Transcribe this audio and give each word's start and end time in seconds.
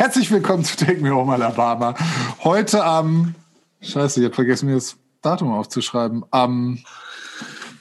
Herzlich 0.00 0.30
willkommen 0.30 0.64
zu 0.64 0.78
Take 0.78 1.02
Me 1.02 1.10
Home 1.10 1.34
Alabama. 1.34 1.94
Heute 2.42 2.82
am, 2.82 3.34
scheiße, 3.82 4.20
ich 4.20 4.24
habe 4.24 4.34
vergessen, 4.34 4.70
mir 4.70 4.76
das 4.76 4.96
Datum 5.20 5.52
aufzuschreiben, 5.52 6.24
am 6.30 6.78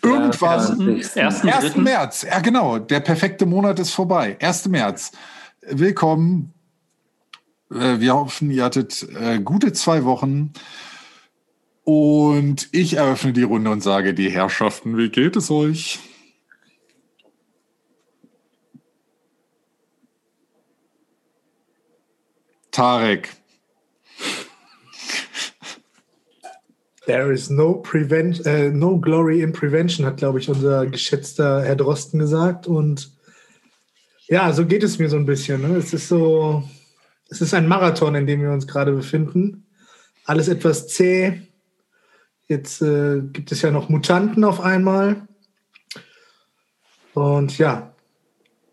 irgendwann, 0.03 0.97
1. 0.97 1.15
1. 1.15 1.77
März. 1.77 2.23
Ja, 2.29 2.39
genau, 2.41 2.77
der 2.77 2.99
perfekte 2.99 3.45
Monat 3.45 3.79
ist 3.79 3.91
vorbei. 3.91 4.35
1. 4.41 4.67
März. 4.67 5.13
Willkommen. 5.61 6.53
Äh, 7.71 8.01
wir 8.01 8.15
hoffen, 8.15 8.51
ihr 8.51 8.65
hattet 8.65 9.07
äh, 9.17 9.39
gute 9.39 9.71
zwei 9.71 10.03
Wochen. 10.03 10.51
Und 11.85 12.67
ich 12.73 12.97
eröffne 12.97 13.31
die 13.31 13.43
Runde 13.43 13.71
und 13.71 13.81
sage, 13.81 14.13
die 14.13 14.29
Herrschaften, 14.29 14.97
wie 14.97 15.07
geht 15.07 15.37
es 15.37 15.49
euch? 15.49 15.99
Tarek. 22.79 23.27
There 27.05 27.33
is 27.33 27.49
no, 27.49 27.73
prevent, 27.73 28.47
uh, 28.47 28.71
no 28.71 28.95
glory 28.95 29.41
in 29.41 29.51
prevention, 29.51 30.05
hat, 30.05 30.15
glaube 30.15 30.39
ich, 30.39 30.47
unser 30.47 30.85
geschätzter 30.85 31.61
Herr 31.61 31.75
Drosten 31.75 32.19
gesagt. 32.19 32.67
Und 32.67 33.11
ja, 34.29 34.53
so 34.53 34.65
geht 34.65 34.83
es 34.83 34.97
mir 34.97 35.09
so 35.09 35.17
ein 35.17 35.25
bisschen. 35.25 35.61
Ne? 35.61 35.75
Es 35.75 35.91
ist 35.91 36.07
so, 36.07 36.63
es 37.29 37.41
ist 37.41 37.53
ein 37.53 37.67
Marathon, 37.67 38.15
in 38.15 38.25
dem 38.25 38.41
wir 38.41 38.51
uns 38.51 38.65
gerade 38.65 38.93
befinden. 38.93 39.65
Alles 40.23 40.47
etwas 40.47 40.87
zäh. 40.87 41.41
Jetzt 42.47 42.81
äh, 42.81 43.19
gibt 43.33 43.51
es 43.51 43.61
ja 43.61 43.71
noch 43.71 43.89
Mutanten 43.89 44.45
auf 44.45 44.61
einmal. 44.61 45.27
Und 47.13 47.57
ja, 47.57 47.93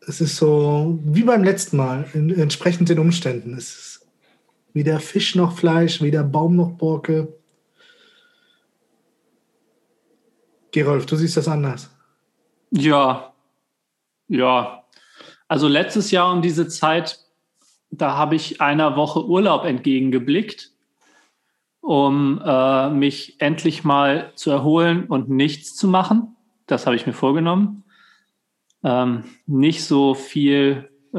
es 0.07 0.21
ist 0.21 0.37
so 0.37 0.99
wie 1.03 1.25
beim 1.25 1.43
letzten 1.43 1.77
Mal, 1.77 2.09
in, 2.15 2.31
entsprechend 2.31 2.89
den 2.89 3.01
Umständen. 3.01 3.55
Es 3.55 3.77
ist 3.77 3.96
weder 4.77 5.01
Fisch 5.01 5.35
noch 5.35 5.57
Fleisch, 5.57 6.03
weder 6.03 6.23
Baum 6.23 6.55
noch 6.55 6.73
Borke. 6.73 7.35
Gerolf, 10.71 11.07
du 11.07 11.17
siehst 11.17 11.39
das 11.39 11.49
anders. 11.49 11.91
Ja, 12.71 13.33
ja. 14.29 14.85
Also 15.49 15.69
letztes 15.69 16.11
Jahr 16.11 16.31
um 16.33 16.43
diese 16.43 16.69
Zeit, 16.69 17.19
da 17.91 18.17
habe 18.17 18.35
ich 18.35 18.61
einer 18.61 18.97
Woche 18.97 19.25
Urlaub 19.25 19.65
entgegengeblickt, 19.65 20.73
um 21.81 22.43
äh, 22.45 22.91
mich 22.91 23.41
endlich 23.41 23.85
mal 23.85 24.33
zu 24.35 24.51
erholen 24.51 25.07
und 25.07 25.31
nichts 25.31 25.75
zu 25.75 25.89
machen. 25.89 26.37
Das 26.67 26.85
habe 26.85 26.97
ich 26.97 27.07
mir 27.07 27.15
vorgenommen 27.15 27.85
ähm, 28.87 29.25
nicht 29.47 29.85
so 29.85 30.15
viel 30.15 30.89
äh, 31.13 31.19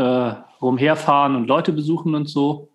rumherfahren 0.61 1.35
und 1.35 1.47
Leute 1.47 1.73
besuchen 1.73 2.15
und 2.15 2.27
so. 2.27 2.66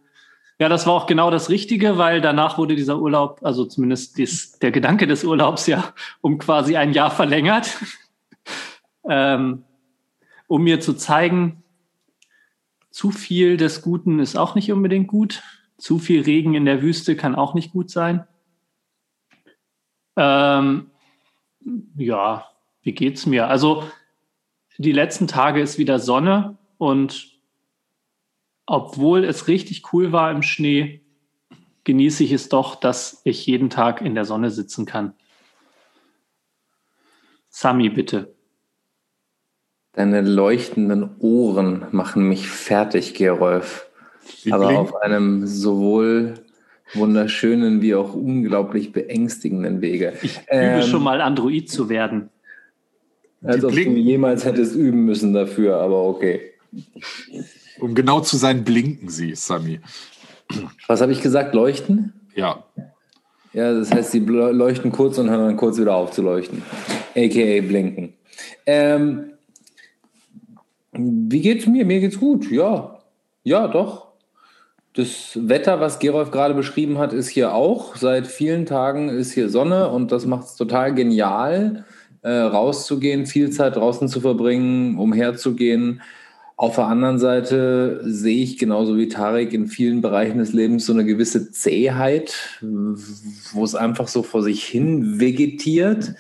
Ja, 0.62 0.68
das 0.68 0.86
war 0.86 0.92
auch 0.92 1.06
genau 1.06 1.32
das 1.32 1.50
Richtige, 1.50 1.98
weil 1.98 2.20
danach 2.20 2.56
wurde 2.56 2.76
dieser 2.76 3.00
Urlaub, 3.00 3.40
also 3.42 3.64
zumindest 3.64 4.16
dies, 4.16 4.60
der 4.60 4.70
Gedanke 4.70 5.08
des 5.08 5.24
Urlaubs 5.24 5.66
ja 5.66 5.92
um 6.20 6.38
quasi 6.38 6.76
ein 6.76 6.92
Jahr 6.92 7.10
verlängert, 7.10 7.76
ähm, 9.08 9.64
um 10.46 10.62
mir 10.62 10.78
zu 10.78 10.94
zeigen, 10.94 11.64
zu 12.90 13.10
viel 13.10 13.56
des 13.56 13.82
Guten 13.82 14.20
ist 14.20 14.36
auch 14.36 14.54
nicht 14.54 14.70
unbedingt 14.70 15.08
gut. 15.08 15.42
Zu 15.78 15.98
viel 15.98 16.22
Regen 16.22 16.54
in 16.54 16.64
der 16.64 16.80
Wüste 16.80 17.16
kann 17.16 17.34
auch 17.34 17.54
nicht 17.54 17.72
gut 17.72 17.90
sein. 17.90 18.24
Ähm, 20.14 20.92
ja, 21.96 22.46
wie 22.82 22.92
geht's 22.92 23.26
mir? 23.26 23.48
Also 23.48 23.82
die 24.78 24.92
letzten 24.92 25.26
Tage 25.26 25.60
ist 25.60 25.78
wieder 25.78 25.98
Sonne 25.98 26.56
und 26.78 27.31
obwohl 28.72 29.24
es 29.24 29.48
richtig 29.48 29.92
cool 29.92 30.12
war 30.12 30.30
im 30.30 30.40
Schnee, 30.40 31.02
genieße 31.84 32.24
ich 32.24 32.32
es 32.32 32.48
doch, 32.48 32.74
dass 32.74 33.20
ich 33.22 33.46
jeden 33.46 33.68
Tag 33.68 34.00
in 34.00 34.14
der 34.14 34.24
Sonne 34.24 34.50
sitzen 34.50 34.86
kann. 34.86 35.12
Sami, 37.50 37.90
bitte. 37.90 38.34
Deine 39.92 40.22
leuchtenden 40.22 41.16
Ohren 41.18 41.84
machen 41.90 42.26
mich 42.26 42.48
fertig, 42.48 43.12
Gerolf. 43.12 43.90
Aber 44.50 44.78
auf 44.78 44.96
einem 45.02 45.46
sowohl 45.46 46.32
wunderschönen 46.94 47.82
wie 47.82 47.94
auch 47.94 48.14
unglaublich 48.14 48.92
beängstigenden 48.92 49.82
Wege. 49.82 50.14
Ich 50.22 50.38
übe 50.38 50.46
ähm, 50.48 50.82
schon 50.82 51.02
mal 51.02 51.20
Android 51.20 51.68
zu 51.68 51.90
werden. 51.90 52.30
Als 53.42 53.62
ob 53.66 53.72
du 53.72 53.80
jemals 53.80 54.46
hättest 54.46 54.74
üben 54.74 55.04
müssen 55.04 55.34
dafür, 55.34 55.76
aber 55.76 56.04
okay. 56.04 56.52
Um 57.80 57.94
genau 57.94 58.20
zu 58.20 58.36
sein, 58.36 58.64
blinken 58.64 59.08
sie, 59.08 59.34
Sami. 59.34 59.80
Was 60.86 61.00
habe 61.00 61.12
ich 61.12 61.22
gesagt? 61.22 61.54
Leuchten? 61.54 62.12
Ja. 62.34 62.64
Ja, 63.52 63.74
das 63.74 63.92
heißt, 63.92 64.12
sie 64.12 64.20
leuchten 64.20 64.92
kurz 64.92 65.18
und 65.18 65.28
hören 65.28 65.46
dann 65.46 65.56
kurz 65.56 65.78
wieder 65.78 65.94
auf 65.94 66.10
zu 66.10 66.22
leuchten. 66.22 66.62
AKA 67.14 67.60
blinken. 67.60 68.14
Ähm, 68.64 69.32
wie 70.92 71.40
geht's 71.40 71.66
mir? 71.66 71.84
Mir 71.84 72.00
geht's 72.00 72.18
gut, 72.18 72.50
ja. 72.50 72.98
Ja, 73.44 73.68
doch. 73.68 74.12
Das 74.94 75.38
Wetter, 75.40 75.80
was 75.80 75.98
Gerolf 75.98 76.30
gerade 76.30 76.54
beschrieben 76.54 76.98
hat, 76.98 77.12
ist 77.12 77.28
hier 77.28 77.54
auch. 77.54 77.96
Seit 77.96 78.26
vielen 78.26 78.66
Tagen 78.66 79.08
ist 79.08 79.32
hier 79.32 79.48
Sonne 79.48 79.88
und 79.88 80.12
das 80.12 80.26
macht 80.26 80.44
es 80.44 80.56
total 80.56 80.94
genial 80.94 81.86
äh, 82.22 82.30
rauszugehen, 82.30 83.26
viel 83.26 83.50
Zeit 83.50 83.76
draußen 83.76 84.08
zu 84.08 84.20
verbringen, 84.20 84.98
umherzugehen. 84.98 86.02
Auf 86.56 86.76
der 86.76 86.86
anderen 86.86 87.18
Seite 87.18 88.00
sehe 88.04 88.42
ich 88.42 88.58
genauso 88.58 88.96
wie 88.96 89.08
Tarek 89.08 89.52
in 89.52 89.66
vielen 89.66 90.00
Bereichen 90.00 90.38
des 90.38 90.52
Lebens 90.52 90.86
so 90.86 90.92
eine 90.92 91.04
gewisse 91.04 91.50
Zähheit, 91.50 92.60
wo 92.60 93.64
es 93.64 93.74
einfach 93.74 94.06
so 94.06 94.22
vor 94.22 94.42
sich 94.42 94.64
hin 94.64 95.18
vegetiert. 95.18 96.14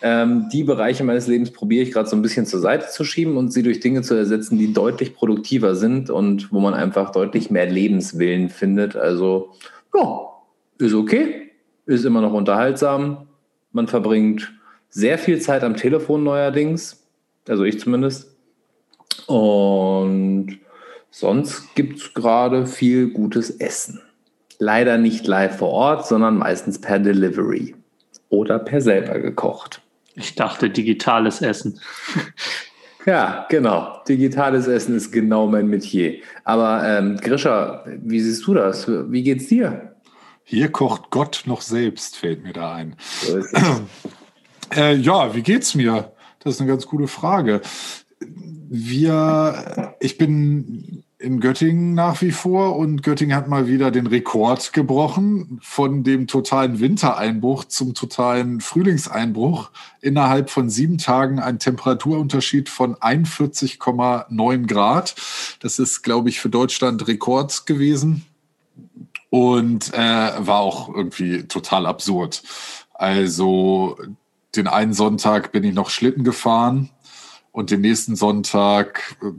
Ähm, 0.00 0.48
die 0.52 0.64
Bereiche 0.64 1.04
meines 1.04 1.26
Lebens 1.26 1.50
probiere 1.50 1.82
ich 1.82 1.92
gerade 1.92 2.08
so 2.08 2.16
ein 2.16 2.22
bisschen 2.22 2.46
zur 2.46 2.60
Seite 2.60 2.88
zu 2.90 3.04
schieben 3.04 3.36
und 3.36 3.52
sie 3.52 3.62
durch 3.62 3.80
Dinge 3.80 4.02
zu 4.02 4.14
ersetzen, 4.14 4.56
die 4.56 4.72
deutlich 4.72 5.14
produktiver 5.14 5.74
sind 5.74 6.10
und 6.10 6.52
wo 6.52 6.60
man 6.60 6.74
einfach 6.74 7.10
deutlich 7.12 7.50
mehr 7.50 7.66
Lebenswillen 7.66 8.48
findet. 8.48 8.96
Also, 8.96 9.50
ja, 9.94 10.28
ist 10.78 10.94
okay, 10.94 11.50
ist 11.86 12.04
immer 12.04 12.20
noch 12.20 12.32
unterhaltsam. 12.32 13.26
Man 13.72 13.88
verbringt 13.88 14.52
sehr 14.88 15.18
viel 15.18 15.40
Zeit 15.40 15.64
am 15.64 15.76
Telefon 15.76 16.22
neuerdings, 16.24 17.04
also 17.48 17.64
ich 17.64 17.78
zumindest. 17.78 18.31
Und 19.26 20.58
sonst 21.10 21.74
gibt 21.74 21.98
es 21.98 22.14
gerade 22.14 22.66
viel 22.66 23.10
gutes 23.10 23.50
Essen. 23.50 24.00
Leider 24.58 24.98
nicht 24.98 25.26
live 25.26 25.58
vor 25.58 25.70
Ort, 25.70 26.06
sondern 26.06 26.38
meistens 26.38 26.80
per 26.80 26.98
Delivery 26.98 27.74
oder 28.28 28.58
per 28.58 28.80
selber 28.80 29.18
gekocht. 29.18 29.82
Ich 30.14 30.34
dachte 30.34 30.70
digitales 30.70 31.42
Essen. 31.42 31.80
Ja, 33.04 33.46
genau. 33.48 34.00
Digitales 34.06 34.68
Essen 34.68 34.94
ist 34.94 35.10
genau 35.10 35.48
mein 35.48 35.66
Metier. 35.66 36.18
Aber 36.44 36.84
ähm, 36.86 37.16
Grisha, 37.16 37.84
wie 38.00 38.20
siehst 38.20 38.46
du 38.46 38.54
das? 38.54 38.86
Wie 38.86 39.24
geht's 39.24 39.48
dir? 39.48 39.96
Hier 40.44 40.68
kocht 40.70 41.10
Gott 41.10 41.42
noch 41.46 41.62
selbst, 41.62 42.16
fällt 42.16 42.44
mir 42.44 42.52
da 42.52 42.74
ein. 42.74 42.94
So 43.22 43.40
Äh, 44.74 44.94
ja, 44.94 45.34
wie 45.34 45.42
geht's 45.42 45.74
mir? 45.74 46.12
Das 46.38 46.54
ist 46.54 46.60
eine 46.60 46.70
ganz 46.70 46.86
gute 46.86 47.06
Frage. 47.06 47.60
Wir, 48.74 49.94
ich 50.00 50.16
bin 50.16 51.04
in 51.18 51.40
Göttingen 51.40 51.92
nach 51.92 52.22
wie 52.22 52.30
vor 52.30 52.76
und 52.76 53.02
Göttingen 53.02 53.36
hat 53.36 53.46
mal 53.46 53.66
wieder 53.66 53.90
den 53.90 54.06
Rekord 54.06 54.72
gebrochen 54.72 55.60
von 55.62 56.04
dem 56.04 56.26
totalen 56.26 56.80
Wintereinbruch 56.80 57.66
zum 57.66 57.92
totalen 57.92 58.62
Frühlingseinbruch. 58.62 59.70
Innerhalb 60.00 60.48
von 60.48 60.70
sieben 60.70 60.96
Tagen 60.96 61.38
ein 61.38 61.58
Temperaturunterschied 61.58 62.70
von 62.70 62.94
41,9 62.94 64.66
Grad. 64.66 65.16
Das 65.60 65.78
ist, 65.78 66.00
glaube 66.00 66.30
ich, 66.30 66.40
für 66.40 66.48
Deutschland 66.48 67.06
Rekord 67.06 67.66
gewesen 67.66 68.24
und 69.28 69.92
äh, 69.92 69.98
war 69.98 70.60
auch 70.60 70.88
irgendwie 70.88 71.42
total 71.42 71.84
absurd. 71.84 72.42
Also 72.94 73.98
den 74.56 74.66
einen 74.66 74.94
Sonntag 74.94 75.52
bin 75.52 75.62
ich 75.62 75.74
noch 75.74 75.90
Schlitten 75.90 76.24
gefahren 76.24 76.88
und 77.52 77.70
den 77.70 77.82
nächsten 77.82 78.16
Sonntag 78.16 79.16
äh, 79.22 79.30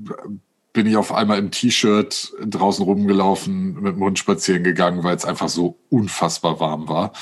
bin 0.71 0.88
ich 0.88 0.98
auf 0.98 1.12
einmal 1.12 1.38
im 1.38 1.51
T-Shirt 1.51 2.33
draußen 2.44 2.83
rumgelaufen, 2.83 3.81
mit 3.81 3.95
dem 3.95 4.04
Hund 4.04 4.18
spazieren 4.18 4.63
gegangen, 4.63 5.04
weil 5.04 5.15
es 5.15 5.25
einfach 5.25 5.50
so 5.50 5.77
unfassbar 5.89 6.60
warm 6.60 6.88
war. 6.88 7.13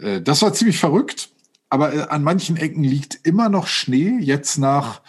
Äh, 0.00 0.20
das 0.20 0.42
war 0.42 0.52
ziemlich 0.52 0.78
verrückt, 0.78 1.30
aber 1.68 1.94
äh, 1.94 2.00
an 2.02 2.22
manchen 2.22 2.56
Ecken 2.56 2.82
liegt 2.82 3.20
immer 3.24 3.48
noch 3.48 3.66
Schnee. 3.66 4.18
Jetzt 4.20 4.58
nach 4.58 5.02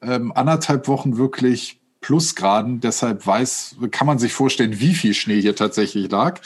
ähm, 0.00 0.32
anderthalb 0.32 0.88
Wochen 0.88 1.16
wirklich 1.16 1.80
Plusgraden. 2.00 2.80
Deshalb 2.80 3.26
weiß, 3.26 3.76
kann 3.90 4.06
man 4.06 4.18
sich 4.18 4.32
vorstellen, 4.32 4.80
wie 4.80 4.94
viel 4.94 5.14
Schnee 5.14 5.40
hier 5.40 5.56
tatsächlich 5.56 6.10
lag. 6.10 6.40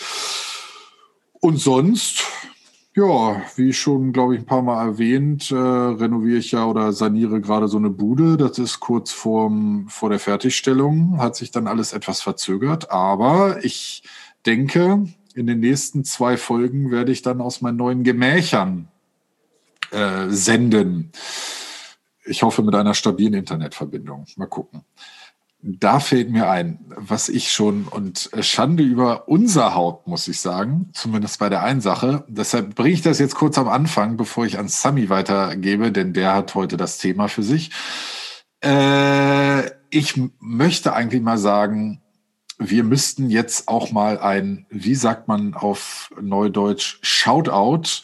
Und 1.41 1.59
sonst 1.59 2.25
Ja, 2.95 3.41
wie 3.57 3.73
schon, 3.73 4.13
glaube 4.13 4.35
ich, 4.35 4.43
ein 4.43 4.47
paar 4.47 4.61
Mal 4.61 4.85
erwähnt, 4.85 5.51
äh, 5.51 5.55
renoviere 5.55 6.39
ich 6.39 6.53
ja 6.53 6.67
oder 6.67 6.93
saniere 6.93 7.41
gerade 7.41 7.67
so 7.67 7.79
eine 7.79 7.89
Bude. 7.89 8.37
Das 8.37 8.59
ist 8.59 8.81
kurz 8.81 9.13
vorm, 9.13 9.87
vor 9.89 10.11
der 10.11 10.19
Fertigstellung, 10.19 11.17
hat 11.19 11.35
sich 11.35 11.51
dann 11.51 11.67
alles 11.67 11.95
etwas 11.95 12.21
verzögert. 12.21 12.91
Aber 12.91 13.65
ich 13.65 14.03
denke, 14.45 15.07
in 15.35 15.47
den 15.47 15.61
nächsten 15.61 16.05
zwei 16.05 16.37
Folgen 16.37 16.91
werde 16.91 17.13
ich 17.13 17.23
dann 17.23 17.41
aus 17.41 17.63
meinen 17.63 17.79
neuen 17.79 18.05
Gemächern 18.05 18.89
äh, 19.91 20.29
senden. 20.29 21.13
Ich 22.27 22.43
hoffe 22.43 22.63
mit 22.63 22.75
einer 22.75 22.93
stabilen 22.93 23.33
Internetverbindung. 23.33 24.27
Mal 24.37 24.47
gucken 24.47 24.85
da 25.63 26.01
fällt 26.01 26.31
mir 26.31 26.51
ein, 26.51 26.81
was 26.97 27.29
ich 27.29 27.53
schon 27.53 27.85
und 27.85 28.31
Schande 28.41 28.83
über 28.83 29.29
unser 29.29 29.75
Haupt, 29.75 30.09
muss 30.09 30.27
ich 30.27 30.41
sagen, 30.41 30.91
zumindest 30.93 31.39
bei 31.39 31.49
der 31.49 31.63
einen 31.63 31.81
Sache. 31.81 32.25
Deshalb 32.27 32.75
bringe 32.75 32.95
ich 32.95 33.03
das 33.03 33.21
jetzt 33.21 33.37
kurz 33.37 33.57
am 33.59 33.69
Anfang, 33.69 34.17
bevor 34.17 34.45
ich 34.45 34.59
an 34.59 34.67
Sami 34.67 35.09
weitergebe, 35.09 35.93
denn 35.93 36.13
der 36.13 36.35
hat 36.35 36.57
heute 36.57 36.77
das 36.77 36.99
Thema 36.99 37.29
für 37.29 37.45
sich. 37.45 37.71
Äh, 38.61 39.71
ich 39.91 40.21
möchte 40.41 40.95
eigentlich 40.95 41.23
mal 41.23 41.39
sagen, 41.39 42.03
wir 42.59 42.83
müssten 42.83 43.31
jetzt 43.31 43.69
auch 43.69 43.93
mal 43.93 44.19
ein, 44.19 44.67
wie 44.69 44.97
sagt 44.97 45.29
man 45.29 45.55
auf 45.55 46.11
Neudeutsch, 46.21 46.99
Shoutout 47.03 48.03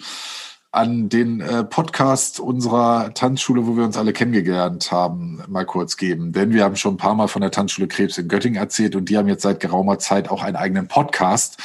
an 0.78 1.08
den 1.08 1.40
äh, 1.40 1.64
Podcast 1.64 2.38
unserer 2.38 3.12
Tanzschule, 3.12 3.66
wo 3.66 3.76
wir 3.76 3.82
uns 3.82 3.96
alle 3.96 4.12
kennengelernt 4.12 4.92
haben, 4.92 5.42
mal 5.48 5.66
kurz 5.66 5.96
geben. 5.96 6.32
Denn 6.32 6.52
wir 6.52 6.62
haben 6.62 6.76
schon 6.76 6.94
ein 6.94 6.98
paar 6.98 7.16
Mal 7.16 7.26
von 7.26 7.42
der 7.42 7.50
Tanzschule 7.50 7.88
Krebs 7.88 8.16
in 8.16 8.28
Göttingen 8.28 8.62
erzählt 8.62 8.94
und 8.94 9.08
die 9.08 9.18
haben 9.18 9.26
jetzt 9.26 9.42
seit 9.42 9.58
geraumer 9.58 9.98
Zeit 9.98 10.30
auch 10.30 10.40
einen 10.40 10.54
eigenen 10.54 10.86
Podcast. 10.86 11.58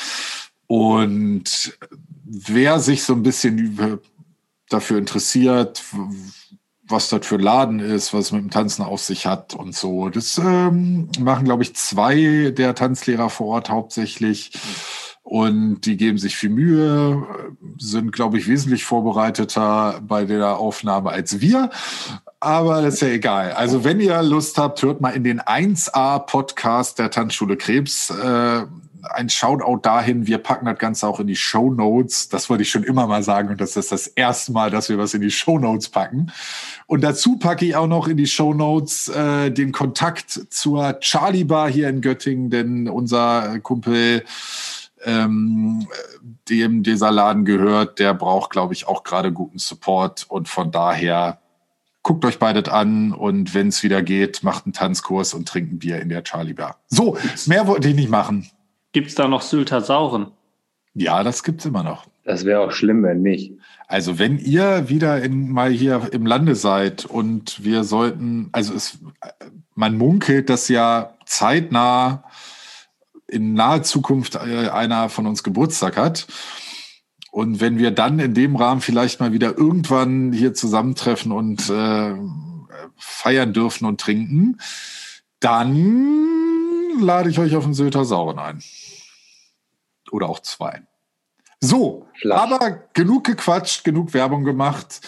Und 0.65 1.77
wer 2.23 2.79
sich 2.79 3.03
so 3.03 3.13
ein 3.13 3.21
bisschen 3.21 3.99
dafür 4.69 4.97
interessiert, 4.97 5.83
was 6.87 7.09
das 7.09 7.27
für 7.27 7.35
ein 7.35 7.41
Laden 7.41 7.79
ist, 7.81 8.15
was 8.15 8.31
mit 8.31 8.41
dem 8.41 8.49
Tanzen 8.49 8.81
auf 8.81 8.99
sich 8.99 9.27
hat 9.27 9.53
und 9.53 9.75
so, 9.75 10.09
das 10.09 10.39
ähm, 10.39 11.09
machen, 11.19 11.45
glaube 11.45 11.61
ich, 11.61 11.75
zwei 11.75 12.51
der 12.57 12.73
Tanzlehrer 12.73 13.29
vor 13.29 13.47
Ort 13.47 13.69
hauptsächlich. 13.69 14.53
Und 15.33 15.81
die 15.87 15.97
geben 15.97 16.19
sich 16.19 16.35
viel 16.35 16.51
Mühe, 16.51 17.25
sind, 17.79 18.11
glaube 18.11 18.37
ich, 18.37 18.47
wesentlich 18.47 18.85
vorbereiteter 18.85 19.99
bei 20.07 20.25
der 20.25 20.59
Aufnahme 20.59 21.09
als 21.09 21.41
wir. 21.41 21.71
Aber 22.39 22.83
das 22.83 22.93
ist 22.93 23.01
ja 23.01 23.07
egal. 23.07 23.53
Also 23.53 23.83
wenn 23.83 23.99
ihr 23.99 24.21
Lust 24.21 24.59
habt, 24.59 24.83
hört 24.83 25.01
mal 25.01 25.09
in 25.09 25.23
den 25.23 25.41
1A-Podcast 25.41 26.99
der 26.99 27.09
Tanzschule 27.09 27.57
Krebs. 27.57 28.11
Äh, 28.11 28.65
ein 29.01 29.27
Shoutout 29.27 29.79
dahin. 29.81 30.27
Wir 30.27 30.37
packen 30.37 30.67
das 30.67 30.77
Ganze 30.77 31.07
auch 31.07 31.19
in 31.19 31.25
die 31.25 31.35
Show 31.35 31.73
Notes. 31.73 32.29
Das 32.29 32.51
wollte 32.51 32.61
ich 32.61 32.69
schon 32.69 32.83
immer 32.83 33.07
mal 33.07 33.23
sagen. 33.23 33.49
Und 33.49 33.59
das 33.59 33.75
ist 33.75 33.91
das 33.91 34.05
erste 34.05 34.51
Mal, 34.51 34.69
dass 34.69 34.87
wir 34.89 34.99
was 34.99 35.15
in 35.15 35.21
die 35.21 35.31
Show 35.31 35.57
Notes 35.57 35.89
packen. 35.89 36.31
Und 36.85 37.03
dazu 37.03 37.37
packe 37.37 37.65
ich 37.65 37.75
auch 37.75 37.87
noch 37.87 38.07
in 38.07 38.17
die 38.17 38.27
Show 38.27 38.53
Notes 38.53 39.09
äh, 39.09 39.49
den 39.49 39.71
Kontakt 39.71 40.29
zur 40.51 40.99
Charlie 40.99 41.43
Bar 41.43 41.71
hier 41.71 41.89
in 41.89 42.01
Göttingen, 42.01 42.51
denn 42.51 42.87
unser 42.87 43.57
Kumpel 43.61 44.23
ähm, 45.05 45.87
dem 46.49 46.83
dieser 46.83 47.11
Laden 47.11 47.45
gehört, 47.45 47.99
der 47.99 48.13
braucht, 48.13 48.51
glaube 48.51 48.73
ich, 48.73 48.87
auch 48.87 49.03
gerade 49.03 49.31
guten 49.31 49.59
Support. 49.59 50.25
Und 50.29 50.49
von 50.49 50.71
daher 50.71 51.39
guckt 52.03 52.25
euch 52.25 52.37
beides 52.37 52.69
an 52.69 53.13
und 53.13 53.53
wenn 53.53 53.69
es 53.69 53.81
wieder 53.81 54.01
geht, 54.01 54.43
macht 54.43 54.65
einen 54.65 54.73
Tanzkurs 54.73 55.33
und 55.33 55.47
trinkt 55.47 55.73
ein 55.73 55.79
Bier 55.79 56.01
in 56.01 56.09
der 56.09 56.23
Charlie 56.23 56.53
Bar. 56.53 56.77
So, 56.87 57.17
mehr 57.47 57.65
wollte 57.65 57.89
ich 57.89 57.95
nicht 57.95 58.09
machen. 58.09 58.49
Gibt 58.91 59.07
es 59.07 59.15
da 59.15 59.27
noch 59.27 59.41
Sylter 59.41 59.81
Sauren? 59.81 60.31
Ja, 60.93 61.23
das 61.23 61.43
gibt's 61.43 61.65
immer 61.65 61.81
noch. 61.81 62.05
Das 62.25 62.45
wäre 62.45 62.61
auch 62.61 62.71
schlimm, 62.71 63.03
wenn 63.03 63.21
nicht. 63.21 63.53
Also 63.87 64.19
wenn 64.19 64.37
ihr 64.37 64.89
wieder 64.89 65.21
in, 65.23 65.51
mal 65.51 65.71
hier 65.71 66.09
im 66.11 66.25
Lande 66.25 66.55
seid 66.55 67.05
und 67.05 67.63
wir 67.63 67.83
sollten, 67.83 68.49
also 68.51 68.73
es, 68.73 68.99
man 69.75 69.97
munkelt, 69.97 70.49
dass 70.49 70.69
ja 70.69 71.15
zeitnah 71.25 72.23
in 73.27 73.53
naher 73.53 73.83
Zukunft 73.83 74.35
äh, 74.35 74.69
einer 74.69 75.09
von 75.09 75.27
uns 75.27 75.43
Geburtstag 75.43 75.97
hat. 75.97 76.27
Und 77.31 77.61
wenn 77.61 77.79
wir 77.79 77.91
dann 77.91 78.19
in 78.19 78.33
dem 78.33 78.55
Rahmen 78.55 78.81
vielleicht 78.81 79.19
mal 79.19 79.33
wieder 79.33 79.57
irgendwann 79.57 80.33
hier 80.33 80.53
zusammentreffen 80.53 81.31
und 81.31 81.69
äh, 81.69 82.15
feiern 82.97 83.53
dürfen 83.53 83.85
und 83.85 83.99
trinken, 83.99 84.59
dann 85.39 86.99
lade 86.99 87.29
ich 87.29 87.39
euch 87.39 87.55
auf 87.55 87.63
den 87.63 87.73
Sylter 87.73 88.05
Sauren 88.05 88.39
ein. 88.39 88.63
Oder 90.11 90.29
auch 90.29 90.39
zwei. 90.39 90.83
So, 91.59 92.07
Flach. 92.19 92.51
aber 92.51 92.83
genug 92.93 93.23
gequatscht, 93.23 93.83
genug 93.83 94.13
Werbung 94.13 94.43
gemacht. 94.43 95.01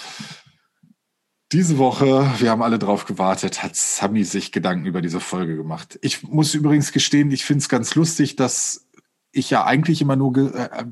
Diese 1.51 1.77
Woche, 1.77 2.27
wir 2.39 2.50
haben 2.50 2.63
alle 2.63 2.80
drauf 2.80 3.06
gewartet, 3.06 3.62
hat 3.62 3.75
Sami 3.75 4.24
sich 4.24 4.51
Gedanken 4.51 4.88
über 4.88 5.01
diese 5.01 5.19
Folge 5.19 5.56
gemacht. 5.56 6.00
Ich 6.01 6.24
muss 6.24 6.56
übrigens 6.56 6.92
gestehen, 6.92 7.30
ich 7.31 7.45
finde 7.45 7.59
es 7.59 7.69
ganz 7.69 7.94
lustig, 7.94 8.36
dass 8.36 8.88
ich 9.31 9.51
ja 9.51 9.63
eigentlich 9.63 10.01
immer 10.01 10.15
nur 10.15 10.36
äh, 10.56 10.86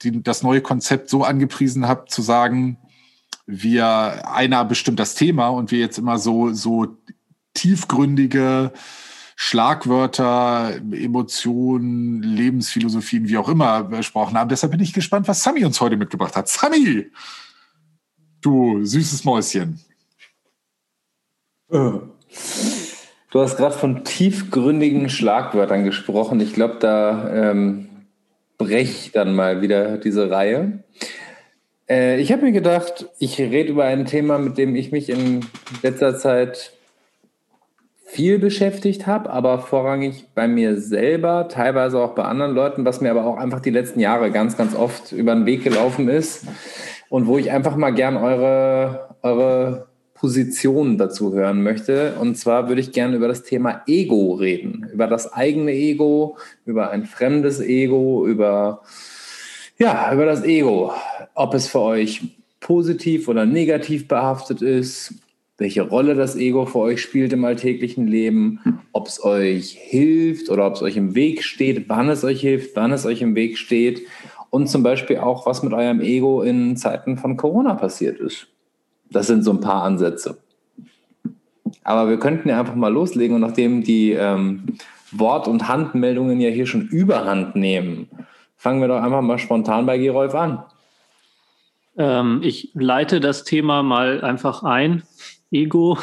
die, 0.00 0.22
das 0.22 0.42
neue 0.42 0.62
Konzept 0.62 1.10
so 1.10 1.24
angepriesen 1.24 1.86
habe, 1.86 2.06
zu 2.08 2.22
sagen, 2.22 2.78
wir 3.44 4.28
einer 4.32 4.64
bestimmt 4.64 4.98
das 4.98 5.14
Thema 5.14 5.48
und 5.48 5.70
wir 5.70 5.78
jetzt 5.78 5.98
immer 5.98 6.18
so, 6.18 6.52
so 6.52 6.96
tiefgründige 7.54 8.72
Schlagwörter, 9.36 10.76
Emotionen, 10.92 12.22
Lebensphilosophien, 12.22 13.28
wie 13.28 13.36
auch 13.36 13.48
immer 13.48 13.84
besprochen 13.84 14.38
haben. 14.38 14.48
Deshalb 14.48 14.72
bin 14.72 14.80
ich 14.80 14.92
gespannt, 14.92 15.28
was 15.28 15.42
Sami 15.42 15.64
uns 15.64 15.80
heute 15.80 15.96
mitgebracht 15.96 16.36
hat. 16.36 16.48
Sami! 16.48 17.10
Du 18.42 18.84
süßes 18.84 19.24
Mäuschen. 19.24 19.78
Du 21.70 23.40
hast 23.40 23.56
gerade 23.56 23.74
von 23.74 24.04
tiefgründigen 24.04 25.08
Schlagwörtern 25.08 25.84
gesprochen. 25.84 26.40
Ich 26.40 26.52
glaube, 26.52 26.76
da 26.80 27.32
ähm, 27.32 27.88
brech 28.58 29.12
dann 29.14 29.34
mal 29.34 29.62
wieder 29.62 29.96
diese 29.96 30.30
Reihe. 30.30 30.80
Äh, 31.88 32.20
ich 32.20 32.32
habe 32.32 32.42
mir 32.42 32.52
gedacht, 32.52 33.06
ich 33.20 33.38
rede 33.38 33.70
über 33.70 33.84
ein 33.84 34.06
Thema, 34.06 34.38
mit 34.38 34.58
dem 34.58 34.74
ich 34.74 34.90
mich 34.90 35.08
in 35.08 35.46
letzter 35.82 36.18
Zeit 36.18 36.72
viel 38.04 38.38
beschäftigt 38.38 39.06
habe, 39.06 39.30
aber 39.30 39.60
vorrangig 39.60 40.26
bei 40.34 40.46
mir 40.46 40.78
selber, 40.78 41.48
teilweise 41.48 41.98
auch 42.00 42.14
bei 42.14 42.24
anderen 42.24 42.54
Leuten, 42.54 42.84
was 42.84 43.00
mir 43.00 43.10
aber 43.10 43.24
auch 43.24 43.38
einfach 43.38 43.60
die 43.60 43.70
letzten 43.70 44.00
Jahre 44.00 44.30
ganz, 44.30 44.58
ganz 44.58 44.74
oft 44.74 45.12
über 45.12 45.34
den 45.34 45.46
Weg 45.46 45.64
gelaufen 45.64 46.08
ist 46.08 46.44
und 47.12 47.26
wo 47.26 47.36
ich 47.36 47.50
einfach 47.50 47.76
mal 47.76 47.90
gern 47.90 48.16
eure, 48.16 49.14
eure 49.20 49.86
Position 50.14 50.96
dazu 50.96 51.34
hören 51.34 51.62
möchte. 51.62 52.14
Und 52.18 52.38
zwar 52.38 52.68
würde 52.68 52.80
ich 52.80 52.92
gerne 52.92 53.16
über 53.16 53.28
das 53.28 53.42
Thema 53.42 53.82
Ego 53.86 54.32
reden, 54.32 54.88
über 54.90 55.06
das 55.06 55.30
eigene 55.30 55.72
Ego, 55.72 56.38
über 56.64 56.90
ein 56.90 57.04
fremdes 57.04 57.60
Ego, 57.60 58.26
über, 58.26 58.80
ja, 59.78 60.10
über 60.10 60.24
das 60.24 60.42
Ego. 60.42 60.94
Ob 61.34 61.52
es 61.52 61.68
für 61.68 61.80
euch 61.80 62.22
positiv 62.60 63.28
oder 63.28 63.44
negativ 63.44 64.08
behaftet 64.08 64.62
ist, 64.62 65.12
welche 65.58 65.82
Rolle 65.82 66.14
das 66.14 66.34
Ego 66.34 66.64
für 66.64 66.78
euch 66.78 67.02
spielt 67.02 67.34
im 67.34 67.44
alltäglichen 67.44 68.06
Leben, 68.06 68.58
ob 68.92 69.06
es 69.06 69.22
euch 69.22 69.76
hilft 69.78 70.48
oder 70.48 70.66
ob 70.66 70.76
es 70.76 70.82
euch 70.82 70.96
im 70.96 71.14
Weg 71.14 71.44
steht, 71.44 71.90
wann 71.90 72.08
es 72.08 72.24
euch 72.24 72.40
hilft, 72.40 72.74
wann 72.74 72.90
es 72.90 73.04
euch 73.04 73.20
im 73.20 73.34
Weg 73.34 73.58
steht 73.58 74.00
und 74.52 74.66
zum 74.66 74.82
Beispiel 74.82 75.16
auch, 75.16 75.46
was 75.46 75.62
mit 75.62 75.72
eurem 75.72 76.02
Ego 76.02 76.42
in 76.42 76.76
Zeiten 76.76 77.16
von 77.16 77.38
Corona 77.38 77.72
passiert 77.74 78.20
ist. 78.20 78.48
Das 79.10 79.26
sind 79.26 79.44
so 79.44 79.50
ein 79.50 79.60
paar 79.60 79.82
Ansätze. 79.82 80.42
Aber 81.84 82.10
wir 82.10 82.18
könnten 82.18 82.50
ja 82.50 82.60
einfach 82.60 82.74
mal 82.74 82.92
loslegen 82.92 83.34
und 83.34 83.40
nachdem 83.40 83.82
die 83.82 84.12
ähm, 84.12 84.76
Wort- 85.10 85.48
und 85.48 85.68
Handmeldungen 85.68 86.38
ja 86.38 86.50
hier 86.50 86.66
schon 86.66 86.86
überhand 86.86 87.56
nehmen, 87.56 88.10
fangen 88.58 88.82
wir 88.82 88.88
doch 88.88 89.02
einfach 89.02 89.22
mal 89.22 89.38
spontan 89.38 89.86
bei 89.86 89.96
Gerolf 89.96 90.34
an. 90.34 90.62
Ähm, 91.96 92.40
ich 92.44 92.72
leite 92.74 93.20
das 93.20 93.44
Thema 93.44 93.82
mal 93.82 94.22
einfach 94.22 94.64
ein. 94.64 95.02
Ego 95.50 95.96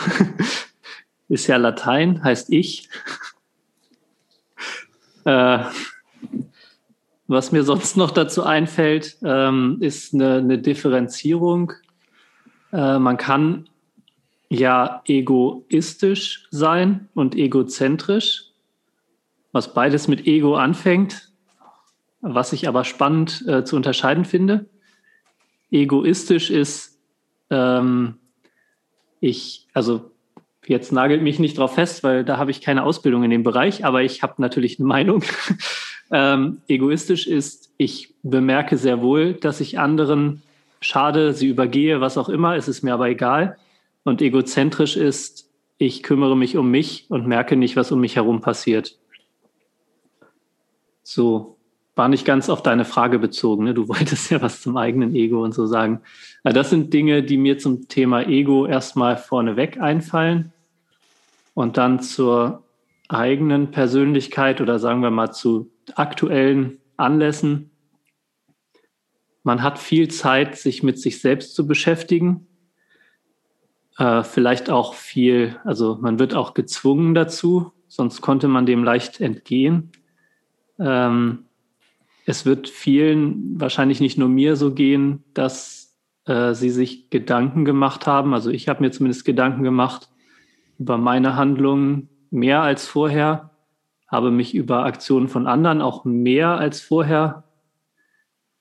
ist 1.29 1.45
ja 1.45 1.57
Latein, 1.57 2.23
heißt 2.23 2.51
ich. 2.51 2.89
äh, 5.25 5.59
was 7.29 7.51
mir 7.51 7.63
sonst 7.63 7.95
noch 7.95 8.09
dazu 8.09 8.43
einfällt, 8.43 9.17
ähm, 9.23 9.77
ist 9.81 10.15
eine, 10.15 10.37
eine 10.37 10.57
Differenzierung. 10.57 11.73
Äh, 12.73 12.97
man 12.97 13.17
kann 13.17 13.69
ja 14.49 15.03
egoistisch 15.05 16.47
sein 16.49 17.07
und 17.13 17.35
egozentrisch, 17.35 18.45
was 19.51 19.75
beides 19.75 20.07
mit 20.07 20.25
Ego 20.25 20.55
anfängt, 20.55 21.29
was 22.21 22.51
ich 22.51 22.67
aber 22.67 22.83
spannend 22.83 23.47
äh, 23.47 23.63
zu 23.63 23.75
unterscheiden 23.75 24.25
finde. 24.25 24.65
Egoistisch 25.69 26.49
ist, 26.49 26.99
ähm, 27.51 28.15
ich, 29.19 29.67
also 29.75 30.11
jetzt 30.69 30.91
nagelt 30.91 31.23
mich 31.23 31.39
nicht 31.39 31.57
drauf 31.57 31.73
fest, 31.73 32.03
weil 32.03 32.23
da 32.23 32.37
habe 32.37 32.51
ich 32.51 32.61
keine 32.61 32.83
Ausbildung 32.83 33.23
in 33.23 33.31
dem 33.31 33.43
Bereich, 33.43 33.83
aber 33.83 34.03
ich 34.03 34.21
habe 34.21 34.35
natürlich 34.37 34.79
eine 34.79 34.87
Meinung. 34.87 35.23
ähm, 36.11 36.61
egoistisch 36.67 37.27
ist, 37.27 37.73
ich 37.77 38.13
bemerke 38.21 38.77
sehr 38.77 39.01
wohl, 39.01 39.33
dass 39.33 39.61
ich 39.61 39.79
anderen 39.79 40.43
schade, 40.79 41.33
sie 41.33 41.47
übergehe, 41.47 42.01
was 42.01 42.17
auch 42.17 42.29
immer, 42.29 42.55
ist 42.55 42.67
es 42.67 42.83
mir 42.83 42.93
aber 42.93 43.09
egal. 43.09 43.57
Und 44.03 44.21
egozentrisch 44.21 44.95
ist, 44.95 45.49
ich 45.79 46.03
kümmere 46.03 46.37
mich 46.37 46.55
um 46.55 46.69
mich 46.69 47.07
und 47.09 47.25
merke 47.25 47.55
nicht, 47.55 47.75
was 47.75 47.91
um 47.91 47.99
mich 47.99 48.15
herum 48.15 48.39
passiert. 48.39 48.95
So, 51.01 51.57
war 51.95 52.09
nicht 52.09 52.25
ganz 52.25 52.47
auf 52.47 52.61
deine 52.61 52.85
Frage 52.85 53.17
bezogen. 53.17 53.63
Ne? 53.63 53.73
Du 53.73 53.87
wolltest 53.89 54.29
ja 54.29 54.39
was 54.39 54.61
zum 54.61 54.77
eigenen 54.77 55.15
Ego 55.15 55.43
und 55.43 55.55
so 55.55 55.65
sagen. 55.65 56.01
Aber 56.43 56.53
das 56.53 56.69
sind 56.69 56.93
Dinge, 56.93 57.23
die 57.23 57.37
mir 57.37 57.57
zum 57.57 57.87
Thema 57.87 58.21
Ego 58.27 58.67
erstmal 58.67 59.17
vorneweg 59.17 59.81
einfallen 59.81 60.53
und 61.59 61.75
dann 61.75 61.99
zur 61.99 62.63
eigenen 63.09 63.71
Persönlichkeit 63.71 64.61
oder 64.61 64.79
sagen 64.79 65.01
wir 65.01 65.11
mal 65.11 65.31
zu 65.33 65.69
aktuellen 65.95 66.77
Anlässen. 66.95 67.71
Man 69.43 69.61
hat 69.61 69.77
viel 69.77 70.07
Zeit, 70.07 70.55
sich 70.55 70.83
mit 70.83 70.97
sich 70.99 71.19
selbst 71.19 71.53
zu 71.55 71.67
beschäftigen. 71.67 72.47
Äh, 73.97 74.23
vielleicht 74.23 74.69
auch 74.69 74.93
viel, 74.93 75.59
also 75.65 75.97
man 75.99 76.17
wird 76.17 76.33
auch 76.33 76.53
gezwungen 76.53 77.13
dazu, 77.13 77.73
sonst 77.89 78.21
konnte 78.21 78.47
man 78.47 78.65
dem 78.65 78.85
leicht 78.85 79.19
entgehen. 79.19 79.91
Ähm, 80.79 81.39
es 82.25 82.45
wird 82.45 82.69
vielen, 82.69 83.59
wahrscheinlich 83.59 83.99
nicht 83.99 84.17
nur 84.17 84.29
mir 84.29 84.55
so 84.55 84.73
gehen, 84.73 85.25
dass 85.33 85.97
äh, 86.23 86.53
sie 86.53 86.69
sich 86.69 87.09
Gedanken 87.09 87.65
gemacht 87.65 88.07
haben. 88.07 88.33
Also 88.33 88.49
ich 88.49 88.69
habe 88.69 88.81
mir 88.81 88.91
zumindest 88.91 89.25
Gedanken 89.25 89.63
gemacht 89.63 90.09
über 90.79 90.97
meine 90.97 91.35
Handlungen 91.35 92.09
mehr 92.31 92.61
als 92.61 92.87
vorher, 92.87 93.51
habe 94.07 94.31
mich 94.31 94.55
über 94.55 94.85
Aktionen 94.85 95.27
von 95.27 95.45
anderen 95.45 95.81
auch 95.81 96.05
mehr 96.05 96.57
als 96.57 96.81
vorher 96.81 97.43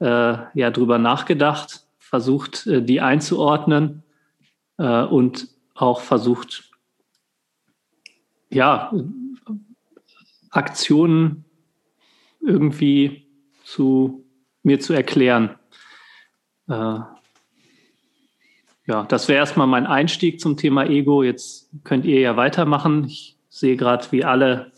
äh, 0.01 0.37
ja 0.55 0.71
drüber 0.71 0.99
nachgedacht, 0.99 1.87
versucht, 1.97 2.67
äh, 2.67 2.83
die 2.83 3.01
einzuordnen 3.01 4.03
äh, 4.79 5.05
und 5.05 5.49
auch 5.75 6.01
versucht, 6.01 6.71
ja, 8.51 8.93
Aktionen 10.51 11.45
irgendwie 12.41 13.27
zu 13.65 14.25
mir 14.63 14.81
zu 14.81 14.93
erklären. 14.93 15.59
Äh, 16.69 17.01
ja, 18.89 19.05
das 19.05 19.29
wäre 19.29 19.39
erstmal 19.39 19.67
mein 19.67 19.87
Einstieg 19.87 20.41
zum 20.41 20.57
Thema 20.57 20.87
Ego. 20.87 21.23
Jetzt 21.23 21.69
könnt 21.85 22.07
ihr 22.07 22.21
ja 22.21 22.39
weitermachen. 22.39 23.05
Ich 23.05 23.37
sehe 23.51 23.77
gerade, 23.77 24.07
wie 24.13 24.25
alle 24.25 24.73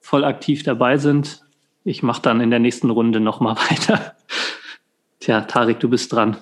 voll 0.00 0.24
aktiv 0.24 0.62
dabei 0.62 0.96
sind. 0.96 1.42
Ich 1.84 2.02
mache 2.02 2.22
dann 2.22 2.40
in 2.40 2.48
der 2.48 2.60
nächsten 2.60 2.88
Runde 2.88 3.20
nochmal 3.20 3.56
weiter. 3.70 4.16
Tja, 5.20 5.42
Tarik, 5.42 5.80
du 5.80 5.90
bist 5.90 6.10
dran. 6.12 6.38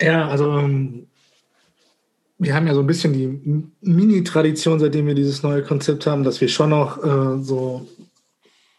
Ja, 0.00 0.28
also 0.28 0.58
ähm, 0.58 1.06
wir 2.38 2.52
haben 2.52 2.66
ja 2.66 2.74
so 2.74 2.80
ein 2.80 2.86
bisschen 2.86 3.12
die 3.12 3.62
Mini-Tradition, 3.80 4.80
seitdem 4.80 5.06
wir 5.06 5.14
dieses 5.14 5.44
neue 5.44 5.62
Konzept 5.62 6.04
haben, 6.06 6.24
dass 6.24 6.40
wir 6.40 6.48
schon 6.48 6.70
noch 6.70 6.98
äh, 6.98 7.42
so 7.42 7.86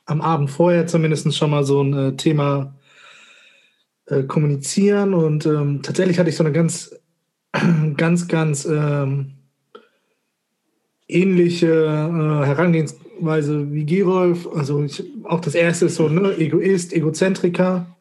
am 0.06 0.20
Abend 0.20 0.52
vorher 0.52 0.88
zumindest 0.88 1.34
schon 1.34 1.52
mal 1.52 1.64
so 1.64 1.82
ein 1.82 1.94
äh, 1.94 2.16
Thema 2.18 2.76
äh, 4.08 4.24
kommunizieren. 4.24 5.14
Und 5.14 5.46
ähm, 5.46 5.82
tatsächlich 5.82 6.20
hatte 6.20 6.30
ich 6.30 6.36
so 6.36 6.44
eine 6.44 6.54
ganz, 6.54 6.96
ganz, 7.98 8.28
ganz 8.28 8.66
ähm, 8.66 9.34
ähnliche 11.08 11.68
äh, 11.68 12.46
Herangehensweise 12.46 13.72
wie 13.72 13.86
Gerolf. 13.86 14.48
Also 14.54 14.84
ich, 14.84 15.04
auch 15.24 15.40
das 15.40 15.56
erste 15.56 15.86
ist 15.86 15.96
so, 15.96 16.10
ne, 16.10 16.38
Egoist, 16.38 16.94
Egozentriker. 16.94 17.98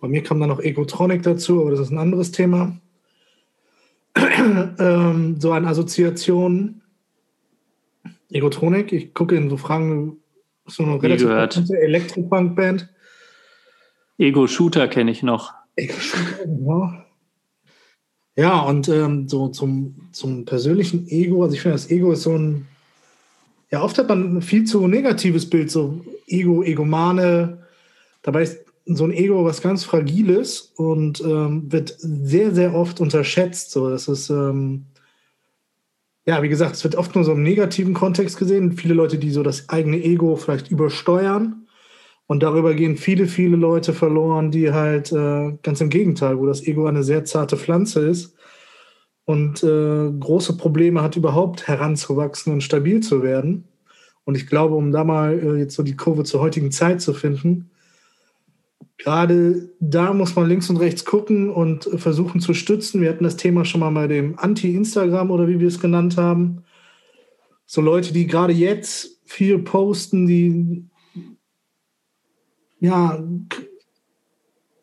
Bei 0.00 0.08
mir 0.08 0.22
kam 0.22 0.40
dann 0.40 0.48
noch 0.48 0.60
Egotronic 0.60 1.22
dazu, 1.22 1.60
aber 1.60 1.70
das 1.70 1.80
ist 1.80 1.90
ein 1.90 1.98
anderes 1.98 2.32
Thema. 2.32 2.76
ähm, 4.16 5.36
so 5.38 5.52
an 5.52 5.64
Assoziationen. 5.64 6.82
Egotronik, 8.30 8.92
ich 8.92 9.14
gucke 9.14 9.36
in 9.36 9.50
so 9.50 9.56
Fragen, 9.56 10.16
so 10.66 10.82
eine 10.82 11.02
relativ 11.02 11.28
bekannte 11.28 11.78
Elektropunk-Band. 11.78 12.88
Ego-Shooter 14.18 14.88
kenne 14.88 15.10
ich 15.10 15.22
noch. 15.22 15.52
Ego-Shooter, 15.76 16.44
genau. 16.44 16.92
Ja, 18.36 18.60
und 18.60 18.88
ähm, 18.88 19.28
so 19.28 19.48
zum, 19.48 20.08
zum 20.12 20.44
persönlichen 20.44 21.06
Ego, 21.08 21.42
also 21.42 21.54
ich 21.54 21.60
finde, 21.60 21.74
das 21.74 21.90
Ego 21.90 22.12
ist 22.12 22.22
so 22.22 22.36
ein, 22.36 22.66
ja, 23.70 23.82
oft 23.82 23.98
hat 23.98 24.08
man 24.08 24.36
ein 24.36 24.42
viel 24.42 24.64
zu 24.64 24.86
negatives 24.86 25.48
Bild, 25.48 25.70
so 25.70 26.00
Ego, 26.26 26.62
Egomane. 26.62 27.66
Dabei 28.22 28.42
ist 28.42 28.64
so 28.86 29.04
ein 29.04 29.12
Ego 29.12 29.44
was 29.44 29.60
ganz 29.60 29.84
Fragiles 29.84 30.72
und 30.76 31.20
ähm, 31.20 31.70
wird 31.70 31.94
sehr, 31.98 32.54
sehr 32.54 32.74
oft 32.74 33.00
unterschätzt. 33.00 33.70
So, 33.70 33.90
das 33.90 34.08
ist, 34.08 34.30
ähm, 34.30 34.86
ja, 36.24 36.42
wie 36.42 36.48
gesagt, 36.48 36.76
es 36.76 36.84
wird 36.84 36.96
oft 36.96 37.14
nur 37.14 37.24
so 37.24 37.32
im 37.32 37.42
negativen 37.42 37.94
Kontext 37.94 38.38
gesehen. 38.38 38.72
Viele 38.72 38.94
Leute, 38.94 39.18
die 39.18 39.30
so 39.30 39.42
das 39.42 39.68
eigene 39.68 40.02
Ego 40.02 40.36
vielleicht 40.36 40.70
übersteuern. 40.70 41.61
Und 42.32 42.42
darüber 42.42 42.72
gehen 42.72 42.96
viele, 42.96 43.26
viele 43.26 43.58
Leute 43.58 43.92
verloren, 43.92 44.50
die 44.50 44.72
halt 44.72 45.12
äh, 45.12 45.52
ganz 45.62 45.82
im 45.82 45.90
Gegenteil, 45.90 46.38
wo 46.38 46.46
das 46.46 46.66
Ego 46.66 46.86
eine 46.86 47.02
sehr 47.02 47.26
zarte 47.26 47.58
Pflanze 47.58 48.08
ist 48.08 48.34
und 49.26 49.62
äh, 49.62 50.10
große 50.18 50.56
Probleme 50.56 51.02
hat, 51.02 51.14
überhaupt 51.14 51.68
heranzuwachsen 51.68 52.50
und 52.50 52.62
stabil 52.62 53.00
zu 53.00 53.22
werden. 53.22 53.68
Und 54.24 54.34
ich 54.34 54.46
glaube, 54.46 54.76
um 54.76 54.92
da 54.92 55.04
mal 55.04 55.38
äh, 55.38 55.58
jetzt 55.58 55.74
so 55.74 55.82
die 55.82 55.94
Kurve 55.94 56.24
zur 56.24 56.40
heutigen 56.40 56.72
Zeit 56.72 57.02
zu 57.02 57.12
finden, 57.12 57.70
gerade 58.96 59.68
da 59.78 60.14
muss 60.14 60.34
man 60.34 60.48
links 60.48 60.70
und 60.70 60.78
rechts 60.78 61.04
gucken 61.04 61.50
und 61.50 61.84
versuchen 61.96 62.40
zu 62.40 62.54
stützen. 62.54 63.02
Wir 63.02 63.10
hatten 63.10 63.24
das 63.24 63.36
Thema 63.36 63.66
schon 63.66 63.80
mal 63.80 63.92
bei 63.92 64.06
dem 64.06 64.38
Anti-Instagram 64.38 65.30
oder 65.30 65.48
wie 65.48 65.60
wir 65.60 65.68
es 65.68 65.80
genannt 65.80 66.16
haben. 66.16 66.64
So 67.66 67.82
Leute, 67.82 68.14
die 68.14 68.26
gerade 68.26 68.54
jetzt 68.54 69.20
viel 69.26 69.58
posten, 69.58 70.26
die 70.26 70.86
ja 72.82 73.22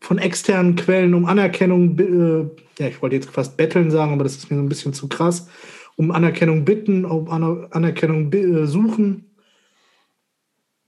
von 0.02 0.18
externen 0.18 0.76
Quellen 0.76 1.14
um 1.14 1.26
Anerkennung, 1.26 2.00
äh, 2.00 2.82
ja, 2.82 2.88
ich 2.88 3.02
wollte 3.02 3.16
jetzt 3.16 3.30
fast 3.30 3.58
betteln 3.58 3.92
sagen, 3.92 4.14
aber 4.14 4.24
das 4.24 4.38
ist 4.38 4.50
mir 4.50 4.58
so 4.58 4.64
ein 4.64 4.70
bisschen 4.70 4.94
zu 4.94 5.08
krass, 5.08 5.48
um 5.96 6.12
Anerkennung 6.12 6.66
bitten, 6.66 7.06
um 7.06 7.30
Anerkennung 7.30 8.34
äh, 8.34 8.66
suchen 8.66 9.30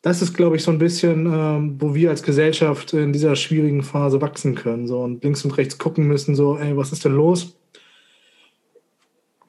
das 0.01 0.21
ist, 0.21 0.33
glaube 0.33 0.55
ich, 0.55 0.63
so 0.63 0.71
ein 0.71 0.79
bisschen, 0.79 1.27
ähm, 1.31 1.75
wo 1.79 1.93
wir 1.93 2.09
als 2.09 2.23
Gesellschaft 2.23 2.93
in 2.93 3.13
dieser 3.13 3.35
schwierigen 3.35 3.83
Phase 3.83 4.19
wachsen 4.19 4.55
können. 4.55 4.87
So 4.87 5.01
und 5.01 5.23
links 5.23 5.45
und 5.45 5.57
rechts 5.57 5.77
gucken 5.77 6.07
müssen, 6.07 6.35
so, 6.35 6.57
ey, 6.57 6.75
was 6.75 6.91
ist 6.91 7.05
denn 7.05 7.13
los? 7.13 7.57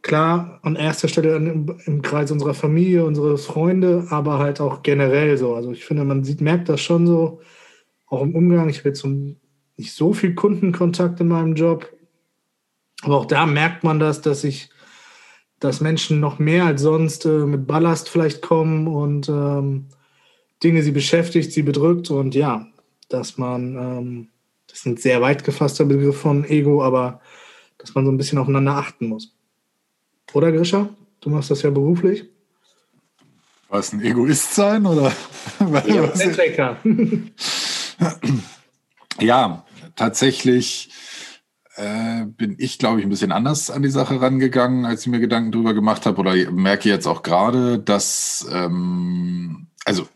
Klar, 0.03 0.59
an 0.63 0.75
erster 0.75 1.07
Stelle 1.07 1.37
im, 1.37 1.77
im 1.85 2.03
Kreis 2.03 2.33
unserer 2.33 2.55
Familie, 2.55 3.05
unsere 3.05 3.39
Freunde, 3.39 4.07
aber 4.11 4.39
halt 4.39 4.61
auch 4.61 4.83
generell 4.83 5.39
so. 5.39 5.55
Also 5.55 5.71
ich 5.71 5.85
finde, 5.85 6.05
man 6.05 6.25
sieht, 6.25 6.41
merkt 6.41 6.69
das 6.69 6.81
schon 6.81 7.07
so, 7.07 7.41
auch 8.09 8.23
im 8.23 8.35
Umgang. 8.35 8.69
Ich 8.69 8.79
habe 8.79 8.89
jetzt 8.89 9.05
nicht 9.77 9.93
so 9.93 10.13
viel 10.13 10.35
Kundenkontakt 10.35 11.21
in 11.21 11.29
meinem 11.29 11.55
Job. 11.55 11.89
Aber 13.03 13.17
auch 13.17 13.27
da 13.27 13.47
merkt 13.47 13.85
man 13.85 14.01
das, 14.01 14.21
dass 14.21 14.43
ich, 14.45 14.71
dass 15.61 15.81
Menschen 15.81 16.19
noch 16.19 16.41
mehr 16.41 16.67
als 16.67 16.83
sonst 16.83 17.25
äh, 17.25 17.47
mit 17.47 17.67
Ballast 17.69 18.09
vielleicht 18.09 18.43
kommen 18.43 18.89
und 18.89 19.29
ähm, 19.29 19.87
Dinge 20.63 20.83
sie 20.83 20.93
beschäftigt, 20.93 21.53
sie 21.53 21.63
bedrückt 21.63 22.11
und 22.11 22.35
ja, 22.35 22.67
dass 23.09 23.39
man, 23.39 23.77
ähm, 23.77 24.29
das 24.67 24.81
ist 24.81 24.87
ein 24.87 24.97
sehr 24.97 25.21
weit 25.21 25.45
gefasster 25.45 25.85
Begriff 25.85 26.17
von 26.17 26.45
Ego, 26.45 26.83
aber 26.83 27.21
dass 27.79 27.95
man 27.95 28.05
so 28.05 28.13
ein 28.13 28.17
bisschen 28.17 28.39
aufeinander 28.39 28.77
achten 28.77 29.09
muss. 29.09 29.37
Oder 30.33 30.53
Grisha? 30.53 30.89
Du 31.21 31.31
machst 31.31 31.51
das 31.51 31.63
ja 31.63 31.71
beruflich. 31.71 32.25
Was, 33.69 33.93
ein 33.93 34.03
Egoist 34.03 34.55
sein 34.55 34.85
oder? 34.87 35.13
Ja, 35.87 36.13
ja 39.21 39.65
tatsächlich 39.97 40.91
äh, 41.77 42.27
bin 42.27 42.57
ich, 42.59 42.79
glaube 42.79 43.01
ich, 43.01 43.07
ein 43.07 43.11
bisschen 43.11 43.33
anders 43.33 43.71
an 43.71 43.83
die 43.83 43.91
Sache 43.91 44.21
rangegangen, 44.21 44.85
als 44.85 45.03
ich 45.03 45.07
mir 45.07 45.21
Gedanken 45.21 45.53
drüber 45.53 45.75
gemacht 45.75 46.05
habe. 46.05 46.19
Oder 46.21 46.35
merke 46.51 46.89
jetzt 46.89 47.07
auch 47.07 47.23
gerade, 47.23 47.79
dass, 47.79 48.47
ähm, 48.51 49.69
also 49.85 50.07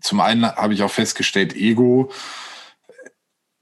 zum 0.00 0.20
einen 0.20 0.44
habe 0.44 0.74
ich 0.74 0.82
auch 0.82 0.90
festgestellt, 0.90 1.54
Ego 1.54 2.10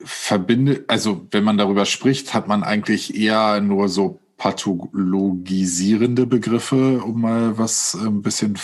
verbindet, 0.02 0.84
also 0.88 1.26
wenn 1.30 1.44
man 1.44 1.58
darüber 1.58 1.84
spricht, 1.84 2.32
hat 2.32 2.48
man 2.48 2.62
eigentlich 2.62 3.14
eher 3.14 3.60
nur 3.60 3.88
so 3.88 4.19
pathologisierende 4.40 6.26
Begriffe, 6.26 7.02
um 7.04 7.20
mal 7.20 7.58
was 7.58 7.94
äh, 7.94 8.06
ein 8.06 8.22
bisschen 8.22 8.58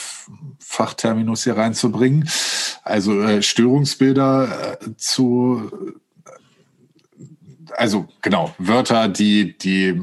Fachterminus 0.58 1.44
hier 1.44 1.58
reinzubringen. 1.58 2.26
Also 2.82 3.20
äh, 3.20 3.42
Störungsbilder 3.42 4.78
äh, 4.80 4.96
zu, 4.96 5.70
also 7.72 8.08
genau, 8.22 8.54
Wörter, 8.56 9.08
die, 9.08 9.58
die 9.58 10.02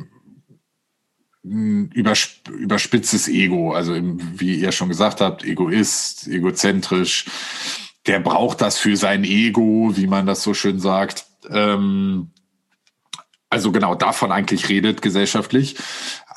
übersp 1.41 2.47
überspitztes 2.49 3.27
Ego, 3.27 3.73
also 3.73 3.95
wie 3.95 4.59
ihr 4.59 4.71
schon 4.71 4.89
gesagt 4.89 5.21
habt, 5.21 5.43
Egoist, 5.43 6.27
egozentrisch, 6.27 7.25
der 8.05 8.19
braucht 8.19 8.61
das 8.61 8.77
für 8.77 8.95
sein 8.95 9.23
Ego, 9.23 9.91
wie 9.95 10.07
man 10.07 10.27
das 10.27 10.43
so 10.43 10.53
schön 10.53 10.79
sagt. 10.79 11.25
Ähm, 11.49 12.29
also 13.53 13.71
genau 13.71 13.93
davon 13.93 14.31
eigentlich 14.31 14.67
redet 14.67 15.03
gesellschaftlich. 15.03 15.75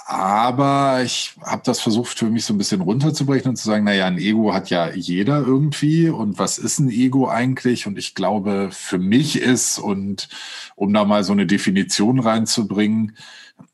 Aber 0.06 1.00
ich 1.02 1.32
habe 1.42 1.62
das 1.64 1.80
versucht 1.80 2.18
für 2.18 2.26
mich 2.26 2.44
so 2.44 2.52
ein 2.52 2.58
bisschen 2.58 2.82
runterzubrechen 2.82 3.48
und 3.48 3.56
zu 3.56 3.64
sagen, 3.64 3.84
naja, 3.84 4.06
ein 4.06 4.18
Ego 4.18 4.52
hat 4.52 4.68
ja 4.68 4.90
jeder 4.90 5.38
irgendwie. 5.38 6.10
Und 6.10 6.38
was 6.38 6.58
ist 6.58 6.78
ein 6.78 6.90
Ego 6.90 7.26
eigentlich? 7.26 7.86
Und 7.86 7.96
ich 7.96 8.14
glaube, 8.14 8.68
für 8.70 8.98
mich 8.98 9.40
ist, 9.40 9.78
und 9.78 10.28
um 10.76 10.92
da 10.92 11.06
mal 11.06 11.24
so 11.24 11.32
eine 11.32 11.46
Definition 11.46 12.20
reinzubringen, 12.20 13.16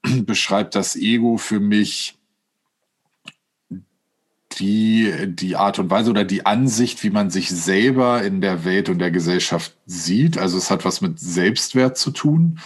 beschreibt 0.25 0.77
das 0.77 0.95
Ego 0.95 1.37
für 1.37 1.59
mich 1.59 2.15
die, 4.59 5.12
die 5.26 5.56
Art 5.56 5.78
und 5.78 5.90
Weise 5.90 6.11
oder 6.11 6.25
die 6.25 6.47
Ansicht, 6.47 7.02
wie 7.02 7.11
man 7.11 7.30
sich 7.30 7.50
selber 7.50 8.23
in 8.23 8.40
der 8.40 8.64
Welt 8.64 8.88
und 8.88 8.99
der 8.99 9.11
Gesellschaft 9.11 9.75
sieht. 9.87 10.38
Also 10.38 10.59
es 10.59 10.71
hat 10.71 10.85
was 10.85 11.00
mit 11.00 11.18
Selbstwert 11.18 11.99
zu 11.99 12.11
tun. 12.11 12.59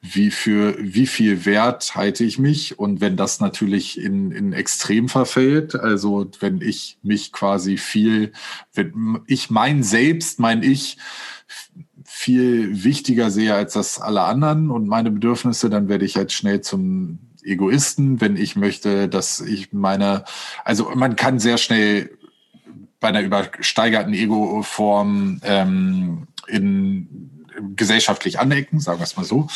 Wie 0.00 0.30
für 0.30 0.76
wie 0.80 1.06
viel 1.06 1.44
Wert 1.44 1.94
halte 1.94 2.24
ich 2.24 2.38
mich? 2.38 2.78
Und 2.78 3.00
wenn 3.00 3.16
das 3.16 3.40
natürlich 3.40 4.00
in, 4.00 4.32
in 4.32 4.52
Extrem 4.52 5.08
verfällt, 5.08 5.74
also 5.74 6.30
wenn 6.40 6.60
ich 6.60 6.98
mich 7.02 7.32
quasi 7.32 7.76
viel, 7.76 8.32
wenn 8.74 9.20
ich 9.26 9.50
mein 9.50 9.82
Selbst, 9.82 10.40
mein 10.40 10.62
Ich 10.62 10.98
viel 12.04 12.84
wichtiger 12.84 13.30
sehe 13.30 13.54
als 13.54 13.74
das 13.74 14.00
alle 14.00 14.22
anderen 14.22 14.70
und 14.70 14.86
meine 14.86 15.10
Bedürfnisse, 15.10 15.70
dann 15.70 15.88
werde 15.88 16.04
ich 16.04 16.16
halt 16.16 16.32
schnell 16.32 16.60
zum 16.60 17.18
Egoisten, 17.44 18.20
wenn 18.20 18.36
ich 18.36 18.56
möchte, 18.56 19.08
dass 19.08 19.40
ich 19.40 19.72
meine, 19.72 20.24
also 20.64 20.90
man 20.94 21.16
kann 21.16 21.38
sehr 21.38 21.58
schnell 21.58 22.16
bei 23.00 23.08
einer 23.08 23.22
übersteigerten 23.22 24.14
Ego-Form 24.14 25.40
ähm, 25.44 26.28
in 26.46 27.46
gesellschaftlich 27.76 28.38
anecken, 28.38 28.80
sagen 28.80 29.00
wir 29.00 29.04
es 29.04 29.16
mal 29.16 29.24
so. 29.24 29.48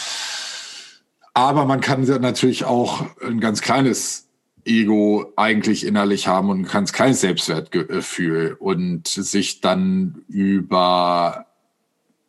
Aber 1.32 1.64
man 1.64 1.80
kann 1.80 2.02
natürlich 2.02 2.64
auch 2.64 3.06
ein 3.22 3.40
ganz 3.40 3.60
kleines 3.60 4.26
Ego 4.64 5.32
eigentlich 5.36 5.86
innerlich 5.86 6.26
haben 6.26 6.50
und 6.50 6.60
ein 6.60 6.64
ganz 6.64 6.92
kleines 6.92 7.20
Selbstwertgefühl 7.20 8.56
und 8.58 9.06
sich 9.06 9.60
dann 9.60 10.24
über 10.28 11.46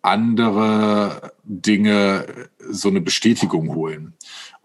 andere 0.01 1.33
Dinge 1.43 2.25
so 2.69 2.89
eine 2.89 3.01
Bestätigung 3.01 3.73
holen. 3.73 4.13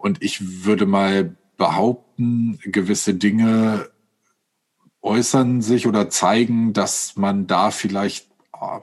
Und 0.03 0.21
ich 0.21 0.65
würde 0.65 0.85
mal 0.85 1.37
behaupten, 1.55 2.59
gewisse 2.61 3.13
Dinge 3.13 3.89
äußern 5.01 5.61
sich 5.61 5.87
oder 5.87 6.09
zeigen, 6.09 6.73
dass 6.73 7.15
man 7.15 7.47
da 7.47 7.71
vielleicht 7.71 8.27
äh, 8.51 8.79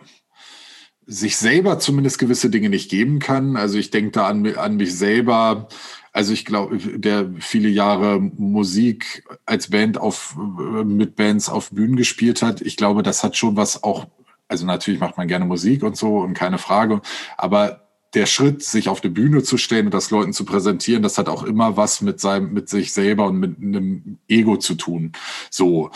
sich 1.04 1.36
selber 1.36 1.78
zumindest 1.78 2.18
gewisse 2.18 2.48
Dinge 2.48 2.70
nicht 2.70 2.90
geben 2.90 3.18
kann. 3.18 3.58
Also 3.58 3.76
ich 3.76 3.90
denke 3.90 4.12
da 4.12 4.28
an, 4.28 4.46
an 4.56 4.76
mich 4.76 4.96
selber. 4.96 5.68
Also 6.10 6.32
ich 6.32 6.46
glaube, 6.46 6.78
der 6.78 7.30
viele 7.38 7.68
Jahre 7.68 8.18
Musik 8.18 9.22
als 9.44 9.68
Band 9.68 9.98
auf, 9.98 10.38
mit 10.86 11.16
Bands 11.16 11.50
auf 11.50 11.70
Bühnen 11.70 11.96
gespielt 11.96 12.40
hat. 12.40 12.62
Ich 12.62 12.78
glaube, 12.78 13.02
das 13.02 13.22
hat 13.22 13.36
schon 13.36 13.56
was 13.56 13.82
auch, 13.82 14.06
also 14.48 14.64
natürlich 14.64 15.00
macht 15.00 15.18
man 15.18 15.28
gerne 15.28 15.44
Musik 15.44 15.82
und 15.82 15.98
so 15.98 16.16
und 16.16 16.32
keine 16.32 16.56
Frage, 16.56 17.02
aber 17.36 17.89
der 18.14 18.26
Schritt, 18.26 18.62
sich 18.62 18.88
auf 18.88 19.02
eine 19.02 19.12
Bühne 19.12 19.42
zu 19.42 19.56
stellen 19.56 19.86
und 19.86 19.94
das 19.94 20.10
Leuten 20.10 20.32
zu 20.32 20.44
präsentieren, 20.44 21.02
das 21.02 21.18
hat 21.18 21.28
auch 21.28 21.44
immer 21.44 21.76
was 21.76 22.00
mit 22.00 22.20
seinem, 22.20 22.52
mit 22.52 22.68
sich 22.68 22.92
selber 22.92 23.26
und 23.26 23.38
mit 23.38 23.58
einem 23.58 24.18
Ego 24.28 24.56
zu 24.56 24.74
tun. 24.74 25.12
So. 25.50 25.90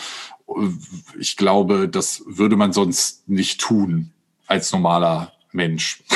Ich 1.19 1.37
glaube, 1.37 1.89
das 1.89 2.23
würde 2.27 2.55
man 2.55 2.71
sonst 2.71 3.27
nicht 3.27 3.59
tun 3.59 4.11
als 4.47 4.71
normaler 4.71 5.33
Mensch. 5.51 6.03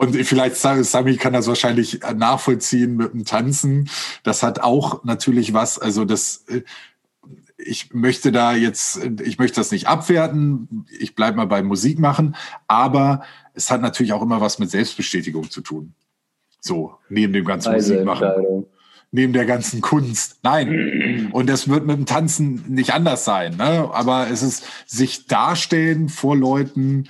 Und 0.00 0.14
vielleicht 0.24 0.56
Sami 0.56 1.18
kann 1.18 1.34
das 1.34 1.46
wahrscheinlich 1.46 2.00
nachvollziehen 2.16 2.96
mit 2.96 3.12
dem 3.12 3.26
Tanzen. 3.26 3.90
Das 4.22 4.42
hat 4.42 4.60
auch 4.60 5.04
natürlich 5.04 5.52
was, 5.52 5.78
also 5.78 6.06
das, 6.06 6.46
ich 7.64 7.92
möchte 7.92 8.32
da 8.32 8.54
jetzt, 8.54 9.00
ich 9.22 9.38
möchte 9.38 9.60
das 9.60 9.70
nicht 9.70 9.86
abwerten. 9.86 10.86
Ich 10.98 11.14
bleibe 11.14 11.36
mal 11.36 11.46
bei 11.46 11.62
Musik 11.62 11.98
machen, 11.98 12.36
aber 12.68 13.22
es 13.54 13.70
hat 13.70 13.82
natürlich 13.82 14.12
auch 14.12 14.22
immer 14.22 14.40
was 14.40 14.58
mit 14.58 14.70
Selbstbestätigung 14.70 15.50
zu 15.50 15.60
tun. 15.60 15.94
So, 16.60 16.94
neben 17.08 17.32
dem 17.32 17.44
ganzen 17.44 17.72
Musik 17.72 18.04
machen. 18.04 18.66
Neben 19.12 19.32
der 19.32 19.44
ganzen 19.44 19.80
Kunst. 19.80 20.38
Nein. 20.42 21.30
Und 21.32 21.48
das 21.48 21.68
wird 21.68 21.86
mit 21.86 21.96
dem 21.96 22.06
Tanzen 22.06 22.64
nicht 22.68 22.92
anders 22.94 23.24
sein. 23.24 23.56
Ne? 23.56 23.90
Aber 23.92 24.28
es 24.30 24.42
ist 24.42 24.64
sich 24.86 25.26
darstellen 25.26 26.08
vor 26.08 26.36
Leuten, 26.36 27.08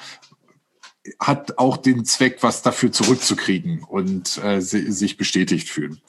hat 1.18 1.58
auch 1.58 1.76
den 1.76 2.04
Zweck, 2.04 2.38
was 2.42 2.62
dafür 2.62 2.92
zurückzukriegen 2.92 3.82
und 3.82 4.42
äh, 4.44 4.60
sich 4.60 5.16
bestätigt 5.16 5.68
fühlen. 5.68 6.00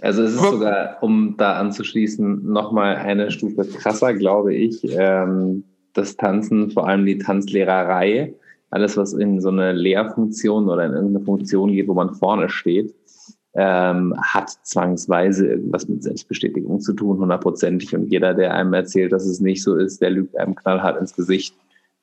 Also 0.00 0.22
es 0.22 0.34
ist 0.34 0.42
sogar, 0.42 0.98
um 1.02 1.34
da 1.36 1.54
anzuschließen, 1.54 2.50
nochmal 2.50 2.96
eine 2.96 3.30
Stufe 3.30 3.64
krasser, 3.64 4.14
glaube 4.14 4.54
ich. 4.54 4.84
Ähm, 4.84 5.64
das 5.92 6.16
Tanzen, 6.16 6.70
vor 6.70 6.86
allem 6.86 7.04
die 7.04 7.18
Tanzlehrerei, 7.18 8.34
alles, 8.70 8.96
was 8.96 9.12
in 9.12 9.40
so 9.40 9.48
eine 9.48 9.72
Lehrfunktion 9.72 10.68
oder 10.68 10.84
in 10.86 10.92
irgendeine 10.92 11.24
Funktion 11.24 11.72
geht, 11.72 11.88
wo 11.88 11.94
man 11.94 12.14
vorne 12.14 12.48
steht, 12.48 12.94
ähm, 13.54 14.14
hat 14.20 14.50
zwangsweise 14.62 15.48
irgendwas 15.48 15.88
mit 15.88 16.02
Selbstbestätigung 16.02 16.80
zu 16.80 16.92
tun, 16.92 17.18
hundertprozentig. 17.18 17.94
Und 17.94 18.06
jeder, 18.12 18.34
der 18.34 18.54
einem 18.54 18.72
erzählt, 18.74 19.10
dass 19.10 19.26
es 19.26 19.40
nicht 19.40 19.62
so 19.62 19.74
ist, 19.74 20.00
der 20.00 20.10
lügt 20.10 20.36
einem 20.36 20.54
knallhart 20.54 21.00
ins 21.00 21.14
Gesicht. 21.14 21.56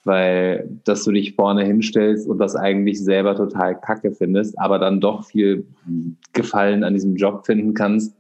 Weil, 0.06 0.70
dass 0.84 1.04
du 1.04 1.12
dich 1.12 1.34
vorne 1.34 1.66
hinstellst 1.66 2.28
und 2.28 2.38
das 2.38 2.56
eigentlich 2.56 3.04
selber 3.04 3.36
total 3.36 3.80
kacke 3.80 4.12
findest, 4.12 4.58
aber 4.60 4.80
dann 4.80 5.02
doch 5.02 5.26
viel 5.26 5.66
Gefallen 6.32 6.84
an 6.84 6.94
diesem 6.94 7.16
Job 7.16 7.46
finden 7.46 7.74
kannst, 7.74 8.16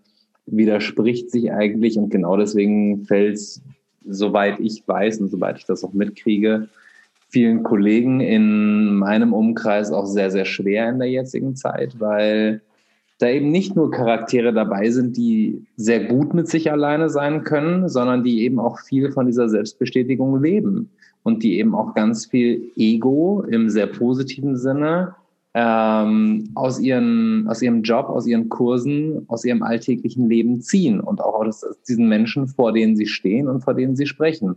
widerspricht 0.47 1.31
sich 1.31 1.51
eigentlich. 1.51 1.97
Und 1.97 2.09
genau 2.09 2.37
deswegen 2.37 3.05
fällt 3.05 3.39
soweit 4.07 4.59
ich 4.59 4.87
weiß 4.87 5.19
und 5.19 5.29
soweit 5.29 5.59
ich 5.59 5.65
das 5.65 5.83
auch 5.83 5.93
mitkriege, 5.93 6.69
vielen 7.29 7.63
Kollegen 7.63 8.19
in 8.19 8.95
meinem 8.95 9.33
Umkreis 9.33 9.91
auch 9.91 10.05
sehr, 10.05 10.31
sehr 10.31 10.45
schwer 10.45 10.89
in 10.89 10.99
der 10.99 11.09
jetzigen 11.09 11.55
Zeit, 11.55 11.99
weil 11.99 12.61
da 13.17 13.29
eben 13.29 13.49
nicht 13.49 13.75
nur 13.75 13.91
Charaktere 13.91 14.53
dabei 14.53 14.89
sind, 14.89 15.17
die 15.17 15.65
sehr 15.77 16.05
gut 16.05 16.33
mit 16.33 16.47
sich 16.47 16.71
alleine 16.71 17.09
sein 17.09 17.43
können, 17.43 17.87
sondern 17.89 18.23
die 18.23 18.43
eben 18.43 18.59
auch 18.59 18.79
viel 18.79 19.11
von 19.11 19.25
dieser 19.25 19.49
Selbstbestätigung 19.49 20.41
leben 20.41 20.89
und 21.25 21.41
die 21.41 21.57
eben 21.57 21.73
auch 21.73 21.95
ganz 21.95 22.27
viel 22.27 22.71
Ego 22.75 23.43
im 23.49 23.67
sehr 23.67 23.87
positiven 23.87 24.55
Sinne 24.57 25.15
ähm, 25.55 26.51
aus, 26.53 26.79
ihren, 26.79 27.47
aus 27.47 27.63
ihrem 27.63 27.81
Job, 27.81 28.09
aus 28.09 28.27
ihren 28.27 28.47
Kursen, 28.47 29.25
aus 29.27 29.43
ihrem 29.43 29.63
alltäglichen 29.63 30.29
Leben 30.29 30.61
ziehen 30.61 30.99
und 30.99 31.21
auch 31.21 31.33
aus 31.33 31.65
diesen 31.87 32.07
Menschen, 32.07 32.47
vor 32.47 32.73
denen 32.73 32.95
sie 32.95 33.07
stehen 33.07 33.47
und 33.47 33.61
vor 33.61 33.73
denen 33.73 33.95
sie 33.95 34.05
sprechen. 34.05 34.49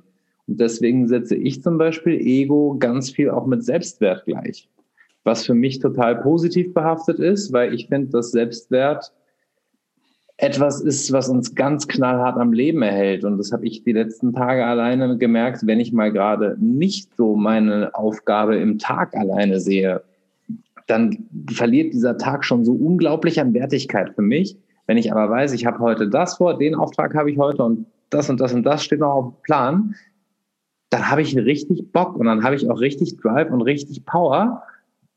Und 0.46 0.60
deswegen 0.60 1.08
setze 1.08 1.36
ich 1.36 1.62
zum 1.62 1.78
Beispiel 1.78 2.20
Ego 2.20 2.76
ganz 2.78 3.10
viel 3.10 3.30
auch 3.30 3.46
mit 3.46 3.64
Selbstwert 3.64 4.26
gleich. 4.26 4.68
Was 5.24 5.46
für 5.46 5.54
mich 5.54 5.78
total 5.78 6.20
positiv 6.20 6.74
behaftet 6.74 7.18
ist, 7.18 7.50
weil 7.50 7.72
ich 7.72 7.88
finde, 7.88 8.10
dass 8.10 8.30
Selbstwert 8.30 9.10
etwas 10.38 10.80
ist, 10.80 11.12
was 11.12 11.28
uns 11.28 11.56
ganz 11.56 11.88
knallhart 11.88 12.38
am 12.38 12.52
Leben 12.52 12.80
erhält. 12.82 13.24
Und 13.24 13.38
das 13.38 13.52
habe 13.52 13.66
ich 13.66 13.82
die 13.82 13.92
letzten 13.92 14.32
Tage 14.32 14.64
alleine 14.64 15.18
gemerkt, 15.18 15.66
wenn 15.66 15.80
ich 15.80 15.92
mal 15.92 16.12
gerade 16.12 16.56
nicht 16.60 17.14
so 17.16 17.34
meine 17.34 17.94
Aufgabe 17.94 18.56
im 18.56 18.78
Tag 18.78 19.16
alleine 19.16 19.58
sehe, 19.58 20.02
dann 20.86 21.28
verliert 21.50 21.92
dieser 21.92 22.16
Tag 22.18 22.44
schon 22.44 22.64
so 22.64 22.72
unglaublich 22.72 23.40
an 23.40 23.52
Wertigkeit 23.52 24.14
für 24.14 24.22
mich. 24.22 24.56
Wenn 24.86 24.96
ich 24.96 25.12
aber 25.12 25.28
weiß, 25.28 25.52
ich 25.52 25.66
habe 25.66 25.80
heute 25.80 26.08
das 26.08 26.36
vor, 26.36 26.56
den 26.56 26.76
Auftrag 26.76 27.14
habe 27.14 27.30
ich 27.30 27.36
heute 27.36 27.64
und 27.64 27.86
das 28.08 28.30
und 28.30 28.40
das 28.40 28.54
und 28.54 28.62
das 28.62 28.84
steht 28.84 29.00
noch 29.00 29.12
auf 29.12 29.24
dem 29.34 29.42
Plan, 29.42 29.94
dann 30.90 31.10
habe 31.10 31.20
ich 31.20 31.36
richtig 31.36 31.92
Bock 31.92 32.16
und 32.16 32.26
dann 32.26 32.44
habe 32.44 32.54
ich 32.54 32.70
auch 32.70 32.80
richtig 32.80 33.16
Drive 33.18 33.50
und 33.50 33.60
richtig 33.62 34.06
Power. 34.06 34.62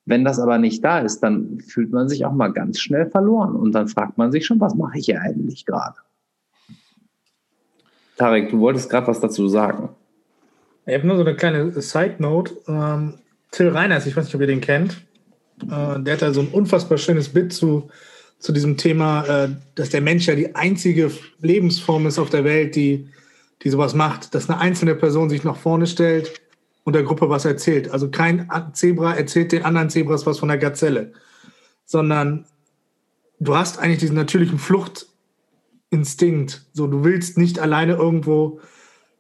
Wenn 0.06 0.26
das 0.26 0.40
aber 0.40 0.58
nicht 0.58 0.84
da 0.84 1.00
ist, 1.00 1.20
dann 1.22 1.60
fühlt 1.60 1.92
man 1.92 2.10
sich 2.10 2.26
auch 2.26 2.34
mal 2.34 2.52
ganz 2.52 2.80
schnell 2.80 3.10
verloren 3.10 3.56
und 3.56 3.72
dann 3.72 3.88
fragt 3.88 4.18
man 4.18 4.32
sich 4.32 4.46
schon, 4.46 4.60
was 4.60 4.76
mache 4.76 4.98
ich 4.98 5.06
hier 5.06 5.22
eigentlich 5.22 5.66
gerade? 5.66 5.98
Tarek, 8.18 8.50
du 8.50 8.60
wolltest 8.60 8.90
gerade 8.90 9.08
was 9.08 9.20
dazu 9.20 9.48
sagen. 9.48 9.90
Ich 10.86 10.96
habe 10.96 11.08
nur 11.08 11.18
so 11.18 11.24
eine 11.24 11.36
kleine 11.36 11.72
Side 11.80 12.16
Note. 12.20 12.56
Ähm, 12.68 13.16
Till 13.52 13.70
Reiners, 13.70 14.06
ich 14.08 14.16
weiß 14.16 14.26
nicht, 14.26 14.36
ob 14.36 14.42
ihr 14.42 14.48
den 14.48 14.62
kennt. 14.62 15.02
Äh, 15.64 16.00
der 16.00 16.14
hat 16.14 16.22
da 16.22 16.34
so 16.34 16.42
ein 16.42 16.48
unfassbar 16.48 16.98
schönes 16.98 17.30
Bit 17.30 17.54
zu, 17.54 17.90
zu 18.40 18.52
diesem 18.52 18.78
Thema, 18.78 19.24
äh, 19.26 19.50
dass 19.76 19.90
der 19.90 20.02
Mensch 20.02 20.28
ja 20.28 20.36
die 20.36 20.56
einzige 20.56 21.12
Lebensform 21.40 22.08
ist 22.08 22.18
auf 22.18 22.30
der 22.30 22.44
Welt, 22.44 22.76
die, 22.76 23.08
die 23.62 23.70
sowas 23.70 23.94
macht, 23.94 24.34
dass 24.34 24.50
eine 24.50 24.60
einzelne 24.60 24.96
Person 24.96 25.30
sich 25.30 25.44
nach 25.44 25.58
vorne 25.58 25.86
stellt 25.86 26.42
und 26.92 26.96
der 26.96 27.04
Gruppe 27.04 27.30
was 27.30 27.46
erzählt. 27.46 27.90
Also 27.90 28.10
kein 28.10 28.50
Zebra 28.74 29.14
erzählt 29.14 29.54
den 29.54 29.64
anderen 29.64 29.90
Zebras 29.90 30.26
was 30.26 30.40
von 30.40 30.50
der 30.50 30.58
Gazelle, 30.58 31.14
sondern 31.86 32.46
du 33.40 33.56
hast 33.56 33.80
eigentlich 33.80 34.00
diesen 34.00 34.18
natürlichen 34.18 34.60
Fluchtinstinkt. 34.60 36.66
So, 36.74 36.88
du 36.88 37.06
willst 37.06 37.38
nicht 37.38 37.60
alleine 37.60 37.94
irgendwo 37.94 38.60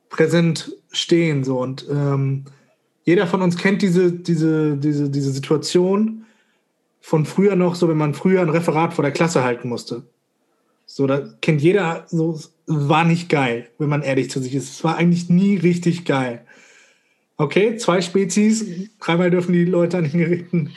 präsent 0.10 0.75
stehen. 0.91 1.45
So 1.45 1.62
und 1.62 1.86
ähm, 1.89 2.43
jeder 3.05 3.25
von 3.25 3.41
uns 3.41 3.57
kennt 3.57 3.81
diese, 3.81 4.12
diese, 4.12 4.75
diese, 4.75 5.10
diese 5.10 5.31
Situation 5.31 6.25
von 6.99 7.25
früher 7.25 7.55
noch, 7.55 7.75
so 7.75 7.88
wenn 7.88 7.97
man 7.97 8.13
früher 8.13 8.41
ein 8.41 8.49
Referat 8.49 8.93
vor 8.93 9.03
der 9.03 9.13
Klasse 9.13 9.45
halten 9.45 9.69
musste. 9.69 10.03
So, 10.86 11.07
da 11.07 11.21
kennt 11.39 11.62
jeder, 11.62 12.05
so, 12.10 12.38
war 12.67 13.05
nicht 13.05 13.29
geil, 13.29 13.69
wenn 13.77 13.88
man 13.88 14.01
ehrlich 14.01 14.29
zu 14.29 14.41
sich 14.41 14.53
ist. 14.53 14.71
Es 14.71 14.84
war 14.84 14.97
eigentlich 14.97 15.29
nie 15.29 15.55
richtig 15.55 16.03
geil. 16.03 16.45
Okay, 17.41 17.75
zwei 17.77 18.01
Spezies, 18.01 18.89
dreimal 18.99 19.32
dürfen 19.32 19.54
die 19.54 19.65
Leute 19.65 19.97
an 19.97 20.04
den 20.04 20.19
Geräten 20.19 20.71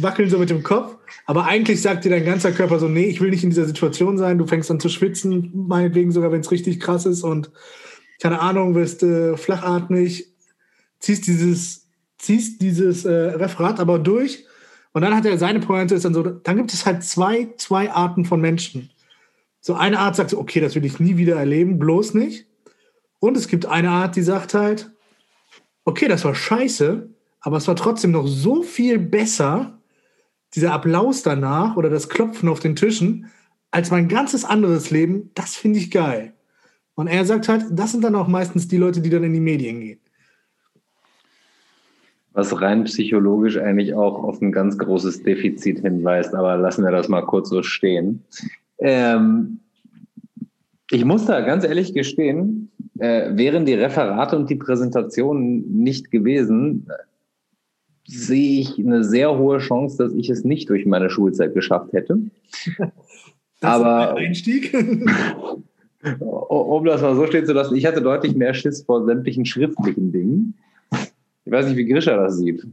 wackeln 0.00 0.30
so 0.30 0.38
mit 0.38 0.48
dem 0.48 0.62
Kopf, 0.62 0.96
aber 1.26 1.44
eigentlich 1.44 1.82
sagt 1.82 2.04
dir 2.04 2.10
dein 2.10 2.24
ganzer 2.24 2.50
Körper 2.50 2.78
so, 2.78 2.88
nee, 2.88 3.04
ich 3.04 3.20
will 3.20 3.28
nicht 3.28 3.44
in 3.44 3.50
dieser 3.50 3.66
Situation 3.66 4.16
sein, 4.16 4.38
du 4.38 4.46
fängst 4.46 4.70
an 4.70 4.80
zu 4.80 4.88
schwitzen, 4.88 5.50
meinetwegen 5.54 6.12
sogar, 6.12 6.32
wenn 6.32 6.40
es 6.40 6.50
richtig 6.50 6.80
krass 6.80 7.04
ist. 7.04 7.22
Und 7.22 7.50
keine 8.22 8.40
Ahnung, 8.40 8.74
wirst 8.74 9.02
äh, 9.02 9.36
flachatmig, 9.36 10.32
ziehst 10.98 11.26
dieses, 11.26 11.86
ziehst 12.16 12.62
dieses 12.62 13.04
äh, 13.04 13.10
Referat 13.10 13.78
aber 13.78 13.98
durch. 13.98 14.46
Und 14.94 15.02
dann 15.02 15.14
hat 15.14 15.26
er 15.26 15.36
seine 15.36 15.60
Pointe 15.60 15.94
ist 15.94 16.06
dann 16.06 16.14
so, 16.14 16.22
dann 16.22 16.56
gibt 16.56 16.72
es 16.72 16.86
halt 16.86 17.04
zwei, 17.04 17.48
zwei 17.58 17.92
Arten 17.92 18.24
von 18.24 18.40
Menschen. 18.40 18.90
So 19.60 19.74
eine 19.74 19.98
Art 19.98 20.16
sagt 20.16 20.30
so, 20.30 20.38
okay, 20.38 20.60
das 20.60 20.74
will 20.74 20.86
ich 20.86 21.00
nie 21.00 21.18
wieder 21.18 21.36
erleben, 21.36 21.78
bloß 21.78 22.14
nicht. 22.14 22.46
Und 23.18 23.36
es 23.36 23.46
gibt 23.46 23.66
eine 23.66 23.90
Art, 23.90 24.16
die 24.16 24.22
sagt 24.22 24.54
halt, 24.54 24.90
okay, 25.86 26.08
das 26.08 26.24
war 26.24 26.34
scheiße, 26.34 27.08
aber 27.40 27.56
es 27.56 27.66
war 27.66 27.76
trotzdem 27.76 28.10
noch 28.10 28.26
so 28.26 28.62
viel 28.62 28.98
besser, 28.98 29.78
dieser 30.54 30.72
Applaus 30.72 31.22
danach 31.22 31.76
oder 31.76 31.88
das 31.88 32.08
Klopfen 32.08 32.48
auf 32.48 32.60
den 32.60 32.76
Tischen, 32.76 33.30
als 33.70 33.90
mein 33.90 34.08
ganzes 34.08 34.44
anderes 34.44 34.90
Leben, 34.90 35.30
das 35.34 35.54
finde 35.54 35.78
ich 35.78 35.90
geil. 35.90 36.34
Und 36.94 37.08
er 37.08 37.24
sagt 37.24 37.48
halt, 37.48 37.64
das 37.70 37.92
sind 37.92 38.04
dann 38.04 38.14
auch 38.14 38.26
meistens 38.26 38.68
die 38.68 38.78
Leute, 38.78 39.00
die 39.00 39.10
dann 39.10 39.24
in 39.24 39.32
die 39.32 39.40
Medien 39.40 39.80
gehen. 39.80 40.00
Was 42.32 42.60
rein 42.60 42.84
psychologisch 42.84 43.56
eigentlich 43.56 43.94
auch 43.94 44.22
auf 44.22 44.40
ein 44.42 44.52
ganz 44.52 44.76
großes 44.76 45.22
Defizit 45.22 45.80
hinweist, 45.80 46.34
aber 46.34 46.56
lassen 46.56 46.84
wir 46.84 46.90
das 46.90 47.08
mal 47.08 47.22
kurz 47.22 47.48
so 47.48 47.62
stehen. 47.62 48.24
Ähm, 48.78 49.60
ich 50.90 51.04
muss 51.04 51.26
da 51.26 51.40
ganz 51.40 51.64
ehrlich 51.64 51.94
gestehen, 51.94 52.70
äh, 52.98 53.36
wären 53.36 53.64
die 53.64 53.74
Referate 53.74 54.36
und 54.36 54.50
die 54.50 54.56
Präsentationen 54.56 55.82
nicht 55.82 56.10
gewesen, 56.10 56.88
sehe 58.06 58.60
ich 58.60 58.78
eine 58.78 59.04
sehr 59.04 59.36
hohe 59.36 59.58
Chance, 59.58 59.98
dass 59.98 60.12
ich 60.14 60.30
es 60.30 60.44
nicht 60.44 60.70
durch 60.70 60.86
meine 60.86 61.10
Schulzeit 61.10 61.54
geschafft 61.54 61.92
hätte. 61.92 62.20
Das 63.58 63.80
Aber 63.80 64.02
ist 64.02 64.10
ein 64.10 64.16
Einstieg. 64.26 64.74
um 66.20 66.84
das 66.84 67.00
mal 67.00 67.16
so 67.16 67.26
stehen 67.26 67.46
zu 67.46 67.54
lassen, 67.54 67.74
ich 67.74 67.86
hatte 67.86 68.02
deutlich 68.02 68.36
mehr 68.36 68.52
Schiss 68.52 68.82
vor 68.82 69.06
sämtlichen 69.06 69.46
schriftlichen 69.46 70.12
Dingen. 70.12 70.54
Ich 71.46 71.52
weiß 71.52 71.66
nicht, 71.66 71.78
wie 71.78 71.86
Grisha 71.86 72.14
das 72.16 72.36
sieht. 72.36 72.66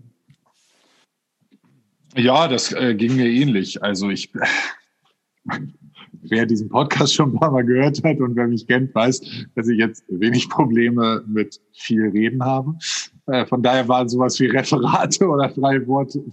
Ja, 2.16 2.50
das 2.50 2.74
äh, 2.74 2.96
ging 2.96 3.16
mir 3.16 3.28
ähnlich. 3.28 3.82
Also 3.82 4.10
ich, 4.10 4.30
wer 6.30 6.46
diesen 6.46 6.70
Podcast 6.70 7.14
schon 7.14 7.34
ein 7.34 7.40
paar 7.40 7.52
Mal 7.52 7.64
gehört 7.64 8.04
hat 8.04 8.20
und 8.20 8.36
wer 8.36 8.48
mich 8.48 8.68
kennt, 8.68 8.94
weiß, 8.94 9.22
dass 9.56 9.68
ich 9.68 9.78
jetzt 9.78 10.04
wenig 10.10 10.50
Probleme 10.50 11.24
mit 11.28 11.60
viel 11.74 12.10
Reden 12.10 12.44
habe. 12.44 12.76
Äh, 13.28 13.46
von 13.46 13.64
daher 13.64 13.88
waren 13.88 14.10
sowas 14.10 14.40
wie 14.40 14.48
Referate 14.48 15.28
oder 15.30 15.50
freie 15.50 15.86
Worte, 15.88 16.24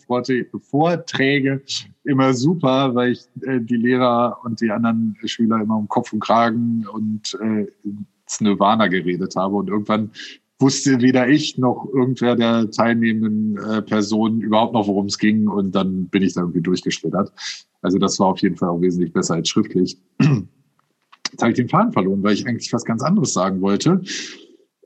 Vorträge 0.60 1.62
immer 2.04 2.34
super, 2.34 2.94
weil 2.94 3.12
ich 3.12 3.20
äh, 3.42 3.60
die 3.60 3.76
Lehrer 3.76 4.38
und 4.44 4.60
die 4.60 4.70
anderen 4.70 5.16
Schüler 5.24 5.60
immer 5.60 5.76
um 5.76 5.88
Kopf 5.88 6.12
und 6.12 6.20
Kragen 6.20 6.86
und 6.92 7.38
äh, 7.40 7.66
ins 7.84 8.40
Nirvana 8.40 8.88
geredet 8.88 9.36
habe. 9.36 9.56
Und 9.56 9.68
irgendwann 9.68 10.10
wusste 10.58 11.00
weder 11.00 11.28
ich 11.28 11.58
noch 11.58 11.88
irgendwer 11.92 12.36
der 12.36 12.70
teilnehmenden 12.70 13.56
äh, 13.56 13.82
Personen 13.82 14.40
überhaupt 14.40 14.74
noch, 14.74 14.86
worum 14.86 15.06
es 15.06 15.18
ging. 15.18 15.48
Und 15.48 15.74
dann 15.74 16.06
bin 16.06 16.22
ich 16.22 16.34
da 16.34 16.42
irgendwie 16.42 16.60
durchgeschlittert. 16.60 17.32
Also 17.82 17.98
das 17.98 18.18
war 18.20 18.28
auf 18.28 18.40
jeden 18.40 18.56
Fall 18.56 18.68
auch 18.68 18.80
wesentlich 18.80 19.12
besser 19.12 19.34
als 19.34 19.48
schriftlich. 19.48 19.98
Jetzt 20.20 21.42
habe 21.42 21.50
ich 21.50 21.56
den 21.56 21.68
Faden 21.68 21.92
verloren, 21.92 22.22
weil 22.22 22.34
ich 22.34 22.46
eigentlich 22.46 22.72
was 22.72 22.84
ganz 22.84 23.02
anderes 23.02 23.32
sagen 23.32 23.60
wollte. 23.60 24.02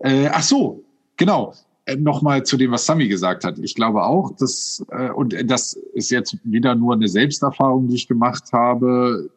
Äh, 0.01 0.29
ach 0.33 0.43
so, 0.43 0.85
genau. 1.17 1.55
Äh, 1.87 1.97
Nochmal 1.97 2.45
zu 2.45 2.57
dem, 2.57 2.71
was 2.71 2.87
Sami 2.87 3.09
gesagt 3.09 3.45
hat. 3.45 3.59
Ich 3.59 3.75
glaube 3.75 4.05
auch, 4.05 4.37
dass, 4.37 4.85
äh, 4.91 5.11
und 5.11 5.35
das 5.51 5.75
ist 5.95 6.11
jetzt 6.11 6.37
wieder 6.45 6.75
nur 6.75 6.95
eine 6.95 7.09
Selbsterfahrung, 7.09 7.89
die 7.89 7.97
ich 7.97 8.09
gemacht 8.09 8.53
habe, 8.53 9.31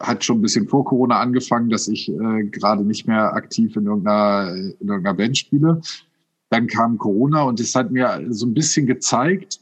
hat 0.00 0.24
schon 0.24 0.38
ein 0.38 0.42
bisschen 0.42 0.66
vor 0.66 0.84
Corona 0.84 1.20
angefangen, 1.20 1.68
dass 1.68 1.86
ich 1.86 2.08
äh, 2.08 2.44
gerade 2.44 2.82
nicht 2.84 3.06
mehr 3.06 3.34
aktiv 3.34 3.76
in 3.76 3.86
irgendeiner, 3.86 4.54
in 4.54 4.88
irgendeiner 4.88 5.14
Band 5.14 5.36
spiele. 5.36 5.80
Dann 6.48 6.66
kam 6.66 6.98
Corona 6.98 7.42
und 7.42 7.60
es 7.60 7.74
hat 7.74 7.90
mir 7.90 8.26
so 8.30 8.46
ein 8.46 8.54
bisschen 8.54 8.86
gezeigt, 8.86 9.60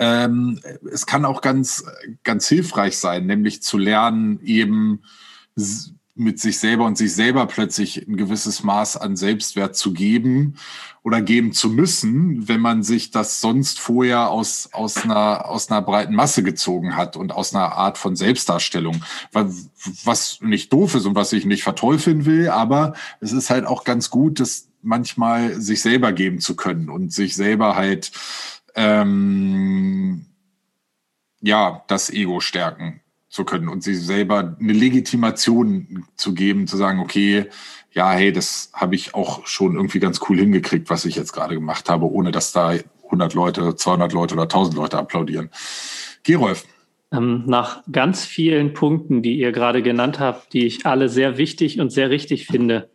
ähm, 0.00 0.58
es 0.90 1.04
kann 1.04 1.26
auch 1.26 1.42
ganz, 1.42 1.84
ganz 2.24 2.48
hilfreich 2.48 2.96
sein, 2.96 3.26
nämlich 3.26 3.62
zu 3.62 3.76
lernen, 3.76 4.40
eben 4.42 5.02
mit 6.14 6.40
sich 6.40 6.58
selber 6.58 6.86
und 6.86 6.98
sich 6.98 7.14
selber 7.14 7.46
plötzlich 7.46 8.08
ein 8.08 8.16
gewisses 8.16 8.62
Maß 8.62 8.96
an 8.96 9.16
Selbstwert 9.16 9.76
zu 9.76 9.92
geben 9.92 10.56
oder 11.02 11.20
geben 11.20 11.52
zu 11.52 11.68
müssen, 11.68 12.48
wenn 12.48 12.60
man 12.60 12.82
sich 12.82 13.10
das 13.10 13.40
sonst 13.40 13.78
vorher 13.78 14.30
aus, 14.30 14.70
aus, 14.72 15.04
einer, 15.04 15.48
aus 15.48 15.70
einer 15.70 15.82
breiten 15.82 16.14
Masse 16.14 16.42
gezogen 16.42 16.96
hat 16.96 17.16
und 17.16 17.32
aus 17.32 17.54
einer 17.54 17.72
Art 17.72 17.96
von 17.96 18.16
Selbstdarstellung. 18.16 19.02
Was 19.32 20.40
nicht 20.40 20.72
doof 20.72 20.94
ist 20.94 21.06
und 21.06 21.14
was 21.14 21.32
ich 21.32 21.44
nicht 21.44 21.62
verteufeln 21.62 22.24
will, 22.24 22.48
aber 22.48 22.94
es 23.20 23.32
ist 23.32 23.50
halt 23.50 23.66
auch 23.66 23.84
ganz 23.84 24.10
gut, 24.10 24.40
das 24.40 24.68
manchmal 24.82 25.60
sich 25.60 25.82
selber 25.82 26.12
geben 26.12 26.38
zu 26.38 26.56
können 26.56 26.88
und 26.88 27.12
sich 27.12 27.36
selber 27.36 27.76
halt 27.76 28.12
ähm, 28.74 30.26
ja 31.40 31.82
das 31.88 32.10
Ego 32.10 32.40
stärken 32.40 33.00
zu 33.28 33.44
können 33.44 33.68
und 33.68 33.82
sich 33.82 34.00
selber 34.00 34.56
eine 34.60 34.72
Legitimation 34.72 36.04
zu 36.16 36.34
geben, 36.34 36.66
zu 36.66 36.76
sagen, 36.76 36.98
okay, 36.98 37.46
ja, 37.92 38.12
hey, 38.12 38.32
das 38.32 38.70
habe 38.72 38.94
ich 38.94 39.14
auch 39.14 39.46
schon 39.46 39.76
irgendwie 39.76 40.00
ganz 40.00 40.20
cool 40.28 40.38
hingekriegt, 40.38 40.90
was 40.90 41.04
ich 41.04 41.16
jetzt 41.16 41.32
gerade 41.32 41.54
gemacht 41.54 41.88
habe, 41.88 42.10
ohne 42.10 42.32
dass 42.32 42.52
da 42.52 42.74
100 43.04 43.34
Leute, 43.34 43.74
200 43.74 44.12
Leute 44.12 44.34
oder 44.34 44.44
1000 44.44 44.76
Leute 44.76 44.98
applaudieren. 44.98 45.50
Gerolf. 46.22 46.64
Ähm, 47.12 47.44
nach 47.46 47.82
ganz 47.90 48.24
vielen 48.24 48.72
Punkten, 48.72 49.22
die 49.22 49.36
ihr 49.36 49.50
gerade 49.52 49.82
genannt 49.82 50.20
habt, 50.20 50.52
die 50.52 50.66
ich 50.66 50.86
alle 50.86 51.08
sehr 51.08 51.38
wichtig 51.38 51.80
und 51.80 51.90
sehr 51.90 52.10
richtig 52.10 52.46
finde, 52.46 52.88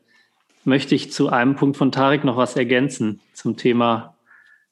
möchte 0.63 0.95
ich 0.95 1.11
zu 1.11 1.29
einem 1.29 1.55
Punkt 1.55 1.77
von 1.77 1.91
Tarek 1.91 2.23
noch 2.23 2.37
was 2.37 2.55
ergänzen 2.55 3.19
zum 3.33 3.57
Thema 3.57 4.14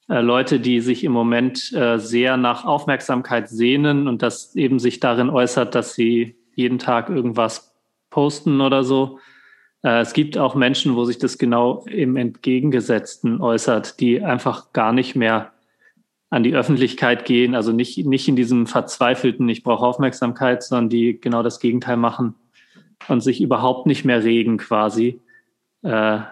Leute, 0.08 0.60
die 0.60 0.80
sich 0.80 1.02
im 1.02 1.12
Moment 1.12 1.72
äh, 1.72 1.98
sehr 1.98 2.36
nach 2.36 2.64
Aufmerksamkeit 2.64 3.48
sehnen 3.48 4.06
und 4.06 4.22
das 4.22 4.54
eben 4.54 4.78
sich 4.78 5.00
darin 5.00 5.30
äußert, 5.30 5.74
dass 5.74 5.94
sie 5.94 6.36
jeden 6.54 6.78
Tag 6.78 7.08
irgendwas 7.08 7.74
posten 8.10 8.60
oder 8.60 8.84
so. 8.84 9.18
Äh, 9.82 10.00
es 10.00 10.12
gibt 10.12 10.36
auch 10.36 10.54
Menschen, 10.54 10.94
wo 10.94 11.04
sich 11.06 11.18
das 11.18 11.38
genau 11.38 11.84
im 11.86 12.16
Entgegengesetzten 12.16 13.40
äußert, 13.40 13.98
die 13.98 14.22
einfach 14.22 14.74
gar 14.74 14.92
nicht 14.92 15.16
mehr 15.16 15.52
an 16.28 16.42
die 16.42 16.54
Öffentlichkeit 16.54 17.24
gehen, 17.24 17.54
also 17.54 17.72
nicht, 17.72 18.04
nicht 18.04 18.28
in 18.28 18.36
diesem 18.36 18.66
verzweifelten, 18.66 19.48
ich 19.48 19.62
brauche 19.62 19.86
Aufmerksamkeit, 19.86 20.62
sondern 20.62 20.90
die 20.90 21.18
genau 21.18 21.42
das 21.42 21.60
Gegenteil 21.60 21.96
machen 21.96 22.34
und 23.08 23.22
sich 23.22 23.40
überhaupt 23.40 23.86
nicht 23.86 24.04
mehr 24.04 24.24
regen 24.24 24.56
quasi. 24.56 25.20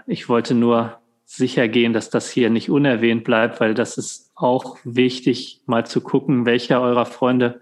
Ich 0.06 0.28
wollte 0.28 0.54
nur 0.54 0.98
sicher 1.36 1.66
gehen, 1.66 1.92
dass 1.92 2.10
das 2.10 2.30
hier 2.30 2.50
nicht 2.50 2.68
unerwähnt 2.70 3.24
bleibt, 3.24 3.58
weil 3.60 3.72
das 3.72 3.96
ist 3.96 4.32
auch 4.34 4.76
wichtig, 4.84 5.62
mal 5.66 5.86
zu 5.86 6.02
gucken, 6.02 6.44
welcher 6.44 6.80
eurer 6.82 7.06
Freunde 7.06 7.60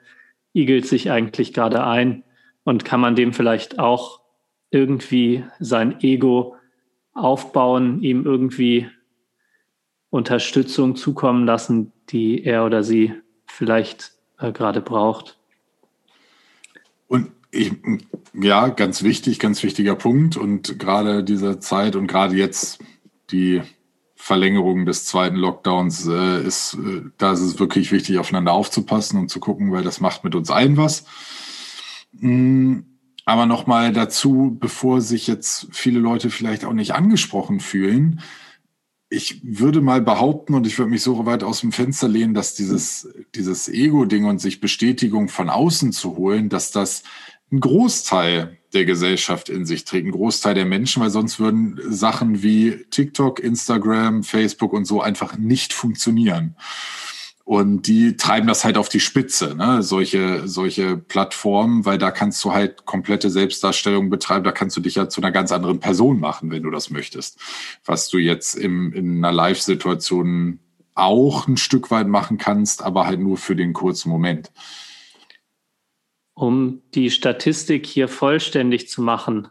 igelt 0.52 0.87
sich 0.87 1.11
eigentlich 1.11 1.52
gerade 1.52 1.85
ein 1.85 2.24
und 2.64 2.85
kann 2.85 3.00
man 3.00 3.14
dem 3.14 3.33
vielleicht 3.33 3.78
auch 3.78 4.20
irgendwie 4.70 5.44
sein 5.61 6.00
Ego 6.00 6.56
aufbauen, 7.12 8.02
ihm 8.02 8.24
irgendwie 8.24 8.88
Unterstützung 10.11 10.96
zukommen 10.96 11.46
lassen, 11.46 11.92
die 12.09 12.42
er 12.42 12.64
oder 12.64 12.83
sie 12.83 13.14
vielleicht 13.46 14.12
äh, 14.38 14.50
gerade 14.50 14.80
braucht. 14.80 15.38
Und 17.06 17.30
ich, 17.52 17.72
ja, 18.35 18.68
ganz 18.68 19.04
wichtig, 19.04 19.38
ganz 19.38 19.62
wichtiger 19.62 19.94
Punkt. 19.94 20.37
Und 20.37 20.78
gerade 20.78 21.22
diese 21.22 21.61
Zeit 21.61 21.94
und 21.94 22.09
gerade 22.09 22.35
jetzt 22.35 22.80
die 23.33 23.62
Verlängerung 24.14 24.85
des 24.85 25.07
zweiten 25.07 25.37
Lockdowns 25.37 26.07
äh, 26.07 26.43
ist, 26.47 26.75
äh, 26.75 27.03
da 27.16 27.33
ist 27.33 27.40
es 27.40 27.59
wirklich 27.59 27.90
wichtig, 27.90 28.19
aufeinander 28.19 28.53
aufzupassen 28.53 29.19
und 29.19 29.31
zu 29.31 29.40
gucken, 29.40 29.73
weil 29.73 29.83
das 29.83 30.01
macht 30.01 30.25
mit 30.25 30.35
uns 30.35 30.51
allen 30.51 30.77
was. 30.77 31.05
Mm, 32.12 32.81
aber 33.25 33.47
nochmal 33.47 33.93
dazu, 33.93 34.57
bevor 34.61 35.01
sich 35.01 35.27
jetzt 35.27 35.69
viele 35.73 36.01
Leute 36.01 36.31
vielleicht 36.31 36.64
auch 36.64 36.75
nicht 36.75 36.95
angesprochen 36.95 37.61
fühlen, 37.61 38.21
ich 39.09 39.40
würde 39.43 39.81
mal 39.81 40.01
behaupten 40.01 40.55
und 40.55 40.66
ich 40.66 40.79
würde 40.79 40.90
mich 40.90 41.03
so 41.03 41.27
weit 41.27 41.43
aus 41.43 41.62
dem 41.62 41.73
Fenster 41.73 42.07
lehnen, 42.07 42.35
dass 42.35 42.55
dieses, 42.55 43.12
dieses 43.35 43.69
Ego-Ding 43.69 44.25
und 44.25 44.40
sich 44.40 44.61
Bestätigung 44.61 45.29
von 45.29 45.51
außen 45.51 45.93
zu 45.93 46.16
holen, 46.16 46.49
dass 46.49 46.71
das 46.71 47.03
ein 47.51 47.59
Großteil 47.59 48.60
der 48.72 48.85
Gesellschaft 48.85 49.48
in 49.48 49.66
sich 49.66 49.85
trägt. 49.85 50.06
Ein 50.06 50.12
Großteil 50.12 50.54
der 50.54 50.66
Menschen, 50.66 51.02
weil 51.02 51.11
sonst 51.11 51.40
würden 51.40 51.80
Sachen 51.88 52.42
wie 52.42 52.85
TikTok, 52.90 53.40
Instagram, 53.40 54.22
Facebook 54.22 54.72
und 54.72 54.85
so 54.85 55.00
einfach 55.00 55.37
nicht 55.37 55.72
funktionieren. 55.72 56.56
Und 57.44 57.88
die 57.88 58.16
treiben 58.16 58.46
das 58.46 58.64
halt 58.64 58.78
auf 58.78 58.88
die 58.88 59.00
Spitze, 59.00 59.56
ne? 59.56 59.83
solche, 59.83 60.46
solche 60.46 60.96
Plattformen, 60.96 61.85
weil 61.85 61.98
da 61.98 62.12
kannst 62.12 62.44
du 62.44 62.52
halt 62.52 62.87
komplette 62.87 63.28
Selbstdarstellung 63.28 64.09
betreiben. 64.09 64.44
Da 64.44 64.52
kannst 64.52 64.76
du 64.76 64.80
dich 64.80 64.94
ja 64.94 65.09
zu 65.09 65.20
einer 65.20 65.33
ganz 65.33 65.50
anderen 65.50 65.80
Person 65.80 66.20
machen, 66.20 66.52
wenn 66.52 66.62
du 66.62 66.70
das 66.70 66.90
möchtest. 66.90 67.40
Was 67.85 68.09
du 68.09 68.18
jetzt 68.18 68.54
im, 68.54 68.92
in 68.92 69.16
einer 69.16 69.33
Live-Situation 69.33 70.61
auch 70.94 71.48
ein 71.48 71.56
Stück 71.56 71.90
weit 71.90 72.06
machen 72.06 72.38
kannst, 72.38 72.83
aber 72.83 73.06
halt 73.06 73.18
nur 73.18 73.37
für 73.37 73.56
den 73.56 73.72
kurzen 73.72 74.11
Moment. 74.11 74.52
Um 76.40 76.81
die 76.94 77.11
Statistik 77.11 77.85
hier 77.85 78.09
vollständig 78.09 78.88
zu 78.88 79.03
machen, 79.03 79.48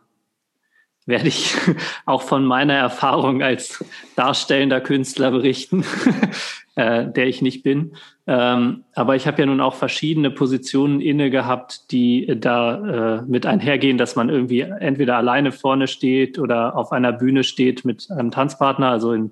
werde 1.06 1.28
ich 1.28 1.54
auch 2.08 2.24
von 2.24 2.44
meiner 2.44 2.74
Erfahrung 2.74 3.44
als 3.44 3.86
darstellender 4.16 4.82
Künstler 4.82 5.30
berichten, 5.30 5.86
äh, 6.76 7.06
der 7.06 7.28
ich 7.28 7.44
nicht 7.44 7.62
bin. 7.62 7.94
Ähm, 8.26 8.86
aber 8.96 9.16
ich 9.16 9.28
habe 9.28 9.40
ja 9.40 9.46
nun 9.46 9.62
auch 9.62 9.76
verschiedene 9.76 10.32
Positionen 10.32 11.00
inne 11.00 11.30
gehabt, 11.30 11.92
die 11.92 12.26
da 12.40 13.20
äh, 13.20 13.22
mit 13.22 13.46
einhergehen, 13.46 14.00
dass 14.00 14.16
man 14.16 14.30
irgendwie 14.30 14.62
entweder 14.62 15.18
alleine 15.18 15.52
vorne 15.52 15.88
steht 15.88 16.40
oder 16.40 16.76
auf 16.76 16.92
einer 16.92 17.12
Bühne 17.12 17.44
steht 17.44 17.86
mit 17.86 18.10
einem 18.10 18.32
Tanzpartner, 18.32 18.90
also 18.90 19.14
in 19.14 19.30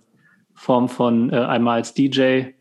Form 0.53 0.89
von 0.89 1.33
äh, 1.33 1.37
einmal 1.37 1.77
als 1.77 1.95
DJ 1.95 2.51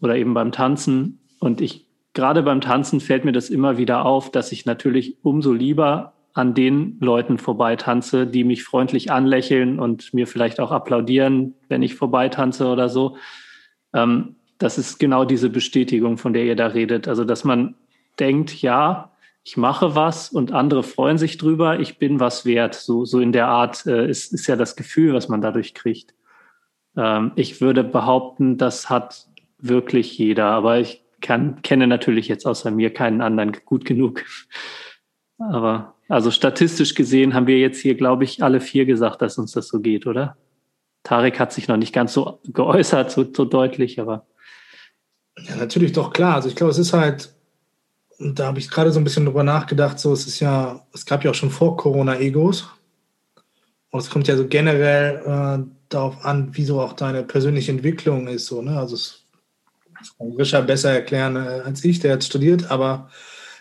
oder 0.00 0.16
eben 0.16 0.34
beim 0.34 0.50
Tanzen. 0.50 1.20
Und 1.38 1.60
ich 1.60 1.86
gerade 2.14 2.42
beim 2.42 2.60
Tanzen 2.60 3.00
fällt 3.00 3.24
mir 3.24 3.32
das 3.32 3.50
immer 3.50 3.78
wieder 3.78 4.04
auf, 4.04 4.30
dass 4.30 4.52
ich 4.52 4.66
natürlich 4.66 5.16
umso 5.22 5.52
lieber 5.52 6.12
an 6.34 6.54
den 6.54 6.96
Leuten 7.00 7.38
vorbeitanze, 7.38 8.26
die 8.26 8.44
mich 8.44 8.64
freundlich 8.64 9.10
anlächeln 9.10 9.78
und 9.78 10.14
mir 10.14 10.26
vielleicht 10.26 10.60
auch 10.60 10.72
applaudieren, 10.72 11.54
wenn 11.68 11.82
ich 11.82 11.94
vorbeitanze 11.94 12.66
oder 12.66 12.88
so. 12.88 13.16
Ähm, 13.92 14.36
das 14.58 14.78
ist 14.78 14.98
genau 14.98 15.24
diese 15.24 15.50
Bestätigung, 15.50 16.18
von 16.18 16.32
der 16.32 16.44
ihr 16.44 16.56
da 16.56 16.68
redet. 16.68 17.08
Also, 17.08 17.24
dass 17.24 17.44
man 17.44 17.74
denkt, 18.18 18.62
ja, 18.62 19.10
ich 19.44 19.56
mache 19.56 19.96
was 19.96 20.30
und 20.30 20.52
andere 20.52 20.82
freuen 20.82 21.18
sich 21.18 21.36
drüber, 21.36 21.80
ich 21.80 21.98
bin 21.98 22.20
was 22.20 22.46
wert. 22.46 22.74
So, 22.74 23.04
so 23.04 23.20
in 23.20 23.32
der 23.32 23.48
Art 23.48 23.84
äh, 23.86 24.08
ist, 24.08 24.32
ist 24.32 24.46
ja 24.46 24.56
das 24.56 24.76
Gefühl, 24.76 25.14
was 25.14 25.28
man 25.28 25.40
dadurch 25.40 25.74
kriegt. 25.74 26.14
Ähm, 26.96 27.32
ich 27.34 27.60
würde 27.60 27.84
behaupten, 27.84 28.56
das 28.56 28.88
hat 28.88 29.26
wirklich 29.58 30.16
jeder, 30.16 30.46
aber 30.46 30.78
ich 30.78 31.01
kann, 31.22 31.62
kenne 31.62 31.86
natürlich 31.86 32.28
jetzt 32.28 32.46
außer 32.46 32.70
mir 32.70 32.92
keinen 32.92 33.22
anderen 33.22 33.56
gut 33.64 33.84
genug. 33.84 34.24
Aber 35.38 35.94
also 36.08 36.30
statistisch 36.30 36.94
gesehen 36.94 37.34
haben 37.34 37.46
wir 37.46 37.58
jetzt 37.58 37.80
hier, 37.80 37.94
glaube 37.94 38.24
ich, 38.24 38.42
alle 38.42 38.60
vier 38.60 38.84
gesagt, 38.84 39.22
dass 39.22 39.38
uns 39.38 39.52
das 39.52 39.68
so 39.68 39.80
geht, 39.80 40.06
oder? 40.06 40.36
Tarek 41.04 41.40
hat 41.40 41.52
sich 41.52 41.68
noch 41.68 41.78
nicht 41.78 41.94
ganz 41.94 42.12
so 42.12 42.40
geäußert, 42.44 43.10
so, 43.10 43.24
so 43.34 43.44
deutlich, 43.44 44.00
aber. 44.00 44.26
Ja, 45.48 45.56
natürlich 45.56 45.92
doch 45.92 46.12
klar. 46.12 46.34
Also 46.34 46.48
ich 46.48 46.56
glaube, 46.56 46.70
es 46.70 46.78
ist 46.78 46.92
halt, 46.92 47.34
da 48.18 48.46
habe 48.46 48.58
ich 48.58 48.70
gerade 48.70 48.92
so 48.92 49.00
ein 49.00 49.04
bisschen 49.04 49.24
drüber 49.24 49.42
nachgedacht, 49.42 49.98
so 49.98 50.12
es 50.12 50.26
ist 50.26 50.40
ja, 50.40 50.86
es 50.92 51.06
gab 51.06 51.24
ja 51.24 51.30
auch 51.30 51.34
schon 51.34 51.50
vor 51.50 51.76
Corona 51.76 52.18
Egos. 52.18 52.68
Und 53.90 54.00
es 54.00 54.10
kommt 54.10 54.28
ja 54.28 54.36
so 54.36 54.46
generell 54.46 55.22
äh, 55.24 55.64
darauf 55.88 56.24
an, 56.24 56.54
wie 56.56 56.64
so 56.64 56.80
auch 56.80 56.92
deine 56.92 57.22
persönliche 57.22 57.72
Entwicklung 57.72 58.28
ist. 58.28 58.46
So, 58.46 58.62
ne? 58.62 58.78
Also 58.78 58.94
es 58.94 59.21
kann 60.18 60.32
Richard 60.32 60.66
besser 60.66 60.90
erklären 60.90 61.36
äh, 61.36 61.62
als 61.64 61.84
ich, 61.84 62.00
der 62.00 62.14
hat 62.14 62.24
studiert, 62.24 62.70
aber 62.70 63.10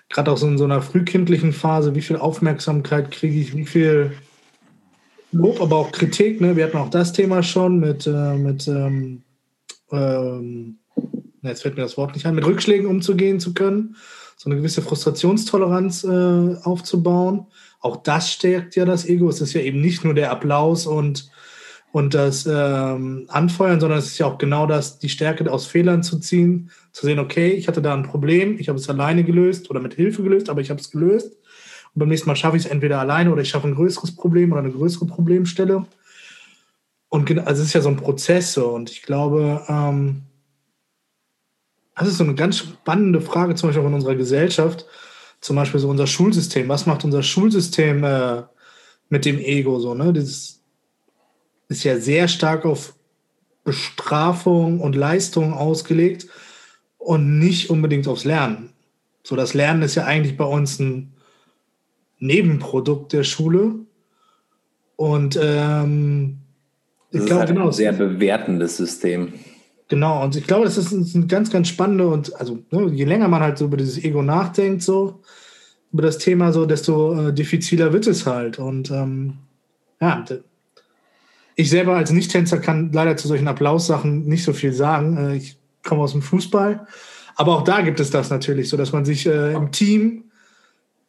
gerade 0.10 0.32
auch 0.32 0.38
so 0.38 0.48
in 0.48 0.58
so 0.58 0.66
einer 0.66 0.82
frühkindlichen 0.82 1.54
Phase, 1.54 1.96
wie 1.96 2.02
viel 2.02 2.18
Aufmerksamkeit 2.18 3.12
kriege 3.12 3.40
ich, 3.40 3.56
wie 3.56 3.66
viel 3.66 4.12
Lob, 5.32 5.62
aber 5.62 5.78
auch 5.78 5.92
Kritik. 5.92 6.42
Ne? 6.42 6.58
Wir 6.58 6.66
hatten 6.66 6.78
auch 6.78 6.90
das 6.90 7.14
Thema 7.14 7.42
schon 7.42 7.80
mit, 7.80 8.06
äh, 8.06 8.36
mit 8.36 8.68
ähm, 8.68 9.24
ähm, 9.92 10.80
jetzt 11.42 11.62
fällt 11.62 11.76
mir 11.76 11.84
das 11.84 11.98
Wort 11.98 12.14
nicht 12.14 12.26
ein, 12.26 12.36
mit 12.36 12.46
Rückschlägen 12.46 12.88
umzugehen 12.88 13.40
zu 13.40 13.54
können, 13.54 13.96
so 14.38 14.50
eine 14.50 14.58
gewisse 14.58 14.82
Frustrationstoleranz 14.82 16.04
äh, 16.04 16.56
aufzubauen. 16.64 17.48
Auch 17.80 17.98
das 17.98 18.32
stärkt 18.32 18.76
ja 18.76 18.86
das 18.86 19.06
Ego. 19.06 19.30
Es 19.30 19.42
ist 19.42 19.54
ja 19.54 19.62
eben 19.62 19.82
nicht 19.82 20.04
nur 20.04 20.14
der 20.14 20.32
Applaus 20.32 20.86
und 20.86 21.32
und 21.92 22.14
das 22.14 22.46
ähm, 22.46 23.26
Anfeuern, 23.28 23.80
sondern 23.80 24.00
es 24.00 24.08
ist 24.08 24.18
ja 24.18 24.26
auch 24.26 24.38
genau 24.38 24.66
das, 24.66 25.00
die 25.00 25.10
Stärke 25.10 25.52
aus 25.52 25.66
Fehlern 25.66 26.04
zu 26.04 26.20
ziehen, 26.20 26.72
zu 26.94 27.06
sehen, 27.06 27.20
okay, 27.20 27.52
ich 27.52 27.68
hatte 27.68 27.82
da 27.82 27.94
ein 27.94 28.04
Problem, 28.04 28.58
ich 28.60 28.70
habe 28.70 28.80
es 28.80 28.90
alleine 28.90 29.24
gelöst 29.24 29.70
oder 29.70 29.82
mit 29.82 29.96
Hilfe 29.96 30.24
gelöst, 30.24 30.50
aber 30.50 30.62
ich 30.62 30.70
habe 30.70 30.80
es 30.80 30.90
gelöst. 30.90 31.34
Und 31.94 32.00
beim 32.00 32.10
nächsten 32.10 32.30
Mal 32.30 32.38
schaffe 32.38 32.56
ich 32.56 32.66
es 32.66 32.72
entweder 32.72 33.00
alleine 33.00 33.32
oder 33.32 33.42
ich 33.42 33.50
schaffe 33.50 33.68
ein 33.68 33.76
größeres 33.76 34.16
Problem 34.16 34.54
oder 34.54 34.62
eine 34.62 34.72
größere 34.72 35.06
Problemstelle. 35.06 35.86
Und 37.10 37.30
also 37.40 37.62
es 37.62 37.68
ist 37.68 37.74
ja 37.74 37.82
so 37.82 37.90
ein 37.90 37.98
Prozess 37.98 38.54
so. 38.54 38.70
Und 38.70 38.90
ich 38.90 39.02
glaube, 39.02 39.62
ähm, 39.68 40.24
das 41.98 42.08
ist 42.08 42.18
so 42.18 42.24
eine 42.24 42.36
ganz 42.36 42.60
spannende 42.60 43.20
Frage, 43.20 43.56
zum 43.56 43.68
Beispiel 43.68 43.84
auch 43.84 43.90
in 43.90 43.96
unserer 43.96 44.16
Gesellschaft. 44.16 44.86
Zum 45.42 45.58
Beispiel 45.58 45.82
so 45.82 45.90
unser 45.90 46.08
Schulsystem. 46.08 46.70
Was 46.70 46.86
macht 46.86 47.04
unser 47.04 47.22
Schulsystem 47.22 48.04
äh, 48.06 48.44
mit 49.10 49.26
dem 49.26 49.40
Ego 49.40 49.80
so? 49.80 49.94
Ne? 49.94 50.14
Dieses, 50.14 50.61
ist 51.72 51.84
ja 51.84 51.98
sehr 51.98 52.28
stark 52.28 52.66
auf 52.66 52.94
Bestrafung 53.64 54.80
und 54.80 54.96
Leistung 54.96 55.54
ausgelegt 55.54 56.28
und 56.98 57.40
nicht 57.40 57.70
unbedingt 57.70 58.08
aufs 58.08 58.26
Lernen. 58.26 58.74
So, 59.24 59.36
das 59.36 59.54
Lernen 59.54 59.82
ist 59.82 59.96
ja 59.96 60.06
eigentlich 60.06 60.38
bei 60.38 60.46
uns 60.46 60.80
ein 60.80 61.14
Nebenprodukt 62.20 63.14
der 63.14 63.24
Schule. 63.24 63.76
Und 64.96 65.40
ähm, 65.42 66.40
ich 67.12 67.26
glaube, 67.26 67.42
halt 67.42 67.50
genau. 67.50 67.68
Ein 67.68 67.74
sehr 67.74 67.94
bewertendes 67.94 68.78
System. 68.78 69.34
Genau, 69.88 70.24
und 70.24 70.36
ich 70.36 70.48
glaube, 70.48 70.66
das 70.66 70.78
ist 70.78 70.92
ein 70.92 71.28
ganz, 71.28 71.50
ganz 71.50 71.68
spannende 71.68 72.08
und 72.08 72.34
also 72.40 72.60
ne, 72.72 72.90
je 72.94 73.04
länger 73.04 73.28
man 73.28 73.42
halt 73.42 73.58
so 73.58 73.66
über 73.66 73.78
dieses 73.78 74.02
Ego 74.02 74.22
nachdenkt, 74.22 74.84
so 74.84 75.22
über 75.92 76.02
das 76.02 76.18
Thema, 76.18 76.54
so 76.54 76.66
desto 76.66 77.28
äh, 77.28 77.34
diffiziler 77.34 77.92
wird 77.92 78.08
es 78.08 78.26
halt. 78.26 78.58
Und 78.58 78.90
ähm, 78.92 79.40
ja, 80.00 80.24
ich 81.56 81.70
selber 81.70 81.96
als 81.96 82.12
Nicht-Tänzer 82.12 82.60
kann 82.60 82.92
leider 82.92 83.18
zu 83.18 83.28
solchen 83.28 83.48
Applaussachen 83.48 84.26
nicht 84.26 84.44
so 84.44 84.54
viel 84.54 84.74
sagen. 84.74 85.18
Äh, 85.18 85.36
ich 85.36 85.58
komme 85.84 86.02
aus 86.02 86.14
dem 86.14 86.22
Fußball. 86.22 86.88
Aber 87.36 87.58
auch 87.58 87.64
da 87.64 87.82
gibt 87.82 88.00
es 88.00 88.10
das 88.10 88.30
natürlich, 88.30 88.70
so 88.70 88.78
dass 88.78 88.92
man 88.92 89.06
sich 89.06 89.26
äh, 89.26 89.54
im 89.54 89.72
Team 89.72 90.26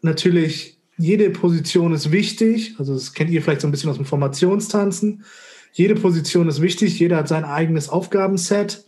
natürlich 0.01 0.79
jede 0.97 1.31
Position 1.31 1.93
ist 1.93 2.13
wichtig. 2.13 2.77
Also 2.79 2.95
das 2.95 3.13
kennt 3.13 3.31
ihr 3.31 3.43
vielleicht 3.43 3.61
so 3.61 3.69
ein 3.69 3.71
bisschen 3.71 3.91
aus 3.91 3.97
dem 3.97 4.07
Formationstanzen. 4.07 5.25
Jede 5.73 5.95
Position 5.95 6.49
ist 6.49 6.61
wichtig. 6.61 6.99
Jeder 6.99 7.17
hat 7.17 7.29
sein 7.29 7.45
eigenes 7.45 7.89
Aufgabenset. 7.89 8.85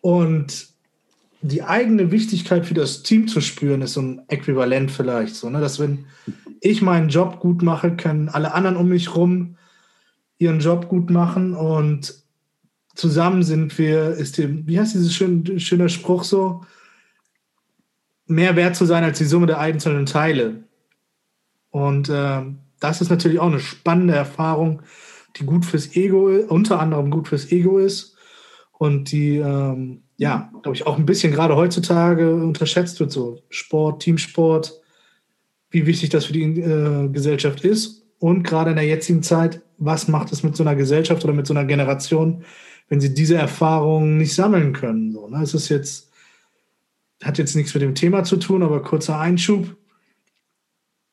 Und 0.00 0.68
die 1.42 1.62
eigene 1.62 2.10
Wichtigkeit 2.10 2.66
für 2.66 2.74
das 2.74 3.02
Team 3.02 3.28
zu 3.28 3.40
spüren, 3.40 3.82
ist 3.82 3.94
so 3.94 4.02
ein 4.02 4.22
Äquivalent 4.28 4.90
vielleicht 4.90 5.34
so, 5.34 5.50
ne? 5.50 5.60
dass 5.60 5.80
wenn 5.80 6.06
ich 6.60 6.82
meinen 6.82 7.08
Job 7.08 7.40
gut 7.40 7.62
mache, 7.62 7.96
können 7.96 8.28
alle 8.28 8.54
anderen 8.54 8.76
um 8.76 8.88
mich 8.88 9.14
rum 9.16 9.56
ihren 10.42 10.60
Job 10.60 10.88
gut 10.88 11.10
machen 11.10 11.54
und 11.54 12.22
zusammen 12.94 13.42
sind 13.42 13.76
wir, 13.78 14.10
ist 14.10 14.38
dem, 14.38 14.66
wie 14.66 14.78
heißt 14.78 14.94
dieses 14.94 15.14
schön, 15.14 15.58
schöner 15.58 15.88
Spruch 15.88 16.24
so, 16.24 16.62
mehr 18.26 18.56
wert 18.56 18.76
zu 18.76 18.84
sein 18.84 19.04
als 19.04 19.18
die 19.18 19.24
Summe 19.24 19.46
der 19.46 19.58
einzelnen 19.58 20.06
Teile. 20.06 20.64
Und 21.70 22.08
äh, 22.08 22.42
das 22.80 23.00
ist 23.00 23.10
natürlich 23.10 23.38
auch 23.38 23.46
eine 23.46 23.60
spannende 23.60 24.14
Erfahrung, 24.14 24.82
die 25.36 25.44
gut 25.44 25.64
fürs 25.64 25.96
Ego, 25.96 26.28
unter 26.48 26.80
anderem 26.80 27.10
gut 27.10 27.28
fürs 27.28 27.50
Ego 27.50 27.78
ist 27.78 28.16
und 28.72 29.12
die, 29.12 29.36
ähm, 29.36 30.02
ja, 30.16 30.50
glaube 30.62 30.76
ich, 30.76 30.86
auch 30.86 30.98
ein 30.98 31.06
bisschen 31.06 31.32
gerade 31.32 31.56
heutzutage 31.56 32.34
unterschätzt 32.34 33.00
wird, 33.00 33.12
so 33.12 33.40
Sport, 33.48 34.02
Teamsport, 34.02 34.80
wie 35.70 35.86
wichtig 35.86 36.10
das 36.10 36.26
für 36.26 36.32
die 36.32 36.60
äh, 36.60 37.08
Gesellschaft 37.08 37.64
ist 37.64 38.02
und 38.18 38.42
gerade 38.42 38.70
in 38.70 38.76
der 38.76 38.86
jetzigen 38.86 39.22
Zeit, 39.22 39.62
was 39.84 40.08
macht 40.08 40.32
es 40.32 40.42
mit 40.42 40.56
so 40.56 40.62
einer 40.62 40.76
Gesellschaft 40.76 41.24
oder 41.24 41.32
mit 41.32 41.46
so 41.46 41.54
einer 41.54 41.64
Generation, 41.64 42.44
wenn 42.88 43.00
sie 43.00 43.14
diese 43.14 43.36
Erfahrungen 43.36 44.18
nicht 44.18 44.34
sammeln 44.34 44.72
können? 44.72 45.12
So, 45.12 45.28
ne? 45.28 45.42
Es 45.42 45.54
ist 45.54 45.68
jetzt, 45.68 46.10
hat 47.22 47.38
jetzt 47.38 47.56
nichts 47.56 47.74
mit 47.74 47.82
dem 47.82 47.94
Thema 47.94 48.24
zu 48.24 48.36
tun, 48.36 48.62
aber 48.62 48.82
kurzer 48.82 49.18
Einschub. 49.18 49.76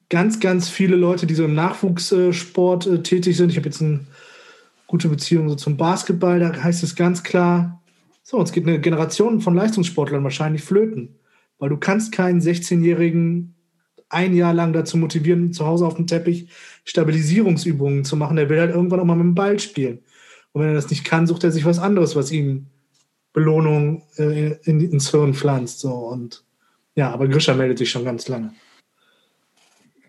Ganz, 0.10 0.40
ganz 0.40 0.70
viele 0.70 0.96
Leute, 0.96 1.28
die 1.28 1.36
so 1.36 1.46
im 1.46 1.54
Nachwuchssport 1.56 2.88
äh, 2.88 3.04
tätig 3.04 3.38
sind. 3.38 3.52
Ich 3.52 3.58
habe 3.58 3.68
jetzt 3.68 3.82
eine 3.82 4.02
gute 4.88 5.08
Beziehung 5.08 5.50
so 5.50 5.56
zum 5.56 5.78
Basketball. 5.78 6.40
Da 6.40 6.64
heißt 6.64 6.84
es 6.84 6.96
ganz 6.96 7.24
klar, 7.24 7.82
so, 8.24 8.38
uns 8.38 8.52
geht 8.52 8.68
eine 8.68 8.80
Generation 8.80 9.42
von 9.42 9.56
Leistungssportlern 9.56 10.24
wahrscheinlich 10.24 10.64
flöten. 10.64 11.16
Weil 11.58 11.70
du 11.70 11.78
kannst 11.78 12.12
keinen 12.12 12.42
16-jährigen 12.42 13.56
ein 14.10 14.36
Jahr 14.36 14.54
lang 14.54 14.74
dazu 14.74 14.98
motivieren, 14.98 15.54
zu 15.54 15.66
Hause 15.66 15.86
auf 15.86 15.96
dem 15.96 16.08
Teppich 16.08 16.50
Stabilisierungsübungen 16.84 18.04
zu 18.04 18.16
machen. 18.18 18.36
Der 18.36 18.50
will 18.50 18.60
halt 18.60 18.74
irgendwann 18.74 19.00
auch 19.00 19.06
mal 19.06 19.16
mit 19.16 19.26
dem 19.26 19.36
Ball 19.36 19.60
spielen. 19.60 20.00
Und 20.52 20.62
wenn 20.62 20.70
er 20.70 20.76
das 20.76 20.90
nicht 20.90 21.06
kann, 21.06 21.28
sucht 21.28 21.44
er 21.44 21.52
sich 21.52 21.66
was 21.66 21.80
anderes, 21.80 22.16
was 22.16 22.32
ihm 22.32 22.68
Belohnung 23.34 24.04
äh, 24.18 24.56
in, 24.64 24.82
ins 24.82 25.12
Hirn 25.12 25.34
pflanzt. 25.34 25.80
So. 25.80 25.94
Und 25.94 26.44
ja, 26.96 27.12
aber 27.12 27.28
Grisha 27.28 27.54
meldet 27.54 27.78
sich 27.78 27.90
schon 27.90 28.06
ganz 28.06 28.28
lange. 28.28 28.54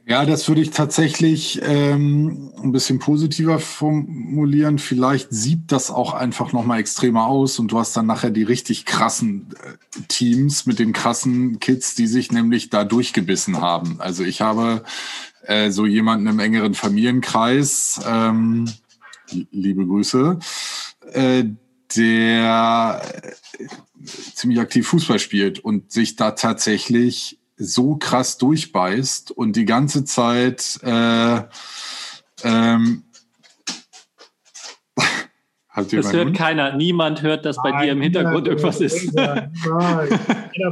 Ja, 0.07 0.25
das 0.25 0.49
würde 0.49 0.61
ich 0.61 0.71
tatsächlich 0.71 1.61
ähm, 1.63 2.53
ein 2.63 2.73
bisschen 2.73 2.99
positiver 2.99 3.59
formulieren. 3.59 4.79
Vielleicht 4.79 5.29
sieht 5.31 5.71
das 5.71 5.91
auch 5.91 6.15
einfach 6.15 6.53
nochmal 6.53 6.81
extremer 6.81 7.27
aus 7.27 7.59
und 7.59 7.71
du 7.71 7.79
hast 7.79 7.97
dann 7.97 8.07
nachher 8.07 8.31
die 8.31 8.43
richtig 8.43 8.87
krassen 8.87 9.49
äh, 9.63 10.01
Teams 10.09 10.67
mit 10.67 10.79
den 10.79 10.93
krassen 10.93 11.61
Kids, 11.61 11.95
die 11.95 12.07
sich 12.07 12.33
nämlich 12.33 12.71
da 12.71 12.85
durchgebissen 12.85 13.61
haben. 13.61 14.01
Also 14.01 14.25
ich 14.25 14.41
habe 14.41 14.85
äh, 15.43 15.71
so 15.71 15.87
jemanden 15.87 16.27
im 16.27 16.39
engeren 16.39 16.75
Familienkreis, 16.75 18.01
ähm, 18.07 18.71
liebe 19.51 19.87
Grüße, 19.87 20.39
äh, 21.13 21.45
der 21.97 23.03
äh, 23.23 23.67
ziemlich 24.35 24.61
aktiv 24.61 24.89
Fußball 24.89 25.19
spielt 25.19 25.59
und 25.59 25.93
sich 25.93 26.17
da 26.17 26.33
tatsächlich 26.33 27.40
so 27.61 27.97
krass 27.97 28.39
durchbeißt 28.39 29.31
und 29.31 29.55
die 29.55 29.67
ganze 29.67 30.05
Zeit 30.05 30.81
äh, 30.83 31.43
ähm, 32.43 33.05
das 35.77 36.13
hört 36.13 36.27
Hund? 36.27 36.37
keiner. 36.37 36.77
Niemand 36.77 37.23
hört, 37.23 37.45
dass 37.45 37.57
bei 37.63 37.71
Nein, 37.71 37.85
dir 37.85 37.93
im 37.93 38.01
Hintergrund 38.01 38.49
irgendwas 38.49 38.81
ist. 38.81 39.13
Nein, 39.15 39.53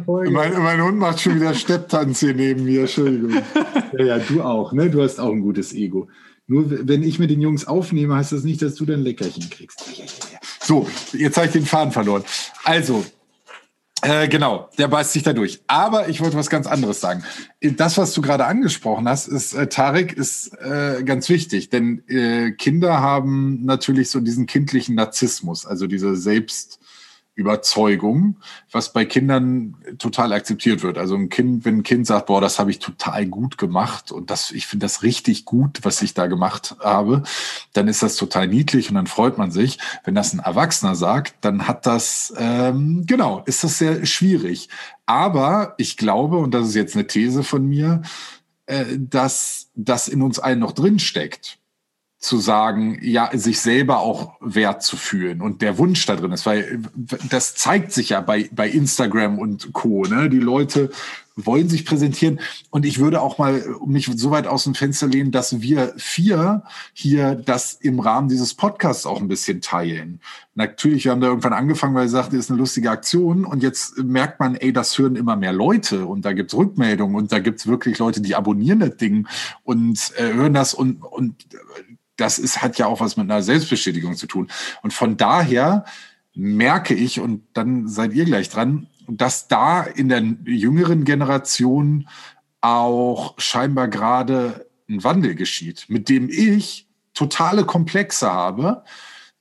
mein, 0.07 0.63
mein, 0.63 0.83
Hund 0.83 0.99
macht 0.99 1.21
schon 1.21 1.37
wieder 1.37 1.55
Stepptanz 1.55 2.21
hier 2.21 2.35
neben 2.35 2.65
mir. 2.65 2.81
Entschuldigung. 2.81 3.43
Ja, 3.99 4.05
ja, 4.05 4.19
du 4.19 4.43
auch, 4.43 4.73
ne? 4.73 4.91
Du 4.91 5.03
hast 5.03 5.21
auch 5.21 5.33
ein 5.33 5.41
gutes 5.41 5.73
Ego. 5.75 6.09
Nur 6.47 6.89
wenn 6.89 7.03
ich 7.03 7.19
mit 7.19 7.31
den 7.31 7.43
Jungs 7.43 7.67
aufnehme, 7.67 8.15
heißt 8.17 8.33
das 8.33 8.43
nicht, 8.43 8.63
dass 8.63 8.75
du 8.75 8.87
dein 8.87 9.01
Leckerchen 9.03 9.51
kriegst. 9.51 9.85
So, 10.61 10.89
jetzt 11.13 11.37
habe 11.37 11.47
ich 11.47 11.53
den 11.53 11.67
Faden 11.67 11.93
verloren. 11.93 12.25
Also, 12.65 13.05
äh, 14.03 14.29
genau, 14.29 14.69
der 14.79 14.89
beißt 14.89 15.13
sich 15.13 15.25
da 15.25 15.33
durch. 15.33 15.61
Aber 15.67 16.09
ich 16.09 16.21
wollte 16.21 16.37
was 16.37 16.51
ganz 16.51 16.67
anderes 16.67 17.01
sagen. 17.01 17.25
Das, 17.61 17.99
was 17.99 18.13
du 18.13 18.23
gerade 18.23 18.45
angesprochen 18.45 19.09
hast, 19.09 19.27
ist, 19.27 19.55
äh, 19.55 19.67
Tarek, 19.67 20.13
ist 20.13 20.55
äh, 20.59 21.03
ganz 21.05 21.29
wichtig, 21.29 21.69
denn 21.71 22.03
äh, 22.09 22.53
Kinder 22.53 23.01
haben 23.01 23.65
natürlich 23.65 24.11
so 24.11 24.21
diesen 24.21 24.47
kindlichen 24.47 24.95
Narzissmus, 24.95 25.67
also 25.67 25.87
diese 25.87 26.17
Selbst, 26.17 26.79
Überzeugung, 27.39 28.37
was 28.73 28.93
bei 28.93 29.05
Kindern 29.05 29.77
total 29.99 30.33
akzeptiert 30.33 30.83
wird. 30.83 30.99
Also 30.99 31.15
ein 31.15 31.29
Kind, 31.29 31.65
wenn 31.65 31.79
ein 31.79 31.83
Kind 31.85 32.05
sagt, 32.05 32.27
boah, 32.27 32.41
das 32.41 32.59
habe 32.59 32.73
ich 32.73 32.81
total 32.81 33.27
gut 33.27 33.59
gemacht 33.59 34.11
und 34.11 34.29
das, 34.31 34.51
ich 34.51 34.67
finde 34.67 34.87
das 34.87 35.05
richtig 35.05 35.45
gut, 35.45 35.79
was 35.85 36.03
ich 36.03 36.15
da 36.15 36.27
gemacht 36.27 36.75
habe, 36.81 37.23
dann 37.75 37.87
ist 37.87 38.03
das 38.03 38.17
total 38.17 38.49
niedlich 38.49 38.89
und 38.89 38.97
dann 38.97 39.07
freut 39.07 39.39
man 39.39 39.53
sich. 39.53 39.79
Wenn 40.03 40.17
das 40.17 40.33
ein 40.33 40.41
Erwachsener 40.41 40.97
sagt, 40.97 41.37
dann 41.43 41.69
hat 41.69 41.87
das, 41.87 42.35
ähm, 42.37 43.05
genau, 43.07 43.45
ist 43.47 43.63
das 43.63 43.79
sehr 43.79 44.05
schwierig. 44.05 44.69
Aber 45.07 45.75
ich 45.79 45.97
glaube, 45.97 46.39
und 46.39 46.53
das 46.53 46.67
ist 46.67 46.75
jetzt 46.75 46.97
eine 46.97 47.07
These 47.07 47.45
von 47.45 47.65
mir, 47.65 48.03
äh, 48.67 48.85
dass 48.99 49.71
das 49.77 50.09
in 50.09 50.23
uns 50.23 50.41
allen 50.41 50.59
noch 50.59 50.73
drin 50.73 50.99
steckt 50.99 51.61
zu 52.19 52.39
sagen, 52.39 52.99
ja, 53.01 53.31
sich 53.33 53.61
selber 53.61 54.01
auch 54.01 54.35
wert 54.41 54.83
zu 54.83 54.97
fühlen 54.97 55.41
und 55.41 55.63
der 55.63 55.79
Wunsch 55.79 56.05
da 56.07 56.17
drin 56.17 56.33
ist, 56.33 56.47
weil 56.47 56.83
das 57.31 57.55
zeigt 57.55 57.93
sich 57.93 58.09
ja 58.11 58.21
bei, 58.21 58.49
bei 58.51 58.69
Instagram 58.69 59.39
und 59.39 59.73
Co. 59.73 60.03
Ne? 60.03 60.29
Die 60.29 60.41
Leute 60.41 60.91
wollen 61.37 61.69
sich 61.69 61.87
präsentieren 61.87 62.41
und 62.71 62.85
ich 62.85 62.99
würde 62.99 63.21
auch 63.21 63.39
mal 63.39 63.65
mich 63.87 64.11
so 64.17 64.31
weit 64.31 64.47
aus 64.47 64.65
dem 64.65 64.75
Fenster 64.75 65.07
lehnen, 65.07 65.31
dass 65.31 65.61
wir 65.61 65.95
vier 65.97 66.65
hier 66.93 67.37
das 67.37 67.75
im 67.75 68.01
Rahmen 68.01 68.29
dieses 68.29 68.55
Podcasts 68.55 69.07
auch 69.07 69.21
ein 69.21 69.29
bisschen 69.29 69.61
teilen. 69.61 70.21
Natürlich, 70.57 71.05
wir 71.05 71.13
haben 71.13 71.21
da 71.21 71.29
irgendwann 71.29 71.53
angefangen, 71.53 71.95
weil 71.95 72.07
wir 72.07 72.11
sagten, 72.11 72.37
ist 72.37 72.51
eine 72.51 72.59
lustige 72.59 72.91
Aktion 72.91 73.45
und 73.45 73.63
jetzt 73.63 73.99
merkt 73.99 74.41
man, 74.41 74.57
ey, 74.57 74.73
das 74.73 74.99
hören 74.99 75.15
immer 75.15 75.37
mehr 75.37 75.53
Leute 75.53 76.07
und 76.07 76.25
da 76.25 76.33
gibt's 76.33 76.55
Rückmeldungen 76.55 77.15
und 77.15 77.31
da 77.31 77.39
gibt's 77.39 77.69
wirklich 77.69 77.99
Leute, 77.99 78.21
die 78.21 78.35
abonnieren 78.35 78.81
das 78.81 78.97
Ding 78.97 79.29
und 79.63 80.13
äh, 80.17 80.33
hören 80.33 80.55
das 80.55 80.75
und, 80.75 81.05
und 81.05 81.37
das 82.19 82.39
ist, 82.39 82.61
hat 82.61 82.77
ja 82.79 82.87
auch 82.87 83.01
was 83.01 83.17
mit 83.17 83.31
einer 83.31 83.43
Selbstbestätigung 83.43 84.15
zu 84.17 84.27
tun. 84.27 84.49
Und 84.83 84.93
von 84.93 85.17
daher 85.17 85.85
merke 86.35 86.95
ich, 86.95 87.21
und 87.21 87.43
dann 87.55 87.89
seid 87.89 88.13
ihr 88.13 88.27
gleich 88.27 88.49
dran, 88.51 88.89
dass 89.09 89.49
da 89.49 89.83
in 89.83 90.09
der 90.09 90.23
jüngeren 90.45 91.05
Generation 91.05 92.09
auch 92.61 93.35
scheinbar 93.39 93.89
gerade 93.89 94.69
ein 94.89 95.03
Wandel 95.03 95.35
geschieht, 95.35 95.87
mit 95.89 96.09
dem 96.09 96.29
ich 96.29 96.89
totale 97.15 97.65
Komplexe 97.65 98.31
habe. 98.31 98.85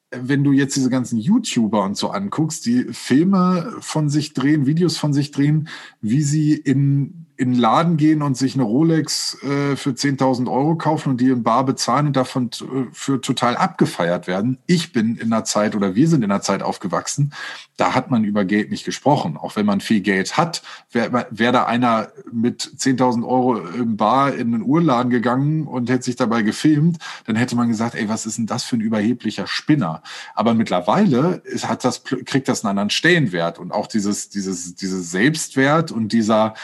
Wenn 0.09 0.43
du 0.43 0.51
jetzt 0.51 0.75
diese 0.75 0.89
ganzen 0.89 1.19
YouTuber 1.19 1.83
und 1.83 1.97
so 1.97 2.09
anguckst, 2.09 2.65
die 2.65 2.85
Filme 2.91 3.75
von 3.79 4.09
sich 4.09 4.33
drehen, 4.33 4.65
Videos 4.65 4.97
von 4.97 5.13
sich 5.13 5.31
drehen, 5.31 5.67
wie 6.01 6.21
sie 6.21 6.53
in 6.53 7.26
in 7.38 7.52
den 7.52 7.60
Laden 7.60 7.97
gehen 7.97 8.23
und 8.23 8.36
sich 8.36 8.56
eine 8.56 8.63
Rolex 8.63 9.38
äh, 9.43 9.76
für 9.76 9.91
10.000 9.91 10.52
Euro 10.52 10.76
kaufen 10.76 11.12
und 11.12 11.21
die 11.21 11.30
in 11.30 11.43
Bar 11.43 11.65
bezahlen 11.65 12.08
und 12.08 12.15
davon 12.15 12.50
äh, 12.62 12.86
für 12.91 13.21
total 13.21 13.56
abgefeiert 13.56 14.26
werden. 14.26 14.58
Ich 14.65 14.91
bin 14.91 15.17
in 15.17 15.32
einer 15.32 15.43
Zeit 15.43 15.76
oder 15.76 15.93
wir 15.93 16.08
sind 16.08 16.23
in 16.23 16.32
einer 16.32 16.41
Zeit 16.41 16.63
aufgewachsen, 16.63 17.32
da 17.78 17.93
hat 17.93 18.10
man 18.10 18.23
über 18.23 18.43
Geld 18.43 18.71
nicht 18.71 18.86
gesprochen. 18.86 19.38
Auch 19.38 19.56
wenn 19.56 19.67
man 19.67 19.82
viel 19.82 20.02
Geld 20.02 20.36
hat, 20.36 20.63
wäre 20.91 21.28
wär 21.30 21.52
da 21.52 21.65
einer 21.65 22.10
mit 22.32 22.63
10.000 22.63 23.23
Euro 23.23 23.58
im 23.58 23.97
Bar 23.97 24.34
in 24.34 24.56
einen 24.56 24.63
Uhrladen 24.63 25.12
gegangen 25.12 25.67
und 25.67 25.91
hätte 25.91 26.06
sich 26.06 26.15
dabei 26.15 26.41
gefilmt, 26.41 26.97
dann 27.28 27.36
hätte 27.36 27.56
man 27.56 27.67
gesagt, 27.67 27.93
ey, 27.93 28.10
was 28.10 28.26
ist 28.26 28.39
denn 28.39 28.47
das 28.47 28.63
für 28.63 28.78
ein 28.78 28.82
überheblicher 28.82 29.45
Spinner? 29.45 30.02
Aber 30.34 30.56
mittlerweile 30.56 31.41
ist, 31.43 31.69
hat 31.69 31.84
das, 31.84 32.04
kriegt 32.04 32.47
das 32.47 32.63
einen 32.63 32.71
anderen 32.71 32.89
Stellenwert 32.89 33.60
und 33.60 33.71
auch 33.71 33.86
dieses, 33.86 34.30
dieses, 34.30 34.73
dieses 34.73 35.12
Selbstwert 35.12 35.91
und 35.91 36.12
dieser, 36.12 36.56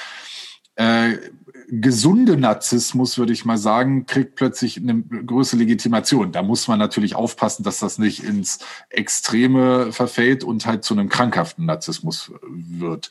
äh, 0.75 1.17
gesunde 1.69 2.37
Narzissmus, 2.37 3.17
würde 3.17 3.33
ich 3.33 3.45
mal 3.45 3.57
sagen, 3.57 4.05
kriegt 4.05 4.35
plötzlich 4.35 4.77
eine 4.77 5.01
größere 5.01 5.59
Legitimation. 5.59 6.31
Da 6.31 6.41
muss 6.41 6.67
man 6.67 6.79
natürlich 6.79 7.15
aufpassen, 7.15 7.63
dass 7.63 7.79
das 7.79 7.97
nicht 7.97 8.23
ins 8.23 8.59
Extreme 8.89 9.91
verfällt 9.91 10.43
und 10.43 10.65
halt 10.65 10.83
zu 10.83 10.93
einem 10.93 11.09
krankhaften 11.09 11.65
Narzissmus 11.65 12.31
wird. 12.41 13.09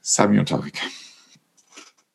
Sami 0.00 0.38
und 0.38 0.48
Tarek. 0.48 0.80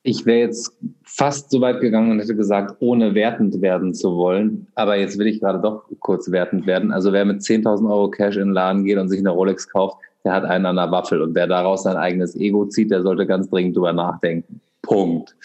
Ich 0.03 0.25
wäre 0.25 0.39
jetzt 0.39 0.71
fast 1.03 1.49
so 1.49 1.61
weit 1.61 1.81
gegangen 1.81 2.11
und 2.11 2.19
hätte 2.19 2.35
gesagt, 2.35 2.75
ohne 2.79 3.15
wertend 3.15 3.61
werden 3.61 3.93
zu 3.93 4.15
wollen. 4.17 4.67
Aber 4.75 4.97
jetzt 4.97 5.17
will 5.17 5.27
ich 5.27 5.39
gerade 5.39 5.59
doch 5.59 5.85
kurz 5.99 6.29
wertend 6.29 6.67
werden. 6.67 6.91
Also 6.91 7.11
wer 7.11 7.25
mit 7.25 7.41
10.000 7.41 7.89
Euro 7.89 8.11
Cash 8.11 8.35
in 8.35 8.49
den 8.49 8.53
Laden 8.53 8.85
geht 8.85 8.97
und 8.97 9.09
sich 9.09 9.19
eine 9.19 9.31
Rolex 9.31 9.67
kauft, 9.67 9.97
der 10.25 10.33
hat 10.33 10.43
einen 10.43 10.65
an 10.65 10.75
der 10.75 10.91
Waffel. 10.91 11.21
Und 11.21 11.35
wer 11.35 11.47
daraus 11.47 11.83
sein 11.83 11.95
eigenes 11.95 12.35
Ego 12.35 12.65
zieht, 12.65 12.91
der 12.91 13.03
sollte 13.03 13.27
ganz 13.27 13.49
dringend 13.49 13.77
drüber 13.77 13.93
nachdenken. 13.93 14.59
Punkt. 14.81 15.35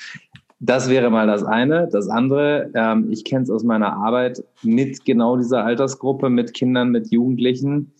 Das 0.58 0.88
wäre 0.90 1.10
mal 1.10 1.26
das 1.26 1.44
eine. 1.44 1.88
Das 1.92 2.08
andere, 2.08 2.70
ähm, 2.74 3.08
ich 3.10 3.24
kenne 3.24 3.44
es 3.44 3.50
aus 3.50 3.62
meiner 3.62 3.92
Arbeit 3.92 4.42
mit 4.62 5.04
genau 5.04 5.36
dieser 5.36 5.64
Altersgruppe, 5.64 6.30
mit 6.30 6.54
Kindern, 6.54 6.90
mit 6.90 7.10
Jugendlichen. 7.10 7.92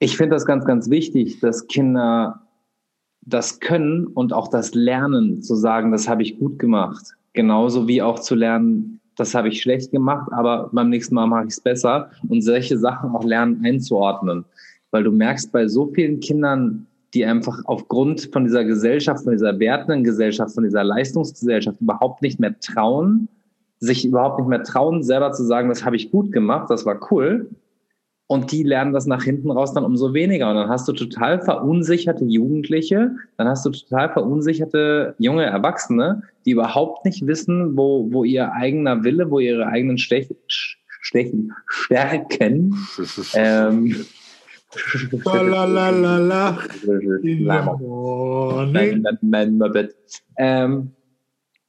Ich 0.00 0.16
finde 0.16 0.34
das 0.34 0.46
ganz, 0.46 0.64
ganz 0.64 0.90
wichtig, 0.90 1.40
dass 1.40 1.66
Kinder 1.68 2.42
das 3.22 3.60
können 3.60 4.06
und 4.06 4.32
auch 4.32 4.48
das 4.48 4.74
Lernen 4.74 5.42
zu 5.42 5.54
sagen, 5.54 5.92
das 5.92 6.08
habe 6.08 6.22
ich 6.22 6.38
gut 6.38 6.58
gemacht. 6.58 7.14
Genauso 7.32 7.88
wie 7.88 8.02
auch 8.02 8.18
zu 8.18 8.34
lernen, 8.34 9.00
das 9.16 9.34
habe 9.34 9.48
ich 9.48 9.62
schlecht 9.62 9.92
gemacht, 9.92 10.30
aber 10.32 10.70
beim 10.72 10.90
nächsten 10.90 11.14
Mal 11.14 11.26
mache 11.26 11.44
ich 11.44 11.54
es 11.54 11.60
besser 11.60 12.10
und 12.28 12.42
solche 12.42 12.78
Sachen 12.78 13.10
auch 13.10 13.24
lernen 13.24 13.64
einzuordnen 13.64 14.44
weil 14.94 15.02
du 15.02 15.10
merkst 15.10 15.50
bei 15.50 15.66
so 15.66 15.88
vielen 15.88 16.20
Kindern, 16.20 16.86
die 17.14 17.24
einfach 17.24 17.58
aufgrund 17.64 18.30
von 18.32 18.44
dieser 18.44 18.64
Gesellschaft, 18.64 19.24
von 19.24 19.32
dieser 19.32 19.58
wertenden 19.58 20.04
Gesellschaft, 20.04 20.54
von 20.54 20.62
dieser 20.62 20.84
Leistungsgesellschaft 20.84 21.80
überhaupt 21.80 22.22
nicht 22.22 22.38
mehr 22.38 22.60
trauen, 22.60 23.28
sich 23.80 24.04
überhaupt 24.04 24.38
nicht 24.38 24.48
mehr 24.48 24.62
trauen, 24.62 25.02
selber 25.02 25.32
zu 25.32 25.42
sagen, 25.42 25.68
das 25.68 25.84
habe 25.84 25.96
ich 25.96 26.12
gut 26.12 26.30
gemacht, 26.30 26.70
das 26.70 26.86
war 26.86 27.00
cool. 27.10 27.50
Und 28.28 28.52
die 28.52 28.62
lernen 28.62 28.92
das 28.92 29.06
nach 29.06 29.24
hinten 29.24 29.50
raus 29.50 29.74
dann 29.74 29.84
umso 29.84 30.14
weniger. 30.14 30.48
Und 30.48 30.56
dann 30.56 30.68
hast 30.68 30.86
du 30.86 30.92
total 30.92 31.42
verunsicherte 31.42 32.24
Jugendliche, 32.24 33.16
dann 33.36 33.48
hast 33.48 33.66
du 33.66 33.70
total 33.70 34.12
verunsicherte 34.12 35.16
junge 35.18 35.44
Erwachsene, 35.44 36.22
die 36.46 36.52
überhaupt 36.52 37.04
nicht 37.04 37.26
wissen, 37.26 37.76
wo, 37.76 38.12
wo 38.12 38.22
ihr 38.22 38.52
eigener 38.52 39.02
Wille, 39.02 39.28
wo 39.28 39.40
ihre 39.40 39.66
eigenen 39.66 39.98
Stech, 39.98 40.28
Stechen, 41.00 41.52
Stärken 41.66 42.76
ähm, 43.34 44.06
Lalalala. 45.24 46.58
Ähm, 50.38 50.90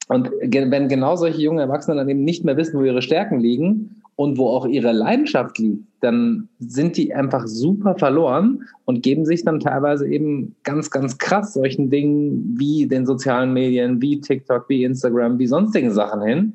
und 0.07 0.29
wenn 0.41 0.87
genau 0.87 1.15
solche 1.15 1.41
jungen 1.41 1.59
Erwachsene 1.59 1.97
dann 1.97 2.09
eben 2.09 2.23
nicht 2.23 2.45
mehr 2.45 2.57
wissen, 2.57 2.79
wo 2.79 2.83
ihre 2.83 3.01
Stärken 3.01 3.39
liegen 3.39 4.01
und 4.15 4.37
wo 4.37 4.49
auch 4.49 4.67
ihre 4.67 4.91
Leidenschaft 4.91 5.57
liegt, 5.57 5.83
dann 6.01 6.47
sind 6.59 6.95
die 6.97 7.13
einfach 7.13 7.47
super 7.47 7.95
verloren 7.97 8.63
und 8.85 9.01
geben 9.01 9.25
sich 9.25 9.43
dann 9.43 9.59
teilweise 9.59 10.07
eben 10.07 10.55
ganz, 10.63 10.91
ganz 10.91 11.17
krass 11.17 11.53
solchen 11.53 11.89
Dingen 11.89 12.55
wie 12.57 12.85
den 12.87 13.07
sozialen 13.07 13.53
Medien, 13.53 14.01
wie 14.01 14.21
TikTok, 14.21 14.69
wie 14.69 14.83
Instagram, 14.83 15.39
wie 15.39 15.47
sonstigen 15.47 15.91
Sachen 15.91 16.21
hin, 16.21 16.53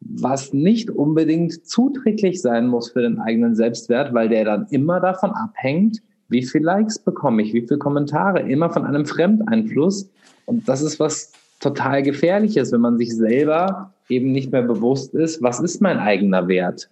was 0.00 0.52
nicht 0.52 0.90
unbedingt 0.90 1.66
zuträglich 1.66 2.40
sein 2.40 2.66
muss 2.66 2.90
für 2.90 3.02
den 3.02 3.18
eigenen 3.18 3.54
Selbstwert, 3.54 4.14
weil 4.14 4.28
der 4.28 4.44
dann 4.44 4.66
immer 4.70 5.00
davon 5.00 5.30
abhängt, 5.30 6.00
wie 6.28 6.42
viele 6.42 6.64
Likes 6.64 6.98
bekomme 6.98 7.42
ich, 7.42 7.52
wie 7.52 7.66
viele 7.66 7.78
Kommentare, 7.78 8.40
immer 8.40 8.70
von 8.70 8.84
einem 8.84 9.04
Fremdeinfluss. 9.04 10.08
Und 10.46 10.68
das 10.68 10.80
ist 10.80 11.00
was 11.00 11.32
total 11.60 12.02
gefährliches, 12.02 12.72
wenn 12.72 12.80
man 12.80 12.96
sich 12.98 13.14
selber 13.14 13.92
eben 14.08 14.32
nicht 14.32 14.50
mehr 14.50 14.62
bewusst 14.62 15.14
ist, 15.14 15.42
was 15.42 15.60
ist 15.60 15.80
mein 15.80 15.98
eigener 15.98 16.48
Wert? 16.48 16.90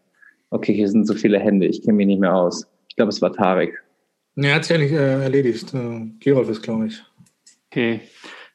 Okay, 0.51 0.75
hier 0.75 0.89
sind 0.89 1.07
so 1.07 1.15
viele 1.15 1.39
Hände, 1.39 1.67
ich 1.67 1.83
kenne 1.83 1.95
mich 1.95 2.07
nicht 2.07 2.21
mehr 2.21 2.35
aus. 2.35 2.67
Ich 2.89 2.97
glaube, 2.97 3.11
es 3.11 3.21
war 3.23 3.33
Tarek. 3.33 3.83
Nee, 4.35 4.53
hat 4.53 4.65
sich 4.65 4.77
ja 4.77 4.83
nicht 4.83 4.93
äh, 4.93 5.23
erledigt. 5.23 5.75
Äh, 5.75 6.07
Gerolf 6.21 6.49
ist, 6.49 6.63
glaube 6.63 6.87
ich. 6.87 7.03
Okay. 7.71 8.01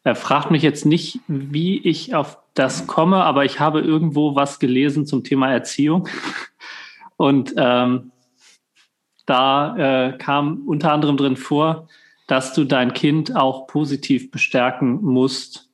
Er 0.04 0.16
fragt 0.16 0.52
mich 0.52 0.64
jetzt 0.64 0.86
nicht, 0.86 1.20
wie 1.28 1.80
ich 1.80 2.14
auf 2.14 2.38
das 2.54 2.88
komme, 2.88 3.24
aber 3.24 3.46
ich 3.46 3.60
habe 3.60 3.82
irgendwo 3.82 4.36
was 4.36 4.60
gelesen 4.60 5.06
zum 5.06 5.24
Thema 5.24 5.52
Erziehung. 5.52 6.08
Und 7.18 7.54
ähm, 7.58 8.12
da 9.26 9.78
äh, 9.78 10.18
kam 10.18 10.68
unter 10.68 10.92
anderem 10.92 11.16
drin 11.16 11.38
vor, 11.38 11.88
dass 12.28 12.54
du 12.54 12.66
dein 12.66 12.94
Kind 12.94 13.36
auch 13.36 13.68
positiv 13.68 14.32
bestärken 14.32 15.02
musst 15.02 15.70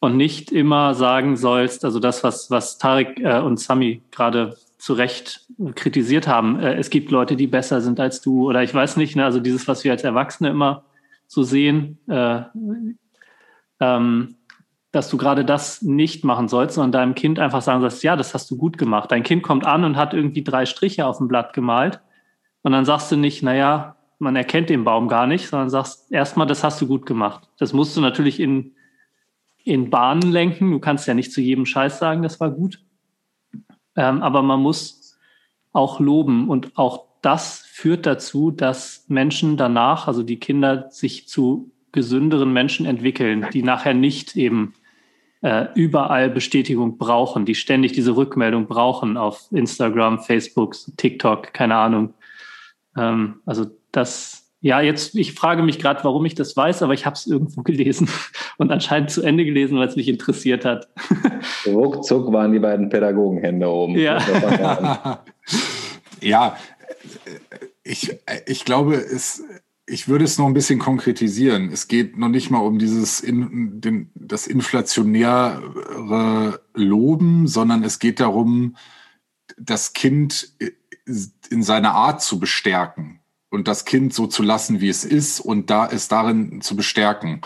und 0.00 0.16
nicht 0.16 0.52
immer 0.52 0.94
sagen 0.94 1.36
sollst, 1.36 1.84
also 1.84 1.98
das, 1.98 2.24
was, 2.24 2.50
was 2.50 2.78
Tarek 2.78 3.20
äh, 3.20 3.38
und 3.38 3.60
Sami 3.60 4.02
gerade 4.10 4.56
zu 4.78 4.92
Recht 4.94 5.46
kritisiert 5.74 6.26
haben, 6.26 6.58
äh, 6.58 6.74
es 6.74 6.90
gibt 6.90 7.10
Leute, 7.10 7.36
die 7.36 7.46
besser 7.46 7.80
sind 7.80 8.00
als 8.00 8.20
du 8.20 8.48
oder 8.48 8.62
ich 8.62 8.74
weiß 8.74 8.96
nicht, 8.96 9.16
ne, 9.16 9.24
also 9.24 9.40
dieses, 9.40 9.66
was 9.68 9.84
wir 9.84 9.92
als 9.92 10.04
Erwachsene 10.04 10.50
immer 10.50 10.84
so 11.26 11.42
sehen, 11.42 11.98
äh, 12.08 12.42
ähm, 13.80 14.36
dass 14.92 15.08
du 15.08 15.16
gerade 15.16 15.44
das 15.44 15.82
nicht 15.82 16.24
machen 16.24 16.48
sollst, 16.48 16.76
sondern 16.76 16.92
deinem 16.92 17.14
Kind 17.14 17.38
einfach 17.38 17.62
sagen 17.62 17.80
sollst, 17.80 18.04
ja, 18.04 18.14
das 18.14 18.32
hast 18.32 18.50
du 18.50 18.56
gut 18.56 18.78
gemacht. 18.78 19.10
Dein 19.10 19.24
Kind 19.24 19.42
kommt 19.42 19.66
an 19.66 19.84
und 19.84 19.96
hat 19.96 20.14
irgendwie 20.14 20.44
drei 20.44 20.66
Striche 20.66 21.06
auf 21.06 21.18
dem 21.18 21.28
Blatt 21.28 21.52
gemalt 21.52 22.00
und 22.62 22.72
dann 22.72 22.84
sagst 22.84 23.12
du 23.12 23.16
nicht, 23.16 23.42
naja, 23.42 23.96
man 24.18 24.36
erkennt 24.36 24.70
den 24.70 24.84
Baum 24.84 25.08
gar 25.08 25.26
nicht, 25.26 25.48
sondern 25.48 25.68
sagst 25.68 26.10
erstmal, 26.10 26.46
das 26.46 26.64
hast 26.64 26.80
du 26.80 26.86
gut 26.86 27.06
gemacht. 27.06 27.48
Das 27.58 27.72
musst 27.72 27.96
du 27.96 28.00
natürlich 28.00 28.40
in, 28.40 28.74
in 29.64 29.90
Bahnen 29.90 30.32
lenken. 30.32 30.70
Du 30.70 30.78
kannst 30.78 31.06
ja 31.06 31.14
nicht 31.14 31.32
zu 31.32 31.40
jedem 31.40 31.66
Scheiß 31.66 31.98
sagen, 31.98 32.22
das 32.22 32.40
war 32.40 32.50
gut. 32.50 32.80
Ähm, 33.96 34.22
aber 34.22 34.42
man 34.42 34.60
muss 34.60 35.18
auch 35.72 36.00
loben 36.00 36.48
und 36.48 36.78
auch 36.78 37.04
das 37.20 37.60
führt 37.60 38.06
dazu, 38.06 38.50
dass 38.50 39.04
Menschen 39.08 39.56
danach, 39.56 40.06
also 40.08 40.22
die 40.22 40.38
Kinder, 40.38 40.90
sich 40.90 41.28
zu 41.28 41.72
gesünderen 41.94 42.52
Menschen 42.52 42.84
entwickeln, 42.84 43.46
die 43.54 43.62
nachher 43.62 43.94
nicht 43.94 44.36
eben 44.36 44.74
äh, 45.40 45.66
überall 45.74 46.28
Bestätigung 46.28 46.98
brauchen, 46.98 47.46
die 47.46 47.54
ständig 47.54 47.92
diese 47.92 48.16
Rückmeldung 48.16 48.66
brauchen 48.66 49.16
auf 49.16 49.46
Instagram, 49.50 50.18
Facebook, 50.18 50.74
TikTok, 50.96 51.54
keine 51.54 51.76
Ahnung. 51.76 52.14
Ähm, 52.96 53.36
also 53.46 53.66
das, 53.92 54.50
ja, 54.60 54.80
jetzt, 54.80 55.14
ich 55.14 55.34
frage 55.34 55.62
mich 55.62 55.78
gerade, 55.78 56.02
warum 56.02 56.24
ich 56.24 56.34
das 56.34 56.56
weiß, 56.56 56.82
aber 56.82 56.94
ich 56.94 57.06
habe 57.06 57.14
es 57.14 57.26
irgendwo 57.26 57.62
gelesen 57.64 58.08
und 58.58 58.72
anscheinend 58.72 59.10
zu 59.10 59.22
Ende 59.22 59.44
gelesen, 59.44 59.78
weil 59.78 59.88
es 59.88 59.96
mich 59.96 60.08
interessiert 60.08 60.64
hat. 60.64 60.88
Ruckzuck 61.66 62.32
waren 62.32 62.52
die 62.52 62.58
beiden 62.58 62.88
Pädagogenhände 62.88 63.68
oben. 63.68 63.96
Ja. 63.96 64.18
ja, 66.20 66.56
ich, 67.84 68.18
ich 68.46 68.64
glaube, 68.64 68.94
es, 68.94 69.44
ich 69.86 70.08
würde 70.08 70.24
es 70.24 70.38
noch 70.38 70.46
ein 70.46 70.54
bisschen 70.54 70.78
konkretisieren. 70.78 71.70
Es 71.70 71.88
geht 71.88 72.16
noch 72.16 72.28
nicht 72.28 72.50
mal 72.50 72.60
um 72.60 72.78
dieses 72.78 73.20
in, 73.20 73.80
den, 73.80 74.10
das 74.14 74.46
inflationäre 74.46 76.60
Loben, 76.74 77.46
sondern 77.46 77.84
es 77.84 77.98
geht 77.98 78.20
darum, 78.20 78.76
das 79.58 79.92
Kind 79.92 80.54
in 81.50 81.62
seiner 81.62 81.92
Art 81.92 82.22
zu 82.22 82.38
bestärken 82.38 83.20
und 83.50 83.68
das 83.68 83.84
Kind 83.84 84.14
so 84.14 84.26
zu 84.26 84.42
lassen, 84.42 84.80
wie 84.80 84.88
es 84.88 85.04
ist 85.04 85.40
und 85.40 85.68
da 85.68 85.86
es 85.86 86.08
darin 86.08 86.62
zu 86.62 86.76
bestärken. 86.76 87.42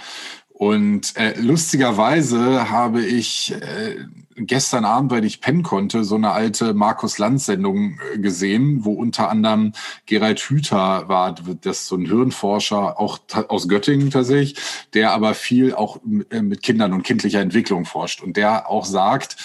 Und 0.58 1.16
äh, 1.16 1.38
lustigerweise 1.40 2.68
habe 2.68 3.00
ich 3.00 3.54
äh, 3.54 3.94
gestern 4.34 4.84
Abend, 4.84 5.12
weil 5.12 5.24
ich 5.24 5.40
pennen 5.40 5.62
konnte, 5.62 6.02
so 6.02 6.16
eine 6.16 6.32
alte 6.32 6.74
Markus 6.74 7.18
Lanz-Sendung 7.18 8.00
äh, 8.12 8.18
gesehen, 8.18 8.84
wo 8.84 8.94
unter 8.94 9.30
anderem 9.30 9.72
Gerald 10.06 10.40
Hüther 10.40 11.08
war, 11.08 11.36
das 11.60 11.78
ist 11.78 11.86
so 11.86 11.94
ein 11.94 12.06
Hirnforscher, 12.06 12.98
auch 12.98 13.20
aus 13.46 13.68
Göttingen 13.68 14.10
tatsächlich, 14.10 14.56
der 14.94 15.12
aber 15.12 15.34
viel 15.34 15.74
auch 15.74 16.00
äh, 16.30 16.42
mit 16.42 16.64
Kindern 16.64 16.92
und 16.92 17.04
kindlicher 17.04 17.40
Entwicklung 17.40 17.84
forscht. 17.84 18.20
Und 18.20 18.36
der 18.36 18.68
auch 18.68 18.84
sagt, 18.84 19.36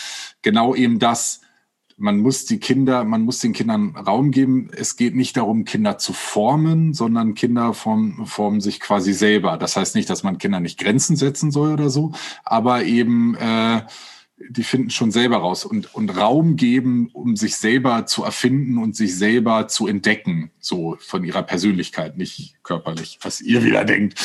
genau 0.41 0.73
eben 0.73 0.97
das, 0.97 1.41
man 1.97 2.19
muss 2.19 2.45
die 2.45 2.59
Kinder, 2.59 3.03
man 3.03 3.21
muss 3.21 3.39
den 3.39 3.53
Kindern 3.53 3.95
Raum 3.95 4.31
geben. 4.31 4.69
Es 4.75 4.95
geht 4.95 5.15
nicht 5.15 5.37
darum, 5.37 5.65
Kinder 5.65 5.97
zu 5.97 6.13
formen, 6.13 6.93
sondern 6.93 7.33
Kinder 7.33 7.73
formen, 7.73 8.25
formen 8.25 8.61
sich 8.61 8.79
quasi 8.79 9.13
selber. 9.13 9.57
Das 9.57 9.75
heißt 9.75 9.95
nicht, 9.95 10.09
dass 10.09 10.23
man 10.23 10.37
Kindern 10.37 10.63
nicht 10.63 10.79
Grenzen 10.79 11.15
setzen 11.15 11.51
soll 11.51 11.73
oder 11.73 11.89
so, 11.89 12.11
aber 12.43 12.83
eben 12.83 13.35
äh, 13.35 13.81
die 14.49 14.63
finden 14.63 14.89
schon 14.89 15.11
selber 15.11 15.37
raus 15.37 15.65
und, 15.65 15.93
und 15.93 16.09
Raum 16.09 16.55
geben, 16.55 17.09
um 17.13 17.35
sich 17.35 17.55
selber 17.55 18.05
zu 18.05 18.23
erfinden 18.23 18.77
und 18.77 18.95
sich 18.95 19.15
selber 19.15 19.67
zu 19.67 19.87
entdecken, 19.87 20.51
so 20.59 20.97
von 20.99 21.23
ihrer 21.23 21.43
Persönlichkeit, 21.43 22.17
nicht 22.17 22.55
körperlich, 22.63 23.19
was 23.21 23.41
ihr 23.41 23.63
wieder 23.63 23.85
denkt. 23.85 24.19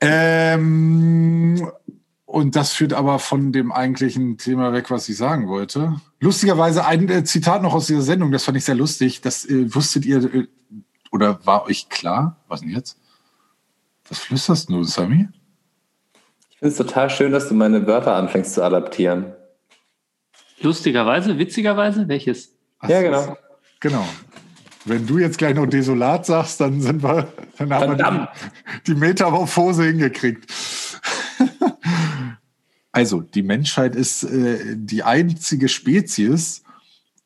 Ähm, 0.00 1.70
und 2.32 2.56
das 2.56 2.72
führt 2.72 2.94
aber 2.94 3.18
von 3.18 3.52
dem 3.52 3.72
eigentlichen 3.72 4.38
Thema 4.38 4.72
weg, 4.72 4.90
was 4.90 5.06
ich 5.10 5.18
sagen 5.18 5.48
wollte. 5.48 6.00
Lustigerweise 6.18 6.86
ein 6.86 7.06
äh, 7.10 7.24
Zitat 7.24 7.62
noch 7.62 7.74
aus 7.74 7.88
dieser 7.88 8.00
Sendung, 8.00 8.32
das 8.32 8.44
fand 8.44 8.56
ich 8.56 8.64
sehr 8.64 8.74
lustig. 8.74 9.20
Das 9.20 9.44
äh, 9.44 9.74
wusstet 9.74 10.06
ihr 10.06 10.34
äh, 10.34 10.46
oder 11.10 11.44
war 11.44 11.66
euch 11.66 11.90
klar? 11.90 12.38
Was 12.48 12.60
denn 12.60 12.70
jetzt? 12.70 12.98
Was 14.08 14.20
flüsterst 14.20 14.70
du, 14.70 14.82
Sami? 14.82 15.28
Ich 16.48 16.58
finde 16.58 16.72
es 16.72 16.76
total 16.76 17.10
schön, 17.10 17.32
dass 17.32 17.48
du 17.48 17.54
meine 17.54 17.86
Wörter 17.86 18.14
anfängst 18.14 18.54
zu 18.54 18.64
adaptieren. 18.64 19.34
Lustigerweise, 20.62 21.36
witzigerweise, 21.36 22.08
welches? 22.08 22.56
Ach, 22.78 22.88
ja, 22.88 23.02
genau. 23.02 23.36
Genau. 23.80 24.08
Wenn 24.86 25.06
du 25.06 25.18
jetzt 25.18 25.36
gleich 25.36 25.54
noch 25.54 25.66
desolat 25.66 26.24
sagst, 26.24 26.62
dann 26.62 26.80
sind 26.80 27.02
wir, 27.02 27.28
dann 27.58 27.74
haben 27.74 27.96
Verdammt. 27.96 28.18
wir 28.20 28.80
die, 28.86 28.94
die 28.94 28.98
Metamorphose 28.98 29.84
hingekriegt. 29.84 30.50
Also, 32.92 33.22
die 33.22 33.42
Menschheit 33.42 33.96
ist 33.96 34.22
äh, 34.24 34.76
die 34.76 35.02
einzige 35.02 35.68
Spezies, 35.68 36.62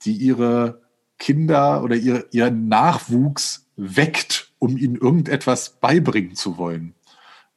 die 0.04 0.12
ihre 0.12 0.80
Kinder 1.18 1.82
oder 1.82 1.96
ihr, 1.96 2.26
ihren 2.30 2.68
Nachwuchs 2.68 3.66
weckt, 3.76 4.52
um 4.60 4.76
ihnen 4.76 4.94
irgendetwas 4.94 5.80
beibringen 5.80 6.36
zu 6.36 6.56
wollen. 6.56 6.94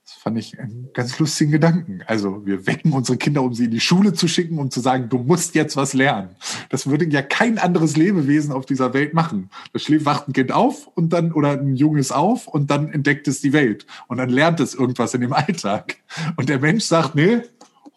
Das 0.04 0.16
fand 0.16 0.40
ich 0.40 0.60
einen 0.60 0.90
ganz 0.94 1.20
lustigen 1.20 1.52
Gedanken. 1.52 2.02
Also, 2.08 2.48
wir 2.48 2.66
wecken 2.66 2.94
unsere 2.94 3.20
Kinder, 3.20 3.44
um 3.44 3.54
sie 3.54 3.66
in 3.66 3.72
die 3.72 3.80
Schule 3.80 4.14
zu 4.14 4.28
schicken, 4.28 4.58
um 4.58 4.72
zu 4.72 4.80
sagen, 4.80 5.08
du 5.10 5.20
musst 5.20 5.54
jetzt 5.54 5.78
was 5.78 5.94
lernen. 5.94 6.30
Das 6.70 6.88
würde 6.88 7.08
ja 7.08 7.22
kein 7.22 7.60
anderes 7.60 7.96
Lebewesen 7.96 8.52
auf 8.52 8.66
dieser 8.66 8.96
Welt 8.96 9.14
machen. 9.14 9.52
Da 9.72 9.80
wacht 10.04 10.28
ein 10.28 10.34
Kind 10.34 10.52
auf 10.52 10.88
und 10.88 11.14
dann, 11.14 11.32
oder 11.32 11.52
ein 11.52 11.76
Junges 11.76 12.12
auf 12.12 12.48
und 12.48 12.72
dann 12.72 12.92
entdeckt 12.92 13.28
es 13.28 13.40
die 13.40 13.54
Welt. 13.54 13.86
Und 14.08 14.18
dann 14.18 14.30
lernt 14.30 14.60
es 14.60 14.74
irgendwas 14.74 15.14
in 15.14 15.22
dem 15.22 15.34
Alltag. 15.34 15.98
Und 16.38 16.50
der 16.50 16.58
Mensch 16.58 16.86
sagt, 16.86 17.14
nee, 17.14 17.44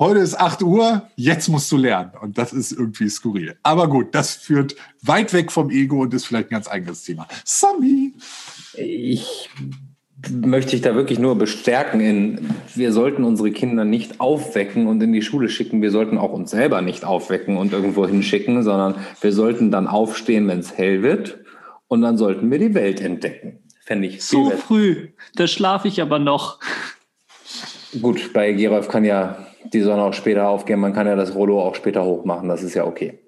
heute 0.02 0.20
ist 0.20 0.38
8 0.38 0.62
Uhr, 0.62 1.08
jetzt 1.16 1.48
musst 1.48 1.70
du 1.70 1.76
lernen. 1.76 2.10
Und 2.20 2.36
das 2.36 2.52
ist 2.52 2.72
irgendwie 2.72 3.08
skurril. 3.08 3.56
Aber 3.62 3.88
gut, 3.88 4.14
das 4.14 4.34
führt 4.34 4.74
weit 5.00 5.32
weg 5.32 5.52
vom 5.52 5.70
Ego 5.70 6.02
und 6.02 6.12
ist 6.12 6.26
vielleicht 6.26 6.48
ein 6.48 6.54
ganz 6.54 6.68
eigenes 6.68 7.04
Thema. 7.04 7.28
Sami! 7.44 8.12
Ich 8.74 9.48
möchte 10.30 10.72
dich 10.72 10.80
da 10.80 10.94
wirklich 10.94 11.18
nur 11.18 11.36
bestärken 11.36 12.00
in, 12.00 12.50
wir 12.74 12.92
sollten 12.92 13.22
unsere 13.22 13.52
Kinder 13.52 13.84
nicht 13.84 14.20
aufwecken 14.20 14.88
und 14.88 15.02
in 15.02 15.12
die 15.12 15.22
Schule 15.22 15.48
schicken. 15.48 15.82
Wir 15.82 15.90
sollten 15.90 16.18
auch 16.18 16.32
uns 16.32 16.50
selber 16.50 16.82
nicht 16.82 17.04
aufwecken 17.04 17.56
und 17.56 17.72
irgendwo 17.72 18.06
hinschicken, 18.06 18.62
sondern 18.62 18.96
wir 19.20 19.32
sollten 19.32 19.70
dann 19.70 19.86
aufstehen, 19.86 20.48
wenn 20.48 20.58
es 20.58 20.76
hell 20.76 21.02
wird. 21.02 21.38
Und 21.86 22.02
dann 22.02 22.18
sollten 22.18 22.50
wir 22.50 22.58
die 22.58 22.74
Welt 22.74 23.00
entdecken. 23.00 23.60
Fände 23.84 24.08
ich 24.08 24.24
so 24.24 24.50
früh. 24.50 25.10
Da 25.36 25.46
schlafe 25.46 25.86
ich 25.86 26.02
aber 26.02 26.18
noch. 26.18 26.58
Gut, 28.00 28.32
bei 28.32 28.52
Gerolf 28.52 28.88
kann 28.88 29.04
ja 29.04 29.46
die 29.72 29.80
Sonne 29.80 30.02
auch 30.02 30.12
später 30.12 30.48
aufgehen. 30.48 30.80
Man 30.80 30.92
kann 30.92 31.06
ja 31.06 31.16
das 31.16 31.34
Rollo 31.34 31.60
auch 31.60 31.74
später 31.74 32.04
hochmachen. 32.04 32.48
Das 32.48 32.62
ist 32.62 32.74
ja 32.74 32.84
okay. 32.84 33.18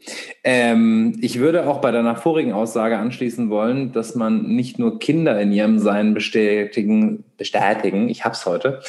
Ähm, 0.42 1.16
ich 1.20 1.38
würde 1.40 1.66
auch 1.66 1.80
bei 1.80 1.90
deiner 1.90 2.16
vorigen 2.16 2.52
Aussage 2.52 2.98
anschließen 2.98 3.50
wollen, 3.50 3.92
dass 3.92 4.14
man 4.14 4.54
nicht 4.54 4.78
nur 4.78 4.98
Kinder 4.98 5.40
in 5.40 5.52
ihrem 5.52 5.78
Sein 5.78 6.14
bestätigen, 6.14 7.24
bestätigen, 7.36 8.08
ich 8.08 8.24
hab's 8.24 8.46
heute, 8.46 8.80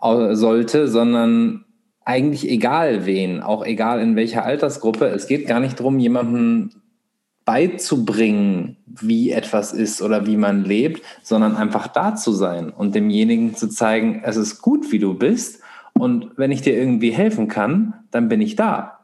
sollte, 0.00 0.88
sondern 0.88 1.64
eigentlich 2.04 2.48
egal 2.48 3.06
wen, 3.06 3.42
auch 3.42 3.64
egal 3.64 4.00
in 4.00 4.14
welcher 4.14 4.44
Altersgruppe. 4.44 5.06
Es 5.06 5.26
geht 5.26 5.46
gar 5.46 5.60
nicht 5.60 5.80
darum, 5.80 5.98
jemanden 5.98 6.82
beizubringen, 7.44 8.76
wie 8.86 9.30
etwas 9.30 9.72
ist 9.72 10.02
oder 10.02 10.26
wie 10.26 10.36
man 10.36 10.64
lebt, 10.64 11.02
sondern 11.22 11.56
einfach 11.56 11.86
da 11.86 12.14
zu 12.16 12.32
sein 12.32 12.70
und 12.70 12.94
demjenigen 12.94 13.54
zu 13.54 13.68
zeigen, 13.68 14.22
es 14.24 14.36
ist 14.36 14.60
gut, 14.60 14.90
wie 14.92 14.98
du 14.98 15.14
bist 15.14 15.62
und 15.98 16.30
wenn 16.36 16.50
ich 16.50 16.62
dir 16.62 16.76
irgendwie 16.76 17.10
helfen 17.10 17.48
kann, 17.48 17.94
dann 18.10 18.28
bin 18.28 18.40
ich 18.40 18.56
da. 18.56 18.96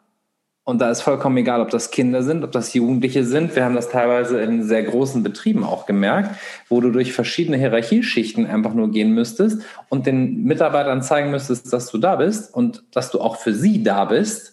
Und 0.65 0.81
da 0.81 0.91
ist 0.91 1.01
vollkommen 1.01 1.37
egal, 1.39 1.61
ob 1.61 1.71
das 1.71 1.91
Kinder 1.91 2.23
sind, 2.23 2.45
ob 2.45 2.53
das 2.53 2.73
Jugendliche 2.73 3.25
sind. 3.25 3.57
Wir 3.57 3.65
haben 3.65 3.75
das 3.75 3.89
teilweise 3.89 4.41
in 4.41 4.63
sehr 4.63 4.85
großen 4.85 5.25
Betrieben 5.25 5.65
auch 5.65 5.87
gemerkt, 5.87 6.37
wo 6.69 6.81
du 6.81 6.91
durch 6.91 7.13
verschiedene 7.13 7.57
Hierarchieschichten 7.57 8.47
einfach 8.47 8.73
nur 8.73 8.93
gehen 8.93 9.13
müsstest 9.13 9.63
und 9.89 10.07
den 10.07 10.45
Mitarbeitern 10.45 11.03
zeigen 11.03 11.33
müsstest, 11.33 11.73
dass 11.73 11.91
du 11.91 11.99
da 11.99 12.15
bist 12.15 12.55
und 12.55 12.85
dass 12.93 13.11
du 13.11 13.21
auch 13.21 13.37
für 13.37 13.53
sie 13.53 13.83
da 13.83 14.05
bist. 14.05 14.52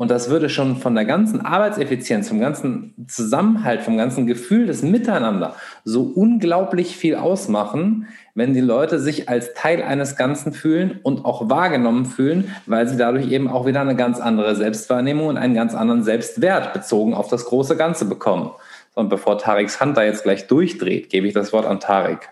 Und 0.00 0.10
das 0.10 0.30
würde 0.30 0.48
schon 0.48 0.76
von 0.76 0.94
der 0.94 1.04
ganzen 1.04 1.42
Arbeitseffizienz, 1.42 2.30
vom 2.30 2.40
ganzen 2.40 2.94
Zusammenhalt, 3.06 3.82
vom 3.82 3.98
ganzen 3.98 4.26
Gefühl 4.26 4.64
des 4.64 4.80
Miteinander 4.80 5.56
so 5.84 6.04
unglaublich 6.04 6.96
viel 6.96 7.16
ausmachen, 7.16 8.06
wenn 8.34 8.54
die 8.54 8.62
Leute 8.62 8.98
sich 8.98 9.28
als 9.28 9.52
Teil 9.52 9.82
eines 9.82 10.16
Ganzen 10.16 10.54
fühlen 10.54 11.00
und 11.02 11.26
auch 11.26 11.50
wahrgenommen 11.50 12.06
fühlen, 12.06 12.50
weil 12.64 12.88
sie 12.88 12.96
dadurch 12.96 13.30
eben 13.30 13.46
auch 13.46 13.66
wieder 13.66 13.82
eine 13.82 13.94
ganz 13.94 14.20
andere 14.20 14.56
Selbstwahrnehmung 14.56 15.26
und 15.26 15.36
einen 15.36 15.52
ganz 15.52 15.74
anderen 15.74 16.02
Selbstwert 16.02 16.72
bezogen 16.72 17.12
auf 17.12 17.28
das 17.28 17.44
große 17.44 17.76
Ganze 17.76 18.06
bekommen. 18.06 18.52
Und 18.94 19.10
bevor 19.10 19.36
Tariks 19.36 19.82
Hand 19.82 19.98
da 19.98 20.04
jetzt 20.04 20.22
gleich 20.22 20.46
durchdreht, 20.46 21.10
gebe 21.10 21.26
ich 21.26 21.34
das 21.34 21.52
Wort 21.52 21.66
an 21.66 21.78
Tarik. 21.78 22.30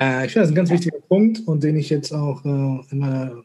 Äh, 0.00 0.26
ich 0.26 0.32
finde 0.32 0.46
das 0.46 0.50
ein 0.50 0.56
ganz 0.56 0.70
wichtiger 0.70 0.98
Punkt 1.08 1.46
und 1.46 1.62
den 1.62 1.76
ich 1.76 1.90
jetzt 1.90 2.12
auch 2.12 2.44
äh, 2.44 2.48
in 2.48 2.98
meiner 2.98 3.44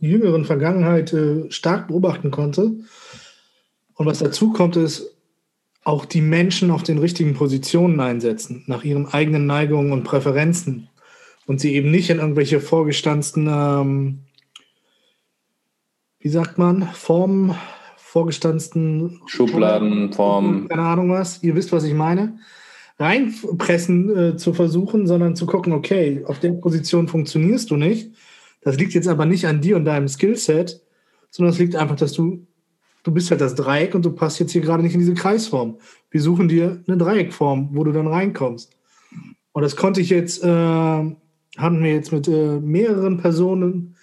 jüngeren 0.00 0.44
Vergangenheit 0.44 1.12
äh, 1.12 1.50
stark 1.50 1.88
beobachten 1.88 2.30
konnte. 2.30 2.72
Und 3.94 4.06
was 4.06 4.20
dazu 4.20 4.52
kommt, 4.52 4.76
ist 4.76 5.16
auch 5.84 6.04
die 6.04 6.20
Menschen 6.20 6.70
auf 6.70 6.82
den 6.82 6.98
richtigen 6.98 7.34
Positionen 7.34 7.98
einsetzen, 8.00 8.62
nach 8.66 8.84
ihren 8.84 9.06
eigenen 9.06 9.46
Neigungen 9.46 9.92
und 9.92 10.04
Präferenzen. 10.04 10.88
Und 11.46 11.60
sie 11.60 11.74
eben 11.74 11.90
nicht 11.90 12.10
in 12.10 12.18
irgendwelche 12.18 12.60
vorgestanzten, 12.60 13.48
ähm, 13.50 14.18
wie 16.20 16.28
sagt 16.28 16.58
man, 16.58 16.82
Formen, 16.92 17.54
vorgestanzten 17.96 19.20
Schubladen, 19.26 20.12
Formen. 20.12 20.68
Keine 20.68 20.82
Ahnung 20.82 21.10
was, 21.10 21.42
ihr 21.42 21.54
wisst, 21.54 21.72
was 21.72 21.84
ich 21.84 21.94
meine. 21.94 22.38
Reinpressen 22.98 24.16
äh, 24.16 24.36
zu 24.36 24.52
versuchen, 24.52 25.06
sondern 25.06 25.36
zu 25.36 25.46
gucken, 25.46 25.72
okay, 25.72 26.22
auf 26.26 26.40
der 26.40 26.50
Position 26.50 27.08
funktionierst 27.08 27.70
du 27.70 27.76
nicht 27.76 28.10
das 28.60 28.76
liegt 28.76 28.94
jetzt 28.94 29.08
aber 29.08 29.26
nicht 29.26 29.46
an 29.46 29.60
dir 29.60 29.76
und 29.76 29.84
deinem 29.84 30.08
Skillset, 30.08 30.82
sondern 31.30 31.52
es 31.52 31.58
liegt 31.58 31.76
einfach, 31.76 31.96
dass 31.96 32.12
du, 32.12 32.46
du 33.02 33.12
bist 33.12 33.30
halt 33.30 33.40
das 33.40 33.54
Dreieck 33.54 33.94
und 33.94 34.04
du 34.04 34.12
passt 34.12 34.40
jetzt 34.40 34.52
hier 34.52 34.62
gerade 34.62 34.82
nicht 34.82 34.94
in 34.94 35.00
diese 35.00 35.14
Kreisform. 35.14 35.78
Wir 36.10 36.20
suchen 36.20 36.48
dir 36.48 36.82
eine 36.86 36.96
Dreieckform, 36.96 37.70
wo 37.72 37.84
du 37.84 37.92
dann 37.92 38.06
reinkommst. 38.06 38.72
Und 39.52 39.62
das 39.62 39.76
konnte 39.76 40.00
ich 40.00 40.10
jetzt, 40.10 40.42
äh, 40.42 40.46
hatten 40.46 41.82
wir 41.82 41.92
jetzt 41.92 42.12
mit 42.12 42.28
äh, 42.28 42.60
mehreren 42.60 43.18
Personen 43.18 43.96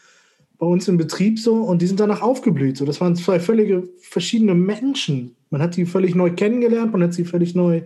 bei 0.58 0.66
uns 0.66 0.88
im 0.88 0.98
Betrieb 0.98 1.40
so 1.40 1.56
und 1.56 1.82
die 1.82 1.88
sind 1.88 2.00
danach 2.00 2.22
aufgeblüht. 2.22 2.78
So, 2.78 2.86
das 2.86 3.02
waren 3.02 3.16
zwei 3.16 3.40
völlige 3.40 3.90
verschiedene 4.00 4.56
Menschen. 4.56 5.36
Man 5.50 5.62
hat 5.62 5.76
die 5.76 5.86
völlig 5.86 6.16
neu 6.16 6.32
kennengelernt, 6.32 6.92
man 6.92 7.04
hat 7.04 7.14
sie 7.14 7.26
völlig 7.26 7.56
neu 7.56 7.84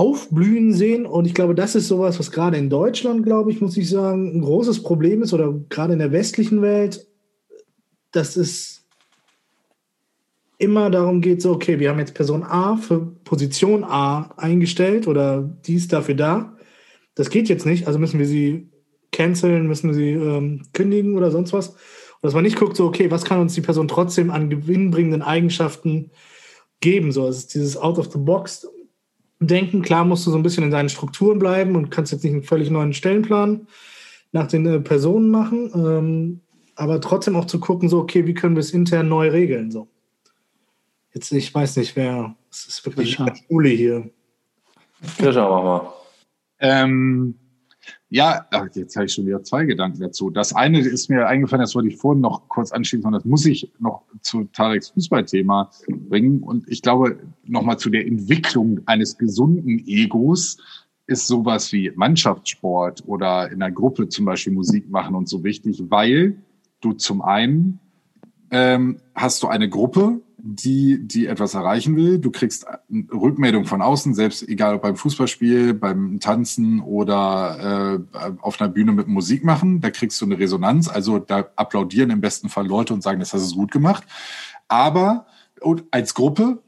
aufblühen 0.00 0.72
sehen. 0.72 1.04
Und 1.04 1.26
ich 1.26 1.34
glaube, 1.34 1.54
das 1.54 1.74
ist 1.74 1.86
sowas, 1.86 2.18
was 2.18 2.30
gerade 2.30 2.56
in 2.56 2.70
Deutschland, 2.70 3.22
glaube 3.22 3.50
ich, 3.52 3.60
muss 3.60 3.76
ich 3.76 3.90
sagen, 3.90 4.34
ein 4.34 4.40
großes 4.40 4.82
Problem 4.82 5.20
ist 5.20 5.34
oder 5.34 5.52
gerade 5.68 5.92
in 5.92 5.98
der 5.98 6.10
westlichen 6.10 6.62
Welt, 6.62 7.06
dass 8.10 8.36
es 8.36 8.86
immer 10.56 10.88
darum 10.88 11.20
geht, 11.20 11.42
so, 11.42 11.52
okay, 11.52 11.78
wir 11.78 11.90
haben 11.90 11.98
jetzt 11.98 12.14
Person 12.14 12.42
A 12.42 12.76
für 12.76 13.14
Position 13.24 13.84
A 13.84 14.30
eingestellt 14.38 15.06
oder 15.06 15.42
die 15.66 15.74
ist 15.74 15.92
dafür 15.92 16.14
da. 16.14 16.56
Das 17.14 17.28
geht 17.28 17.50
jetzt 17.50 17.66
nicht, 17.66 17.86
also 17.86 17.98
müssen 17.98 18.18
wir 18.18 18.26
sie 18.26 18.70
canceln, 19.12 19.66
müssen 19.66 19.90
wir 19.90 19.94
sie 19.94 20.12
ähm, 20.12 20.62
kündigen 20.72 21.14
oder 21.18 21.30
sonst 21.30 21.52
was. 21.52 21.68
Und 21.68 21.76
dass 22.22 22.32
man 22.32 22.44
nicht 22.44 22.58
guckt, 22.58 22.74
so, 22.74 22.86
okay, 22.86 23.10
was 23.10 23.26
kann 23.26 23.38
uns 23.38 23.52
die 23.52 23.60
Person 23.60 23.86
trotzdem 23.86 24.30
an 24.30 24.48
gewinnbringenden 24.48 25.20
Eigenschaften 25.20 26.10
geben? 26.80 27.12
So, 27.12 27.28
ist 27.28 27.52
dieses 27.52 27.76
Out 27.76 27.98
of 27.98 28.10
the 28.12 28.18
Box 28.18 28.66
denken. 29.40 29.82
Klar 29.82 30.04
musst 30.04 30.26
du 30.26 30.30
so 30.30 30.36
ein 30.36 30.42
bisschen 30.42 30.64
in 30.64 30.70
deinen 30.70 30.88
Strukturen 30.88 31.38
bleiben 31.38 31.74
und 31.74 31.90
kannst 31.90 32.12
jetzt 32.12 32.22
nicht 32.22 32.32
einen 32.32 32.42
völlig 32.42 32.70
neuen 32.70 32.92
Stellenplan 32.92 33.66
nach 34.32 34.46
den 34.46 34.66
äh, 34.66 34.80
Personen 34.80 35.30
machen, 35.30 35.70
ähm, 35.74 36.40
aber 36.76 37.00
trotzdem 37.00 37.36
auch 37.36 37.46
zu 37.46 37.58
gucken, 37.58 37.88
so, 37.88 37.98
okay, 37.98 38.26
wie 38.26 38.34
können 38.34 38.54
wir 38.54 38.60
es 38.60 38.72
intern 38.72 39.08
neu 39.08 39.28
regeln? 39.28 39.70
So. 39.70 39.88
Jetzt, 41.12 41.32
ich 41.32 41.52
weiß 41.52 41.76
nicht, 41.76 41.96
wer, 41.96 42.36
es 42.50 42.66
ist 42.66 42.86
wirklich 42.86 43.18
eine 43.18 43.34
Schule 43.36 43.68
hier. 43.70 44.10
Ja, 45.18 45.32
schauen 45.32 45.50
wir 45.50 45.62
mal. 45.62 45.92
Ähm, 46.60 47.34
ja, 48.10 48.44
jetzt 48.74 48.96
habe 48.96 49.06
ich 49.06 49.12
schon 49.12 49.26
wieder 49.26 49.42
zwei 49.44 49.64
Gedanken 49.64 50.00
dazu. 50.00 50.30
Das 50.30 50.52
eine 50.52 50.80
ist 50.80 51.08
mir 51.08 51.28
eingefallen, 51.28 51.60
das 51.60 51.76
wollte 51.76 51.88
ich 51.88 51.96
vorhin 51.96 52.20
noch 52.20 52.48
kurz 52.48 52.72
anschließen 52.72 53.06
und 53.06 53.12
das 53.12 53.24
muss 53.24 53.46
ich 53.46 53.70
noch 53.78 54.02
zu 54.20 54.44
Tareks 54.52 54.90
Fußballthema 54.90 55.70
bringen. 56.08 56.42
Und 56.42 56.68
ich 56.68 56.82
glaube, 56.82 57.20
nochmal 57.44 57.78
zu 57.78 57.88
der 57.88 58.04
Entwicklung 58.04 58.80
eines 58.86 59.16
gesunden 59.16 59.78
Egos 59.86 60.58
ist 61.06 61.28
sowas 61.28 61.72
wie 61.72 61.92
Mannschaftssport 61.94 63.04
oder 63.06 63.48
in 63.50 63.62
einer 63.62 63.72
Gruppe 63.72 64.08
zum 64.08 64.24
Beispiel 64.24 64.52
Musik 64.52 64.90
machen 64.90 65.14
und 65.14 65.28
so 65.28 65.44
wichtig, 65.44 65.80
weil 65.88 66.36
du 66.80 66.92
zum 66.94 67.22
einen 67.22 67.78
ähm, 68.50 68.98
hast 69.14 69.44
du 69.44 69.46
eine 69.46 69.68
Gruppe, 69.68 70.20
die, 70.42 71.06
die 71.06 71.26
etwas 71.26 71.54
erreichen 71.54 71.96
will. 71.96 72.18
Du 72.18 72.30
kriegst 72.30 72.66
Rückmeldung 73.12 73.64
von 73.64 73.82
außen, 73.82 74.14
selbst 74.14 74.46
egal 74.48 74.74
ob 74.74 74.82
beim 74.82 74.96
Fußballspiel, 74.96 75.74
beim 75.74 76.20
Tanzen 76.20 76.80
oder 76.80 78.02
äh, 78.14 78.32
auf 78.40 78.60
einer 78.60 78.70
Bühne 78.70 78.92
mit 78.92 79.08
Musik 79.08 79.44
machen. 79.44 79.80
Da 79.80 79.90
kriegst 79.90 80.20
du 80.20 80.24
eine 80.24 80.38
Resonanz. 80.38 80.88
Also 80.88 81.18
da 81.18 81.46
applaudieren 81.56 82.10
im 82.10 82.20
besten 82.20 82.48
Fall 82.48 82.66
Leute 82.66 82.94
und 82.94 83.02
sagen, 83.02 83.20
das 83.20 83.32
hast 83.32 83.52
du 83.52 83.56
gut 83.56 83.70
gemacht. 83.70 84.04
Aber 84.68 85.26
als 85.90 86.14
Gruppe 86.14 86.62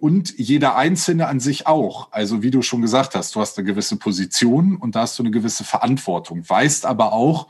und 0.00 0.38
jeder 0.38 0.76
Einzelne 0.76 1.28
an 1.28 1.40
sich 1.40 1.66
auch. 1.66 2.08
Also 2.12 2.42
wie 2.42 2.50
du 2.50 2.62
schon 2.62 2.82
gesagt 2.82 3.14
hast, 3.14 3.34
du 3.34 3.40
hast 3.40 3.56
eine 3.56 3.66
gewisse 3.66 3.96
Position 3.96 4.76
und 4.76 4.96
da 4.96 5.00
hast 5.00 5.18
du 5.18 5.22
eine 5.22 5.30
gewisse 5.30 5.64
Verantwortung. 5.64 6.48
Weißt 6.48 6.84
aber 6.84 7.12
auch, 7.12 7.48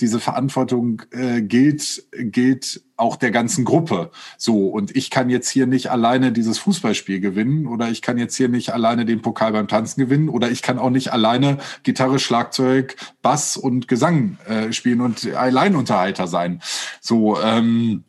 diese 0.00 0.20
Verantwortung 0.20 1.02
äh, 1.12 1.42
gilt, 1.42 2.04
gilt 2.12 2.82
auch 2.96 3.16
der 3.16 3.30
ganzen 3.30 3.64
Gruppe. 3.64 4.10
So, 4.38 4.68
und 4.68 4.94
ich 4.96 5.10
kann 5.10 5.30
jetzt 5.30 5.48
hier 5.48 5.66
nicht 5.66 5.90
alleine 5.90 6.32
dieses 6.32 6.58
Fußballspiel 6.58 7.20
gewinnen 7.20 7.66
oder 7.66 7.90
ich 7.90 8.02
kann 8.02 8.18
jetzt 8.18 8.36
hier 8.36 8.48
nicht 8.48 8.72
alleine 8.72 9.04
den 9.04 9.22
Pokal 9.22 9.52
beim 9.52 9.68
Tanzen 9.68 10.00
gewinnen 10.00 10.28
oder 10.28 10.50
ich 10.50 10.62
kann 10.62 10.78
auch 10.78 10.90
nicht 10.90 11.12
alleine 11.12 11.58
Gitarre, 11.82 12.18
Schlagzeug, 12.18 12.96
Bass 13.22 13.56
und 13.56 13.88
Gesang 13.88 14.38
äh, 14.46 14.72
spielen 14.72 15.00
und 15.00 15.32
Alleinunterhalter 15.34 16.26
sein. 16.26 16.60
So, 17.00 17.40
ähm, 17.40 18.04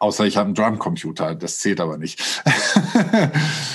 Außer 0.00 0.26
ich 0.26 0.36
habe 0.36 0.46
einen 0.46 0.54
Drumcomputer, 0.54 1.34
das 1.34 1.58
zählt 1.58 1.80
aber 1.80 1.98
nicht. 1.98 2.22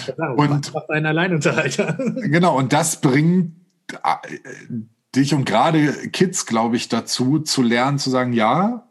Genau, 0.06 0.36
und 0.38 0.72
ein 0.90 1.06
Alleinunterhalter. 1.06 1.98
genau, 2.22 2.58
und 2.58 2.72
das 2.72 3.02
bringt 3.02 3.56
äh, 3.92 3.98
dich 5.16 5.34
und 5.34 5.46
gerade 5.46 5.94
Kids, 6.10 6.46
glaube 6.46 6.76
ich, 6.76 6.90
dazu 6.90 7.40
zu 7.40 7.62
lernen, 7.62 8.00
zu 8.00 8.10
sagen, 8.10 8.34
ja, 8.34 8.88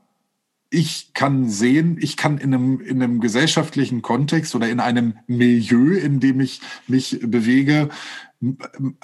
ich 0.70 1.12
kann 1.12 1.50
sehen, 1.50 1.98
ich 2.00 2.16
kann 2.16 2.38
in 2.38 2.54
einem, 2.54 2.80
in 2.80 3.02
einem 3.02 3.20
gesellschaftlichen 3.20 4.00
Kontext 4.00 4.54
oder 4.54 4.70
in 4.70 4.80
einem 4.80 5.18
Milieu, 5.26 5.98
in 5.98 6.18
dem 6.18 6.40
ich 6.40 6.62
mich 6.88 7.20
bewege, 7.22 7.90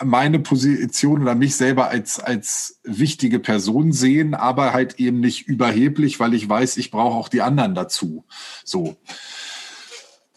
meine 0.03 0.41
Position 0.41 1.23
oder 1.23 1.35
mich 1.35 1.55
selber 1.55 1.89
als, 1.89 2.19
als 2.19 2.81
wichtige 2.85 3.39
Person 3.39 3.93
sehen, 3.93 4.35
aber 4.35 4.73
halt 4.73 4.99
eben 4.99 5.21
nicht 5.21 5.47
überheblich, 5.47 6.19
weil 6.19 6.35
ich 6.35 6.49
weiß, 6.49 6.79
ich 6.79 6.91
brauche 6.91 7.17
auch 7.17 7.29
die 7.29 7.43
anderen 7.43 7.75
dazu. 7.75 8.25
So. 8.65 8.97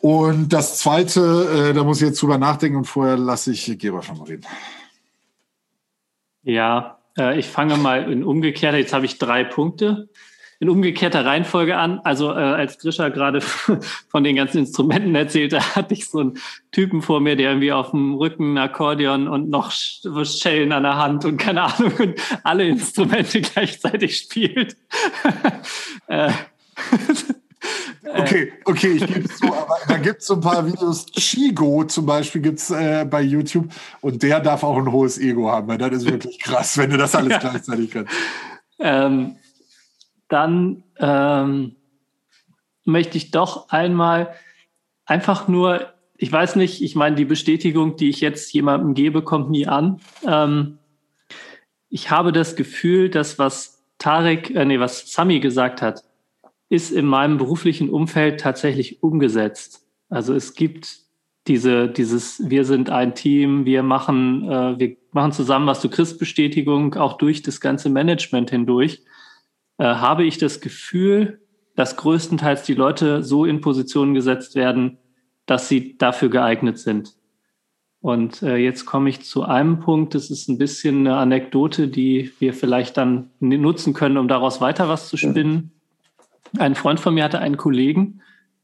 Und 0.01 0.49
das 0.51 0.79
zweite, 0.79 1.69
äh, 1.69 1.73
da 1.73 1.83
muss 1.83 2.01
ich 2.01 2.07
jetzt 2.09 2.21
drüber 2.21 2.37
nachdenken 2.37 2.77
und 2.77 2.85
vorher 2.85 3.17
lasse 3.17 3.51
ich 3.51 3.79
Geber 3.79 4.03
schon 4.03 4.17
mal 4.17 4.25
reden. 4.25 4.45
Ja, 6.43 6.99
äh, 7.17 7.37
ich 7.39 7.47
fange 7.47 7.77
mal 7.77 8.11
in 8.11 8.23
umgekehrter, 8.23 8.77
jetzt 8.77 8.93
habe 8.93 9.05
ich 9.05 9.17
drei 9.17 9.43
Punkte 9.43 10.09
in 10.61 10.69
umgekehrter 10.69 11.25
Reihenfolge 11.25 11.75
an. 11.75 11.99
Also 12.03 12.29
äh, 12.29 12.35
als 12.35 12.77
Grisha 12.77 13.09
gerade 13.09 13.41
von 14.09 14.23
den 14.23 14.35
ganzen 14.35 14.59
Instrumenten 14.59 15.15
erzählte, 15.15 15.59
hatte 15.75 15.95
ich 15.95 16.07
so 16.07 16.19
einen 16.19 16.37
Typen 16.71 17.01
vor 17.01 17.19
mir, 17.19 17.35
der 17.35 17.49
irgendwie 17.49 17.71
auf 17.71 17.91
dem 17.91 18.13
Rücken 18.13 18.53
ein 18.53 18.57
Akkordeon 18.59 19.27
und 19.27 19.49
noch 19.49 19.71
Schellen 19.71 20.71
an 20.71 20.83
der 20.83 20.97
Hand 20.97 21.25
und 21.25 21.37
keine 21.37 21.63
Ahnung 21.63 21.93
und 21.97 22.21
alle 22.43 22.67
Instrumente 22.67 23.41
gleichzeitig 23.41 24.17
spielt. 24.17 24.77
äh, 26.07 26.31
Okay, 28.03 28.53
okay, 28.65 28.91
ich 28.93 29.05
gebe 29.05 29.25
es 29.25 29.37
zu, 29.37 29.45
aber 29.45 29.75
da 29.87 29.97
gibt 29.97 30.21
es 30.21 30.27
so 30.27 30.35
ein 30.35 30.41
paar 30.41 30.65
Videos. 30.65 31.05
Chigo 31.07 31.83
zum 31.83 32.05
Beispiel 32.05 32.41
gibt 32.41 32.59
es 32.59 32.71
äh, 32.71 33.05
bei 33.05 33.21
YouTube 33.21 33.71
und 34.01 34.23
der 34.23 34.39
darf 34.39 34.63
auch 34.63 34.77
ein 34.77 34.91
hohes 34.91 35.19
Ego 35.19 35.49
haben, 35.51 35.67
weil 35.67 35.77
das 35.77 35.91
ist 35.93 36.05
wirklich 36.05 36.39
krass, 36.39 36.77
wenn 36.77 36.89
du 36.89 36.97
das 36.97 37.15
alles 37.15 37.31
ja. 37.31 37.37
gleichzeitig 37.37 37.91
kannst. 37.91 38.13
Ähm, 38.79 39.35
dann 40.27 40.83
ähm, 40.97 41.75
möchte 42.85 43.17
ich 43.17 43.31
doch 43.31 43.69
einmal 43.69 44.33
einfach 45.05 45.47
nur, 45.47 45.93
ich 46.17 46.31
weiß 46.31 46.55
nicht, 46.55 46.81
ich 46.81 46.95
meine, 46.95 47.15
die 47.15 47.25
Bestätigung, 47.25 47.97
die 47.97 48.09
ich 48.09 48.21
jetzt 48.21 48.51
jemandem 48.53 48.93
gebe, 48.93 49.21
kommt 49.21 49.51
nie 49.51 49.67
an. 49.67 49.99
Ähm, 50.25 50.79
ich 51.89 52.09
habe 52.09 52.31
das 52.31 52.55
Gefühl, 52.55 53.09
dass 53.09 53.37
was 53.37 53.83
Tarek, 53.97 54.49
äh, 54.51 54.65
nee, 54.65 54.79
was 54.79 55.11
Sami 55.11 55.39
gesagt 55.39 55.81
hat, 55.81 56.03
ist 56.71 56.91
in 56.91 57.05
meinem 57.05 57.37
beruflichen 57.37 57.89
Umfeld 57.89 58.39
tatsächlich 58.39 59.03
umgesetzt. 59.03 59.85
Also 60.07 60.33
es 60.33 60.53
gibt 60.53 60.99
diese, 61.47 61.89
dieses, 61.89 62.49
wir 62.49 62.63
sind 62.63 62.89
ein 62.89 63.13
Team, 63.13 63.65
wir 63.65 63.83
machen, 63.83 64.49
äh, 64.49 64.79
wir 64.79 64.95
machen 65.11 65.33
zusammen 65.33 65.67
was, 65.67 65.81
du 65.81 65.89
kriegst 65.89 66.17
Bestätigung 66.17 66.95
auch 66.95 67.17
durch 67.17 67.41
das 67.41 67.59
ganze 67.59 67.89
Management 67.89 68.51
hindurch, 68.51 69.03
äh, 69.79 69.83
habe 69.83 70.23
ich 70.23 70.37
das 70.37 70.61
Gefühl, 70.61 71.41
dass 71.75 71.97
größtenteils 71.97 72.63
die 72.63 72.73
Leute 72.73 73.21
so 73.21 73.43
in 73.43 73.59
Positionen 73.59 74.13
gesetzt 74.13 74.55
werden, 74.55 74.97
dass 75.45 75.67
sie 75.67 75.97
dafür 75.97 76.29
geeignet 76.29 76.79
sind. 76.79 77.15
Und 77.99 78.43
äh, 78.43 78.55
jetzt 78.55 78.85
komme 78.85 79.09
ich 79.09 79.23
zu 79.23 79.43
einem 79.43 79.81
Punkt, 79.81 80.15
das 80.15 80.31
ist 80.31 80.47
ein 80.47 80.57
bisschen 80.57 81.05
eine 81.05 81.17
Anekdote, 81.17 81.89
die 81.89 82.31
wir 82.39 82.53
vielleicht 82.53 82.95
dann 82.95 83.29
nutzen 83.41 83.93
können, 83.93 84.17
um 84.17 84.29
daraus 84.29 84.61
weiter 84.61 84.87
was 84.87 85.09
zu 85.09 85.17
spinnen. 85.17 85.73
Ein 86.57 86.75
Freund 86.75 86.99
von 86.99 87.13
mir 87.13 87.23
hatte 87.23 87.39
einen 87.39 87.57
Kollegen, 87.57 88.21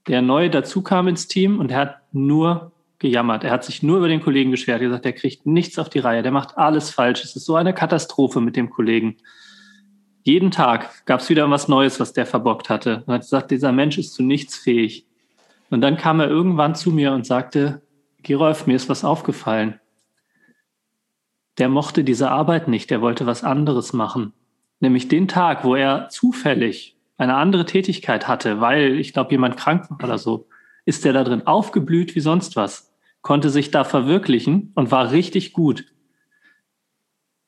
der 0.07 0.21
neu 0.21 0.49
dazu 0.49 0.82
kam 0.82 1.07
ins 1.07 1.28
Team 1.28 1.59
und 1.59 1.71
er 1.71 1.80
hat 1.80 2.01
nur 2.11 2.71
gejammert. 2.99 3.43
Er 3.43 3.51
hat 3.51 3.63
sich 3.63 3.84
nur 3.84 3.97
über 3.97 4.07
den 4.07 4.21
Kollegen 4.21 4.51
beschwert. 4.51 4.82
Er 4.82 4.88
gesagt, 4.88 5.05
der 5.05 5.13
kriegt 5.13 5.45
nichts 5.45 5.78
auf 5.80 5.89
die 5.89 5.99
Reihe, 5.99 6.23
der 6.23 6.32
macht 6.32 6.57
alles 6.57 6.89
falsch. 6.89 7.23
Es 7.23 7.36
ist 7.36 7.45
so 7.45 7.55
eine 7.55 7.73
Katastrophe 7.73 8.41
mit 8.41 8.55
dem 8.55 8.69
Kollegen. 8.69 9.17
Jeden 10.23 10.51
Tag 10.51 11.05
gab 11.05 11.21
es 11.21 11.30
wieder 11.30 11.49
was 11.49 11.67
Neues, 11.67 11.99
was 11.99 12.13
der 12.13 12.25
verbockt 12.25 12.69
hatte. 12.69 13.03
Und 13.05 13.13
hat 13.13 13.21
gesagt, 13.21 13.51
dieser 13.51 13.71
Mensch 13.71 13.97
ist 13.97 14.13
zu 14.13 14.23
nichts 14.23 14.57
fähig. 14.57 15.05
Und 15.69 15.82
dann 15.82 15.97
kam 15.97 16.19
er 16.19 16.28
irgendwann 16.28 16.75
zu 16.75 16.91
mir 16.91 17.13
und 17.13 17.25
sagte, 17.25 17.82
Gerolf, 18.23 18.67
mir 18.67 18.75
ist 18.75 18.89
was 18.89 19.05
aufgefallen. 19.05 19.80
Der 21.59 21.69
mochte 21.69 22.03
diese 22.03 22.30
Arbeit 22.30 22.67
nicht, 22.67 22.89
der 22.89 23.01
wollte 23.01 23.25
was 23.25 23.43
anderes 23.43 23.93
machen. 23.93 24.34
Nämlich 24.80 25.07
den 25.07 25.28
Tag, 25.28 25.63
wo 25.63 25.75
er 25.75 26.09
zufällig 26.09 26.96
eine 27.18 27.36
andere 27.36 27.65
Tätigkeit 27.65 28.28
hatte, 28.28 28.61
weil 28.61 28.99
ich 28.99 29.13
glaube, 29.13 29.32
jemand 29.32 29.57
krank 29.57 29.89
war 29.89 30.03
oder 30.03 30.18
so, 30.18 30.47
ist 30.86 31.05
er 31.05 31.13
da 31.13 31.24
drin 31.24 31.45
aufgeblüht 31.45 32.15
wie 32.15 32.20
sonst 32.20 32.55
was, 32.55 32.93
konnte 33.22 33.49
sich 33.49 33.72
da 33.72 33.84
verwirklichen 33.84 34.72
und 34.76 34.91
war 34.91 35.11
richtig 35.11 35.53
gut. 35.53 35.86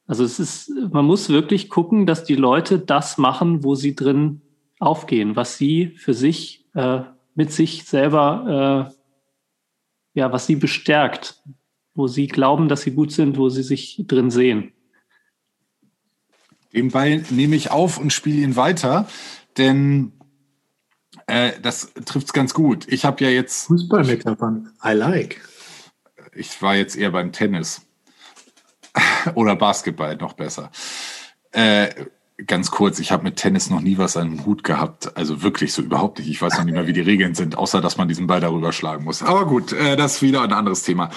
Also 0.07 0.23
es 0.23 0.39
ist, 0.39 0.71
man 0.91 1.05
muss 1.05 1.29
wirklich 1.29 1.69
gucken, 1.69 2.07
dass 2.07 2.23
die 2.23 2.35
Leute 2.35 2.79
das 2.79 3.19
machen, 3.19 3.63
wo 3.63 3.75
sie 3.75 3.95
drin 3.95 4.41
aufgehen, 4.79 5.35
was 5.35 5.57
sie 5.57 5.89
für 5.97 6.15
sich 6.15 6.65
äh, 6.73 7.01
mit 7.35 7.51
sich 7.51 7.83
selber, 7.83 8.89
äh, 10.15 10.19
ja, 10.19 10.31
was 10.31 10.47
sie 10.47 10.55
bestärkt, 10.55 11.43
wo 11.93 12.07
sie 12.07 12.27
glauben, 12.27 12.69
dass 12.69 12.81
sie 12.81 12.91
gut 12.91 13.11
sind, 13.11 13.37
wo 13.37 13.49
sie 13.49 13.61
sich 13.61 14.03
drin 14.07 14.31
sehen. 14.31 14.71
Den 16.73 16.89
Ball 16.89 17.23
nehme 17.29 17.55
ich 17.55 17.71
auf 17.71 17.99
und 17.99 18.11
spiele 18.11 18.41
ihn 18.41 18.55
weiter, 18.55 19.07
denn 19.57 20.13
äh, 21.27 21.51
das 21.61 21.93
trifft 22.05 22.27
es 22.27 22.33
ganz 22.33 22.53
gut. 22.53 22.87
Ich 22.87 23.05
habe 23.05 23.23
ja 23.23 23.29
jetzt. 23.29 23.67
Fußballmetaphern. 23.67 24.71
I 24.83 24.93
like. 24.93 25.41
Ich 26.33 26.61
war 26.61 26.75
jetzt 26.75 26.95
eher 26.95 27.11
beim 27.11 27.31
Tennis. 27.31 27.81
Oder 29.35 29.55
Basketball, 29.55 30.15
noch 30.15 30.33
besser. 30.33 30.71
Äh, 31.51 31.89
ganz 32.45 32.71
kurz, 32.71 32.99
ich 32.99 33.11
habe 33.11 33.23
mit 33.23 33.35
Tennis 33.35 33.69
noch 33.69 33.81
nie 33.81 33.97
was 33.97 34.17
an 34.17 34.31
den 34.31 34.45
Hut 34.45 34.63
gehabt. 34.63 35.15
Also 35.17 35.41
wirklich 35.41 35.73
so 35.73 35.81
überhaupt 35.81 36.19
nicht. 36.19 36.29
Ich 36.29 36.41
weiß 36.41 36.57
noch 36.57 36.63
nicht 36.63 36.73
mehr, 36.73 36.87
wie 36.87 36.93
die 36.93 37.01
Regeln 37.01 37.35
sind, 37.35 37.57
außer 37.57 37.81
dass 37.81 37.97
man 37.97 38.07
diesen 38.07 38.27
Ball 38.27 38.39
darüber 38.39 38.71
schlagen 38.71 39.03
muss. 39.03 39.21
Aber 39.21 39.45
gut, 39.45 39.73
äh, 39.73 39.95
das 39.95 40.15
ist 40.15 40.21
wieder 40.21 40.41
ein 40.41 40.53
anderes 40.53 40.83
Thema. 40.83 41.09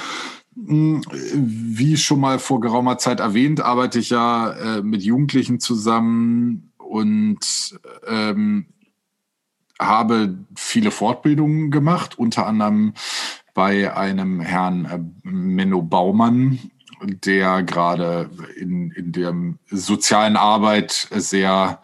Hm, 0.55 1.03
wie 1.11 1.97
schon 1.97 2.21
mal 2.21 2.39
vor 2.39 2.61
geraumer 2.61 2.99
Zeit 2.99 3.21
erwähnt, 3.21 3.61
arbeite 3.61 3.99
ich 3.99 4.11
ja 4.11 4.53
äh, 4.53 4.83
mit 4.83 5.03
Jugendlichen 5.03 5.61
zusammen 5.61 6.72
und 6.93 7.81
ähm, 8.07 8.67
habe 9.81 10.37
viele 10.55 10.91
Fortbildungen 10.91 11.71
gemacht, 11.71 12.19
unter 12.19 12.47
anderem 12.47 12.93
bei 13.55 13.97
einem 13.97 14.41
Herrn 14.41 14.85
äh, 14.85 15.01
Menno 15.23 15.81
Baumann, 15.81 16.59
der 17.03 17.63
gerade 17.63 18.29
in, 18.57 18.91
in 18.91 19.13
der 19.13 19.35
sozialen 19.71 20.37
Arbeit 20.37 21.09
sehr, 21.11 21.81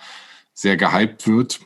sehr 0.53 0.77
gehypt 0.77 1.27
wird 1.27 1.61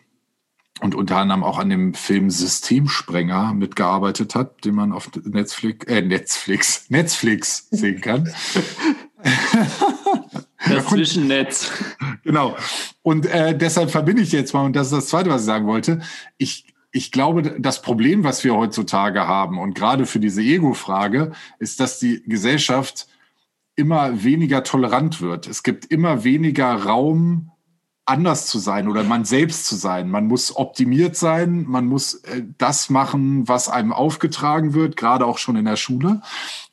und 0.81 0.95
unter 0.95 1.17
anderem 1.17 1.43
auch 1.43 1.59
an 1.59 1.69
dem 1.69 1.95
Film 1.95 2.31
Systemsprenger 2.31 3.55
mitgearbeitet 3.55 4.37
hat, 4.37 4.65
den 4.65 4.77
man 4.77 4.93
auf 4.93 5.11
Netflix, 5.25 5.85
äh, 5.87 6.01
Netflix, 6.01 6.91
Netflix 6.91 7.67
sehen 7.73 8.01
kann. 8.01 8.33
Das 10.69 10.87
Zwischennetz. 10.87 11.71
Genau. 12.25 12.57
Und 13.03 13.27
äh, 13.27 13.57
deshalb 13.57 13.91
verbinde 13.91 14.23
ich 14.23 14.33
jetzt 14.33 14.55
mal, 14.55 14.65
und 14.65 14.75
das 14.77 14.89
ist 14.89 14.93
das 14.93 15.07
Zweite, 15.09 15.31
was 15.31 15.43
ich 15.43 15.47
sagen 15.47 15.67
wollte, 15.67 16.01
ich, 16.39 16.67
ich 16.93 17.13
glaube, 17.13 17.57
das 17.59 17.83
Problem, 17.83 18.25
was 18.25 18.45
wir 18.45 18.55
heutzutage 18.55 19.27
haben, 19.27 19.59
und 19.59 19.75
gerade 19.75 20.07
für 20.07 20.21
diese 20.21 20.43
Ego-Frage, 20.43 21.33
ist, 21.59 21.81
dass 21.81 21.99
die 21.99 22.23
Gesellschaft 22.27 23.07
immer 23.77 24.23
weniger 24.23 24.65
tolerant 24.65 25.21
wird. 25.21 25.47
Es 25.47 25.63
gibt 25.63 25.87
immer 25.87 26.25
weniger 26.25 26.75
Raum, 26.75 27.52
anders 28.05 28.47
zu 28.47 28.59
sein 28.59 28.89
oder 28.89 29.05
man 29.05 29.25
selbst 29.25 29.67
zu 29.67 29.77
sein. 29.77 30.11
Man 30.11 30.27
muss 30.27 30.57
optimiert 30.57 31.17
sein, 31.17 31.65
man 31.69 31.87
muss 31.87 32.15
äh, 32.15 32.43
das 32.59 32.91
machen, 32.91 33.47
was 33.47 33.69
einem 33.69 33.93
aufgetragen 33.93 34.75
wird, 34.75 34.97
gerade 34.97 35.25
auch 35.25 35.39
schon 35.39 35.57
in 35.57 35.65
der 35.65 35.77
Schule. 35.77 36.21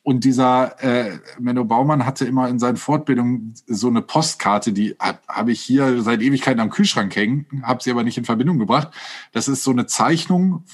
Und 0.02 0.24
dieser 0.24 0.82
äh, 0.82 1.18
Menno 1.38 1.64
Baumann 1.64 2.04
hatte 2.04 2.24
immer 2.24 2.48
in 2.48 2.58
seinen 2.58 2.78
Fortbildungen 2.78 3.54
so 3.66 3.88
eine 3.88 4.02
Postkarte, 4.02 4.72
die 4.72 4.96
habe 4.98 5.18
hab 5.28 5.48
ich 5.48 5.60
hier 5.60 6.02
seit 6.02 6.20
Ewigkeiten 6.20 6.60
am 6.60 6.70
Kühlschrank 6.70 7.14
hängen, 7.14 7.46
habe 7.62 7.82
sie 7.82 7.92
aber 7.92 8.02
nicht 8.02 8.18
in 8.18 8.24
Verbindung 8.24 8.58
gebracht. 8.58 8.88
Das 9.32 9.46
ist 9.46 9.62
so 9.62 9.70
eine 9.70 9.86
Zeichnung, 9.86 10.64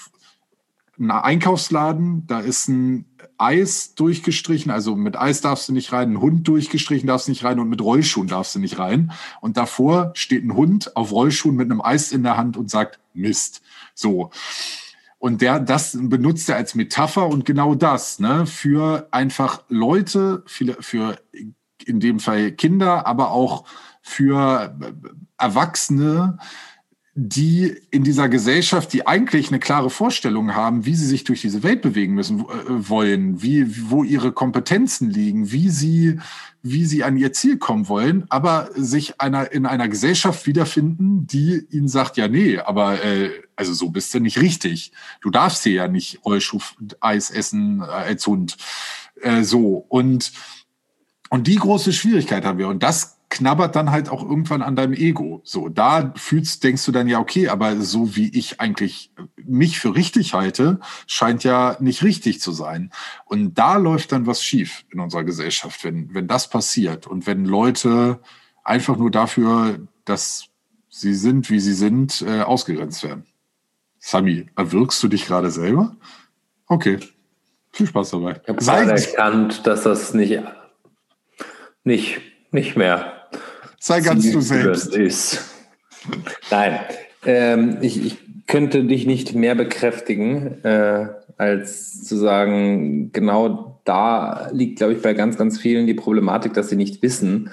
ein 0.99 1.11
Einkaufsladen, 1.11 2.27
da 2.27 2.41
ist 2.41 2.69
ein 2.69 3.05
Eis 3.39 3.95
durchgestrichen, 3.95 4.71
also 4.71 4.97
mit 4.97 5.17
Eis 5.17 5.41
darfst 5.41 5.69
du 5.69 5.73
nicht 5.73 5.93
rein, 5.93 6.13
ein 6.13 6.21
Hund 6.21 6.49
durchgestrichen 6.49 7.07
darfst 7.07 7.29
du 7.29 7.33
nicht 7.33 7.45
rein 7.45 7.61
und 7.61 7.69
mit 7.69 7.81
Rollschuhen 7.81 8.29
darfst 8.29 8.55
du 8.55 8.59
nicht 8.59 8.79
rein. 8.79 9.13
Und 9.41 9.57
davor 9.57 10.13
steht 10.15 10.45
ein 10.45 10.55
Hund 10.55 10.97
auf 10.97 11.13
Rollschuhen 11.13 11.57
mit 11.57 11.71
einem 11.71 11.81
Eis 11.83 12.13
in 12.13 12.23
der 12.23 12.37
Hand 12.37 12.57
und 12.57 12.71
sagt 12.71 13.01
Mist. 13.15 13.63
So. 13.95 14.31
Und 15.19 15.41
der, 15.41 15.61
das 15.61 15.97
benutzt 15.99 16.49
er 16.49 16.57
als 16.57 16.75
Metapher 16.75 17.27
und 17.27 17.45
genau 17.45 17.75
das, 17.75 18.19
ne, 18.19 18.47
für 18.47 19.09
einfach 19.11 19.63
Leute, 19.69 20.43
für, 20.47 20.77
für 20.81 21.19
in 21.85 22.01
dem 22.01 22.21
Fall 22.21 22.53
Kinder, 22.53 23.07
aber 23.07 23.31
auch 23.31 23.65
für 24.03 24.77
Erwachsene, 25.39 26.39
die 27.19 27.75
in 27.91 28.05
dieser 28.05 28.29
Gesellschaft, 28.29 28.93
die 28.93 29.07
eigentlich 29.07 29.49
eine 29.49 29.59
klare 29.59 29.89
Vorstellung 29.89 30.55
haben, 30.55 30.85
wie 30.85 30.95
sie 30.95 31.07
sich 31.07 31.25
durch 31.25 31.41
diese 31.41 31.63
Welt 31.63 31.81
bewegen 31.81 32.13
müssen 32.13 32.41
äh, 32.41 32.45
wollen, 32.69 33.41
wie 33.43 33.91
wo 33.91 34.05
ihre 34.05 34.33
Kompetenzen 34.33 35.09
liegen, 35.09 35.51
wie 35.51 35.71
sie 35.71 36.21
wie 36.63 36.85
sie 36.85 37.05
an 37.05 37.17
ihr 37.17 37.33
Ziel 37.33 37.57
kommen 37.57 37.89
wollen, 37.89 38.27
aber 38.29 38.69
sich 38.75 39.19
einer 39.19 39.51
in 39.51 39.65
einer 39.65 39.89
Gesellschaft 39.89 40.47
wiederfinden, 40.47 41.27
die 41.27 41.67
ihnen 41.71 41.89
sagt, 41.89 42.19
ja 42.19 42.29
nee, 42.29 42.59
aber 42.59 43.03
äh, 43.03 43.31
also 43.57 43.73
so 43.73 43.89
bist 43.89 44.13
du 44.13 44.21
nicht 44.21 44.39
richtig. 44.39 44.93
Du 45.23 45.31
darfst 45.31 45.63
hier 45.63 45.73
ja 45.73 45.89
nicht 45.89 46.21
Rollschuh-Eis 46.23 47.31
essen 47.31 47.81
äh, 47.81 47.85
als 47.85 48.27
Hund. 48.27 48.59
Äh, 49.23 49.43
so 49.43 49.87
und 49.89 50.33
und 51.31 51.47
die 51.47 51.57
große 51.57 51.95
Schwierigkeit 51.95 52.45
haben 52.45 52.59
wir 52.59 52.69
und 52.69 52.83
das 52.83 53.16
knabbert 53.29 53.75
dann 53.75 53.91
halt 53.91 54.09
auch 54.09 54.23
irgendwann 54.23 54.63
an 54.63 54.77
deinem 54.77 54.93
Ego. 54.93 55.41
So, 55.45 55.69
da 55.69 56.13
fühlst, 56.17 56.63
denkst 56.63 56.85
du 56.87 56.93
dann 56.93 57.09
ja, 57.09 57.19
okay, 57.19 57.49
aber 57.49 57.77
so 57.77 58.17
wie 58.17 58.29
ich 58.37 58.61
eigentlich 58.61 59.13
mich 59.37 59.79
für 59.79 59.95
richtig 59.95 60.35
halte, 60.35 60.81
scheint 61.07 61.45
ja 61.45 61.77
nicht 61.81 62.03
richtig 62.03 62.41
zu 62.41 62.53
sein. 62.53 62.91
Und 63.25 63.55
da 63.55 63.77
läuft 63.77 64.13
dann 64.13 64.27
was 64.27 64.43
schief 64.43 64.85
in 64.91 65.01
unserer 65.01 65.25
Gesellschaft, 65.25 65.85
wenn, 65.85 66.15
wenn 66.15 66.29
das 66.29 66.49
passiert 66.49 67.07
und 67.07 67.27
wenn 67.27 67.45
Leute 67.45 68.21
einfach 68.65 68.97
nur 68.97 69.11
dafür, 69.11 69.81
dass 70.05 70.47
sie 70.89 71.15
sind, 71.15 71.51
wie 71.51 71.61
sie 71.61 71.75
sind, 71.75 72.23
äh, 72.23 72.43
ausgegrenzt 72.43 73.03
werden. 73.03 73.27
Sami, 73.99 74.47
erwirkst 74.57 75.03
du 75.03 75.09
dich 75.09 75.27
gerade 75.27 75.51
selber? 75.51 75.97
Okay. 76.69 77.01
Viel 77.73 77.89
Spaß 77.89 78.11
dabei. 78.11 78.41
Ich 78.47 78.69
habe 78.69 78.91
erkannt, 78.93 79.67
dass 79.67 79.83
das 79.83 80.15
nicht, 80.15 80.43
nicht, 81.85 82.21
nicht 82.51 82.77
mehr 82.77 83.16
Sei 83.87 84.01
ganz 84.01 84.29
du 84.33 84.41
selbst. 84.41 84.97
Ist. 84.97 85.45
Nein, 86.51 86.81
ähm, 87.25 87.79
ich, 87.83 88.05
ich, 88.05 88.19
könnte 88.49 88.83
dich 88.83 89.07
nicht 89.07 89.37
mehr 89.37 89.55
bekräftigen, 89.55 90.65
äh, 90.65 91.07
als 91.37 92.03
zu 92.03 92.17
sagen, 92.17 93.13
genau 93.13 93.81
da 93.85 94.49
liegt, 94.51 94.79
glaube 94.79 94.95
ich, 94.95 95.03
bei 95.03 95.15
ganz, 95.15 95.39
ganz 95.39 95.61
vielen 95.61 95.87
die 95.87 95.95
Problematik, 95.95 96.53
dass 96.55 96.69
sie 96.69 96.75
nicht 96.75 97.01
wissen, 97.03 97.51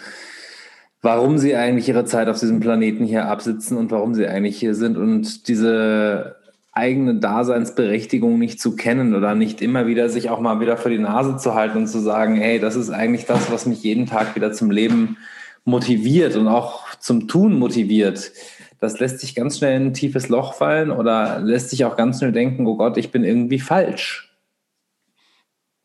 warum 1.04 1.38
sie 1.38 1.56
eigentlich 1.56 1.88
ihre 1.88 2.06
Zeit 2.06 2.28
auf 2.28 2.40
diesem 2.40 2.60
Planeten 2.60 3.06
hier 3.06 3.28
absitzen 3.28 3.78
und 3.78 3.92
warum 3.92 4.16
sie 4.16 4.26
eigentlich 4.26 4.58
hier 4.58 4.74
sind 4.74 4.98
und 4.98 5.48
diese 5.48 6.38
eigene 6.72 7.16
Daseinsberechtigung 7.16 8.40
nicht 8.40 8.60
zu 8.60 8.76
kennen 8.76 9.14
oder 9.14 9.36
nicht 9.36 9.62
immer 9.62 9.86
wieder 9.86 10.10
sich 10.10 10.32
auch 10.32 10.40
mal 10.40 10.60
wieder 10.60 10.78
vor 10.78 10.90
die 10.90 10.98
Nase 10.98 11.38
zu 11.38 11.54
halten 11.54 11.78
und 11.78 11.88
zu 11.88 12.00
sagen, 12.00 12.38
hey, 12.38 12.60
das 12.60 12.76
ist 12.76 12.90
eigentlich 12.90 13.28
das, 13.28 13.52
was 13.52 13.68
mich 13.68 13.84
jeden 13.84 14.08
Tag 14.08 14.36
wieder 14.36 14.52
zum 14.52 14.72
Leben 14.72 15.18
motiviert 15.66 16.36
und 16.36 16.48
auch 16.48 16.96
zum 17.00 17.28
Tun 17.28 17.58
motiviert, 17.58 18.32
das 18.80 19.00
lässt 19.00 19.20
sich 19.20 19.34
ganz 19.34 19.58
schnell 19.58 19.78
in 19.78 19.88
ein 19.88 19.94
tiefes 19.94 20.28
Loch 20.28 20.56
fallen 20.56 20.92
oder 20.92 21.40
lässt 21.40 21.70
sich 21.70 21.86
auch 21.86 21.96
ganz 21.96 22.18
schnell 22.18 22.34
denken, 22.34 22.68
oh 22.68 22.76
Gott, 22.76 22.98
ich 22.98 23.12
bin 23.12 23.24
irgendwie 23.24 23.60
falsch. 23.60 24.36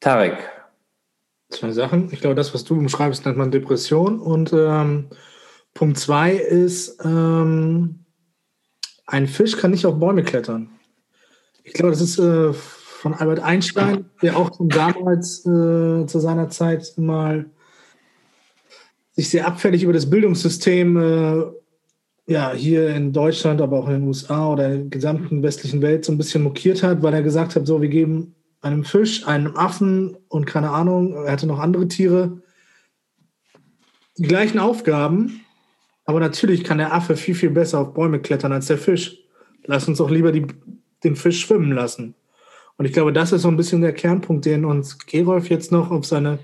Tarek. 0.01 0.37
Zwei 1.51 1.71
Sachen. 1.71 2.13
Ich 2.13 2.21
glaube, 2.21 2.35
das, 2.35 2.53
was 2.55 2.65
du 2.65 2.75
umschreibst, 2.75 3.25
nennt 3.25 3.39
man 3.39 3.51
Depression. 3.51 4.19
Und 4.19 4.53
ähm, 4.53 5.09
Punkt 5.75 5.99
zwei 5.99 6.33
ist, 6.33 7.03
ähm, 7.05 8.05
ein 9.07 9.27
Fisch 9.29 9.57
kann 9.57 9.71
nicht 9.71 9.87
auf 9.87 9.99
Bäume 9.99 10.25
klettern. 10.25 10.71
Ich 11.63 11.73
glaube, 11.73 11.93
das 11.93 12.01
ist 12.01 12.19
äh, 12.19 12.53
von 12.53 13.15
Albert 13.15 13.41
Einstein, 13.41 14.11
der 14.23 14.37
auch 14.37 14.57
schon 14.57 14.69
damals 14.69 15.47
äh, 15.47 16.05
zu 16.07 16.19
seiner 16.19 16.49
Zeit 16.49 16.95
mal 16.97 17.47
sich 19.19 19.31
sehr 19.31 19.49
abfällig 19.49 19.83
über 19.83 19.93
das 19.93 20.09
Bildungssystem 20.09 20.97
äh, 20.97 21.43
ja, 22.33 22.53
hier 22.53 22.95
in 22.95 23.13
Deutschland, 23.13 23.61
aber 23.61 23.81
auch 23.81 23.89
in 23.89 23.95
den 23.95 24.07
USA 24.07 24.53
oder 24.53 24.67
in 24.67 24.73
der 24.83 24.91
gesamten 24.91 25.43
westlichen 25.43 25.83
Welt 25.83 26.05
so 26.05 26.13
ein 26.13 26.19
bisschen 26.19 26.45
mokiert 26.45 26.85
hat, 26.85 27.03
weil 27.03 27.15
er 27.15 27.23
gesagt 27.23 27.57
hat, 27.57 27.67
so, 27.67 27.83
wir 27.83 27.89
geben 27.89 28.37
einem 28.61 28.85
Fisch, 28.85 29.27
einem 29.27 29.57
Affen 29.57 30.17
und 30.29 30.47
keine 30.47 30.71
Ahnung, 30.71 31.15
er 31.15 31.33
hatte 31.33 31.49
noch 31.49 31.59
andere 31.59 31.89
Tiere, 31.89 32.41
die 34.19 34.29
gleichen 34.29 34.61
Aufgaben, 34.61 35.41
aber 36.05 36.21
natürlich 36.21 36.63
kann 36.63 36.79
der 36.79 36.95
Affe 36.95 37.17
viel, 37.17 37.35
viel 37.35 37.51
besser 37.51 37.81
auf 37.81 37.95
Bäume 37.95 38.21
klettern 38.21 38.53
als 38.53 38.67
der 38.67 38.79
Fisch. 38.79 39.19
Lass 39.65 39.89
uns 39.89 39.99
doch 39.99 40.11
lieber 40.11 40.31
die, 40.31 40.47
den 41.03 41.17
Fisch 41.17 41.41
schwimmen 41.41 41.73
lassen. 41.73 42.15
Und 42.79 42.85
ich 42.85 42.93
glaube, 42.93 43.13
das 43.13 43.33
ist 43.33 43.43
so 43.43 43.49
ein 43.49 43.57
bisschen 43.57 43.83
der 43.83 43.93
Kernpunkt, 43.93 44.47
den 44.47 44.65
uns 44.65 44.99
Gerolf 44.99 45.51
jetzt 45.51 45.73
noch 45.73 45.91
auf 45.91 46.07
seine 46.07 46.39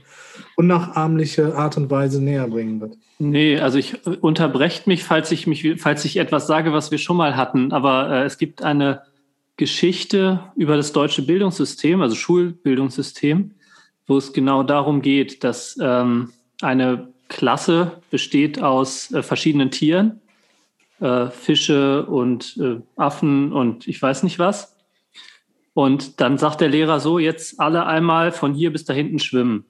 unnachahmliche 0.57 1.55
Art 1.57 1.77
und 1.77 1.91
Weise 1.91 2.23
näher 2.23 2.49
bringen 2.49 2.81
wird. 2.81 2.97
Nee, 3.19 3.59
also 3.59 3.79
ich 3.79 3.95
äh, 4.07 4.17
unterbrecht 4.21 4.87
mich, 4.87 5.05
falls 5.05 5.31
ich 5.31 5.47
mich, 5.47 5.81
falls 5.81 6.05
ich 6.05 6.17
etwas 6.17 6.47
sage, 6.47 6.73
was 6.73 6.91
wir 6.91 6.99
schon 6.99 7.17
mal 7.17 7.37
hatten. 7.37 7.73
Aber 7.73 8.11
äh, 8.11 8.25
es 8.25 8.37
gibt 8.37 8.63
eine 8.63 9.03
Geschichte 9.57 10.41
über 10.57 10.77
das 10.77 10.93
deutsche 10.93 11.23
Bildungssystem, 11.23 12.03
also 12.03 12.17
Schulbildungssystem, 12.17 13.53
wo 14.09 14.17
es 14.17 14.33
genau 14.33 14.65
darum 14.65 15.03
geht, 15.03 15.45
dass 15.45 15.79
ähm, 15.81 16.33
eine 16.61 17.09
Klasse 17.29 18.03
besteht 18.11 18.61
aus 18.61 19.13
äh, 19.13 19.23
verschiedenen 19.23 19.71
Tieren, 19.71 20.21
äh, 21.01 21.29
Fische 21.29 22.05
und 22.07 22.59
äh, 22.61 22.81
Affen 22.97 23.53
und 23.53 23.87
ich 23.87 24.03
weiß 24.03 24.25
nicht 24.25 24.41
was. 24.41 24.74
Und 25.75 26.21
dann 26.21 26.39
sagt 26.39 26.61
der 26.61 26.69
Lehrer 26.69 27.01
so, 27.01 27.19
jetzt 27.19 27.61
alle 27.61 27.85
einmal 27.85 28.31
von 28.33 28.55
hier 28.55 28.73
bis 28.73 28.85
da 28.85 28.95
hinten 28.95 29.19
schwimmen. 29.19 29.65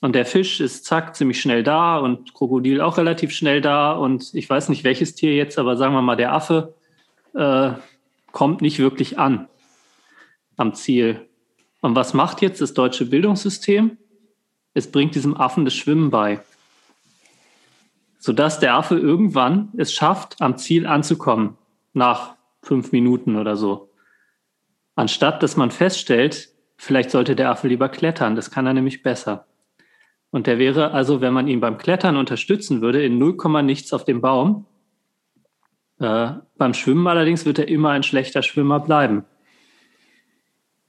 Und 0.00 0.14
der 0.14 0.26
Fisch 0.26 0.60
ist 0.60 0.84
zack 0.84 1.16
ziemlich 1.16 1.40
schnell 1.40 1.62
da 1.62 1.96
und 1.96 2.34
Krokodil 2.34 2.80
auch 2.80 2.98
relativ 2.98 3.32
schnell 3.32 3.60
da 3.60 3.92
und 3.92 4.34
ich 4.34 4.50
weiß 4.50 4.68
nicht 4.68 4.84
welches 4.84 5.14
Tier 5.14 5.34
jetzt, 5.34 5.58
aber 5.58 5.76
sagen 5.76 5.94
wir 5.94 6.02
mal 6.02 6.16
der 6.16 6.34
Affe 6.34 6.74
äh, 7.34 7.70
kommt 8.32 8.62
nicht 8.62 8.78
wirklich 8.78 9.18
an 9.18 9.48
am 10.56 10.74
Ziel. 10.74 11.28
Und 11.80 11.94
was 11.94 12.14
macht 12.14 12.42
jetzt 12.42 12.60
das 12.60 12.74
deutsche 12.74 13.06
Bildungssystem? 13.06 13.96
Es 14.74 14.90
bringt 14.90 15.14
diesem 15.14 15.36
Affen 15.36 15.64
das 15.64 15.74
Schwimmen 15.74 16.10
bei, 16.10 16.40
sodass 18.18 18.58
der 18.58 18.74
Affe 18.74 18.98
irgendwann 18.98 19.70
es 19.76 19.92
schafft, 19.92 20.40
am 20.40 20.58
Ziel 20.58 20.86
anzukommen, 20.86 21.56
nach 21.92 22.34
fünf 22.62 22.90
Minuten 22.92 23.36
oder 23.36 23.56
so. 23.56 23.91
Anstatt 24.94 25.42
dass 25.42 25.56
man 25.56 25.70
feststellt, 25.70 26.50
vielleicht 26.76 27.10
sollte 27.10 27.34
der 27.34 27.50
Affe 27.50 27.68
lieber 27.68 27.88
klettern, 27.88 28.36
das 28.36 28.50
kann 28.50 28.66
er 28.66 28.74
nämlich 28.74 29.02
besser. 29.02 29.46
Und 30.30 30.46
der 30.46 30.58
wäre 30.58 30.92
also, 30.92 31.20
wenn 31.20 31.34
man 31.34 31.46
ihn 31.46 31.60
beim 31.60 31.76
Klettern 31.76 32.16
unterstützen 32.16 32.80
würde, 32.80 33.04
in 33.04 33.18
0, 33.18 33.62
nichts 33.62 33.92
auf 33.92 34.04
dem 34.04 34.20
Baum. 34.22 34.66
Äh, 35.98 36.32
beim 36.56 36.72
Schwimmen 36.72 37.06
allerdings 37.06 37.44
wird 37.44 37.58
er 37.58 37.68
immer 37.68 37.90
ein 37.90 38.02
schlechter 38.02 38.42
Schwimmer 38.42 38.80
bleiben. 38.80 39.24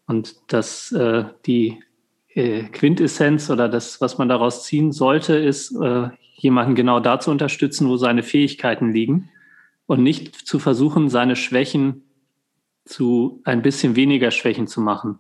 Und 0.07 0.35
das, 0.47 0.91
äh, 0.93 1.25
die 1.45 1.83
äh, 2.29 2.63
Quintessenz 2.63 3.49
oder 3.49 3.67
das, 3.67 3.99
was 3.99 4.17
man 4.17 4.29
daraus 4.29 4.63
ziehen 4.63 4.91
sollte, 4.91 5.35
ist, 5.35 5.75
äh, 5.75 6.09
jemanden 6.35 6.75
genau 6.75 6.99
da 6.99 7.19
zu 7.19 7.29
unterstützen, 7.29 7.87
wo 7.89 7.97
seine 7.97 8.23
Fähigkeiten 8.23 8.91
liegen 8.91 9.29
und 9.85 10.03
nicht 10.03 10.35
zu 10.35 10.59
versuchen, 10.59 11.09
seine 11.09 11.35
Schwächen 11.35 12.03
zu 12.85 13.41
ein 13.43 13.61
bisschen 13.61 13.95
weniger 13.95 14.31
Schwächen 14.31 14.67
zu 14.67 14.81
machen. 14.81 15.19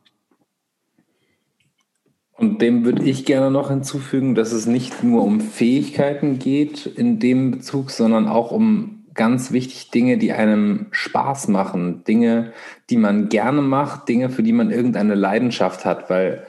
Und 2.35 2.61
dem 2.61 2.83
würde 2.83 3.03
ich 3.03 3.25
gerne 3.25 3.51
noch 3.51 3.69
hinzufügen, 3.69 4.35
dass 4.35 4.51
es 4.51 4.65
nicht 4.65 5.03
nur 5.03 5.23
um 5.23 5.39
Fähigkeiten 5.39 6.39
geht 6.39 6.85
in 6.85 7.19
dem 7.19 7.51
Bezug, 7.51 7.91
sondern 7.91 8.27
auch 8.27 8.51
um 8.51 9.03
ganz 9.13 9.51
wichtig 9.51 9.91
Dinge, 9.91 10.17
die 10.17 10.33
einem 10.33 10.87
Spaß 10.91 11.47
machen, 11.47 12.03
Dinge, 12.03 12.51
die 12.89 12.97
man 12.97 13.29
gerne 13.29 13.61
macht, 13.61 14.09
Dinge, 14.09 14.29
für 14.29 14.43
die 14.43 14.53
man 14.53 14.71
irgendeine 14.71 15.15
Leidenschaft 15.15 15.85
hat, 15.85 16.09
weil 16.09 16.45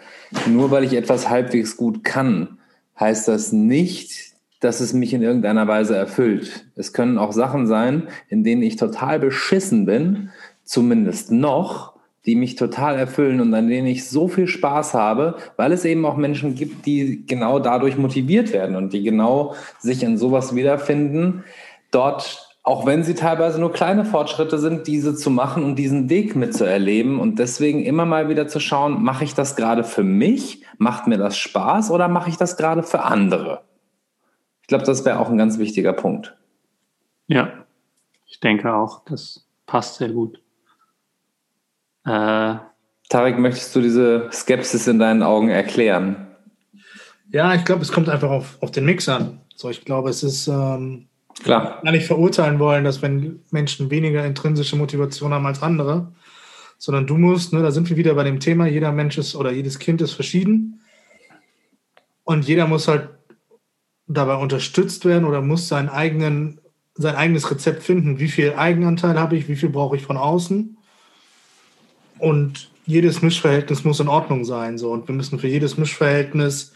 nur 0.49 0.71
weil 0.71 0.85
ich 0.85 0.95
etwas 0.95 1.29
halbwegs 1.29 1.77
gut 1.77 2.03
kann, 2.03 2.59
heißt 2.99 3.29
das 3.29 3.53
nicht, 3.53 4.35
dass 4.61 4.81
es 4.81 4.95
mich 4.95 5.13
in 5.13 5.23
irgendeiner 5.23 5.69
Weise 5.69 5.95
erfüllt. 5.95 6.67
Es 6.75 6.93
können 6.93 7.19
auch 7.19 7.33
Sachen 7.33 7.67
sein, 7.67 8.09
in 8.29 8.45
denen 8.45 8.63
ich 8.63 8.77
total 8.77 9.19
beschissen 9.19 9.85
bin, 9.85 10.31
zumindest 10.65 11.31
noch, 11.31 11.95
die 12.27 12.37
mich 12.37 12.55
total 12.55 12.97
erfüllen 12.97 13.41
und 13.41 13.53
an 13.53 13.69
denen 13.69 13.87
ich 13.87 14.09
so 14.09 14.29
viel 14.29 14.47
Spaß 14.47 14.95
habe, 14.95 15.37
weil 15.57 15.73
es 15.73 15.85
eben 15.85 16.07
auch 16.07 16.17
Menschen 16.17 16.55
gibt, 16.55 16.87
die 16.87 17.27
genau 17.27 17.59
dadurch 17.59 17.99
motiviert 17.99 18.53
werden 18.53 18.77
und 18.77 18.93
die 18.93 19.03
genau 19.03 19.55
sich 19.79 20.03
in 20.03 20.17
sowas 20.17 20.55
wiederfinden, 20.55 21.45
dort, 21.91 22.57
auch 22.63 22.87
wenn 22.87 23.05
sie 23.05 23.15
teilweise 23.15 23.61
nur 23.61 23.73
kleine 23.73 24.07
Fortschritte 24.07 24.59
sind, 24.59 24.87
diese 24.87 25.15
zu 25.15 25.31
machen 25.31 25.65
und 25.65 25.77
diesen 25.77 26.09
Weg 26.09 26.35
mitzuerleben 26.35 27.21
und 27.21 27.39
deswegen 27.39 27.85
immer 27.85 28.07
mal 28.07 28.31
wieder 28.31 28.49
zu 28.49 28.59
schauen, 28.59 29.03
mache 29.03 29.25
ich 29.25 29.35
das 29.35 29.55
gerade 29.55 29.85
für 29.85 30.05
mich, 30.05 30.65
macht 30.79 31.07
mir 31.07 31.19
das 31.19 31.37
Spaß 31.37 31.91
oder 31.91 32.09
mache 32.09 32.31
ich 32.31 32.39
das 32.39 32.57
gerade 32.57 32.83
für 32.83 33.03
andere? 33.03 33.65
Ich 34.63 34.69
glaube, 34.69 34.85
das 34.85 35.05
wäre 35.05 35.21
auch 35.21 35.29
ein 35.29 35.37
ganz 35.37 35.59
wichtiger 35.59 35.93
Punkt. 35.93 36.35
Ja, 37.27 37.53
ich 38.25 38.41
denke 38.41 38.73
auch, 38.73 39.05
das 39.05 39.47
passt 39.67 39.97
sehr 39.97 40.09
gut. 40.09 40.41
Äh, 42.07 42.57
Tarek, 43.09 43.39
möchtest 43.39 43.75
du 43.77 43.81
diese 43.81 44.29
Skepsis 44.33 44.87
in 44.87 44.99
deinen 44.99 45.23
Augen 45.23 45.49
erklären? 45.49 46.27
Ja, 47.31 47.55
ich 47.55 47.65
glaube, 47.65 47.83
es 47.83 47.93
kommt 47.93 48.09
einfach 48.09 48.31
auf, 48.31 48.59
auf 48.61 48.71
den 48.71 48.85
Mix 48.85 49.09
an. 49.09 49.41
So, 49.55 49.71
ich 49.71 49.85
glaube, 49.85 50.11
es 50.11 50.23
ist 50.23 50.49
ähm, 50.49 51.07
klar. 51.43 51.81
Gar 51.83 51.93
nicht 51.93 52.07
verurteilen 52.07 52.59
wollen, 52.59 52.85
dass 52.85 53.03
wenn 53.03 53.41
Menschen 53.51 53.91
weniger 53.91 54.25
intrinsische 54.25 54.77
Motivation 54.77 55.33
haben 55.33 55.47
als 55.47 55.63
andere, 55.63 56.13
sondern 56.79 57.07
du 57.07 57.17
musst, 57.17 57.53
ne, 57.53 57.63
da 57.63 57.71
sind 57.71 57.89
wir 57.89 57.97
wieder 57.97 58.15
bei 58.15 58.25
dem 58.25 58.41
Thema, 58.41 58.67
jeder 58.67 58.93
Mensch 58.93 59.19
ist 59.19 59.35
oder 59.35 59.53
jedes 59.53 59.79
Kind 59.79 60.01
ist 60.01 60.13
verschieden 60.13 60.81
und 62.25 62.47
jeder 62.47 62.67
muss 62.67 62.89
halt 62.89 63.09
dabei 64.07 64.35
unterstützt 64.35 65.05
werden 65.05 65.25
oder 65.25 65.41
muss 65.41 65.69
seinen 65.69 65.89
eigenen, 65.89 66.61
sein 66.95 67.17
eigenes 67.17 67.51
Rezept 67.51 67.83
finden. 67.83 68.19
Wie 68.19 68.29
viel 68.29 68.55
Eigenanteil 68.55 69.19
habe 69.19 69.37
ich, 69.37 69.49
wie 69.49 69.57
viel 69.57 69.71
brauche 69.71 69.97
ich 69.97 70.03
von 70.03 70.17
außen? 70.17 70.77
Und 72.19 72.71
jedes 72.87 73.23
Mischverhältnis 73.23 73.85
muss 73.85 74.01
in 74.01 74.09
Ordnung 74.09 74.45
sein. 74.45 74.79
So. 74.79 74.91
Und 74.93 75.09
wir 75.09 75.15
müssen 75.15 75.39
für 75.39 75.49
jedes 75.49 75.77
Mischverhältnis 75.77 76.73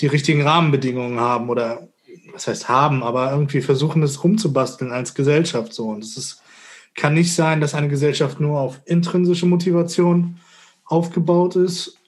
die 0.00 0.06
richtigen 0.06 0.42
Rahmenbedingungen 0.42 1.20
haben 1.20 1.48
oder 1.48 1.88
was 2.32 2.46
heißt 2.46 2.68
haben, 2.68 3.02
aber 3.02 3.32
irgendwie 3.32 3.60
versuchen, 3.60 4.02
es 4.02 4.22
rumzubasteln 4.22 4.92
als 4.92 5.14
Gesellschaft. 5.14 5.72
So. 5.72 5.88
Und 5.88 6.04
es 6.04 6.16
ist, 6.16 6.42
kann 6.94 7.14
nicht 7.14 7.34
sein, 7.34 7.60
dass 7.60 7.74
eine 7.74 7.88
Gesellschaft 7.88 8.40
nur 8.40 8.60
auf 8.60 8.80
intrinsische 8.84 9.46
Motivation 9.46 10.38
aufgebaut 10.84 11.56
ist 11.56 11.98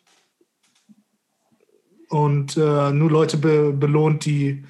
und 2.08 2.56
äh, 2.56 2.92
nur 2.92 3.10
Leute 3.10 3.38
be 3.38 3.72
belohnt, 3.72 4.24
die, 4.26 4.64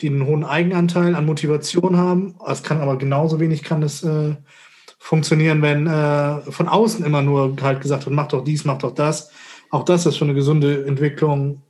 die 0.00 0.08
einen 0.08 0.26
hohen 0.26 0.44
Eigenanteil 0.44 1.14
an 1.14 1.26
Motivation 1.26 1.96
haben. 1.96 2.36
Es 2.46 2.62
kann 2.62 2.80
aber 2.80 2.96
genauso 2.96 3.40
wenig 3.40 3.62
kann 3.62 3.82
es 3.82 4.02
äh, 4.02 4.36
funktionieren, 5.06 5.62
wenn 5.62 5.86
äh, 5.86 6.40
von 6.50 6.66
außen 6.66 7.06
immer 7.06 7.22
nur 7.22 7.54
halt 7.62 7.80
gesagt 7.80 8.06
wird, 8.06 8.16
mach 8.16 8.26
doch 8.26 8.42
dies, 8.42 8.64
mach 8.64 8.78
doch 8.78 8.92
das. 8.92 9.30
Auch 9.70 9.84
das 9.84 10.04
ist 10.04 10.16
für 10.16 10.24
eine 10.24 10.34
gesunde 10.34 10.84
Entwicklung 10.84 11.62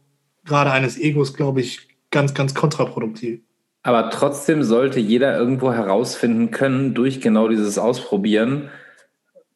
gerade 0.46 0.70
eines 0.70 0.98
Egos, 0.98 1.34
glaube 1.34 1.60
ich, 1.60 1.86
ganz, 2.10 2.32
ganz 2.32 2.54
kontraproduktiv. 2.54 3.40
Aber 3.82 4.08
trotzdem 4.08 4.62
sollte 4.62 5.00
jeder 5.00 5.36
irgendwo 5.38 5.70
herausfinden 5.70 6.50
können, 6.50 6.94
durch 6.94 7.20
genau 7.20 7.48
dieses 7.48 7.76
Ausprobieren, 7.76 8.70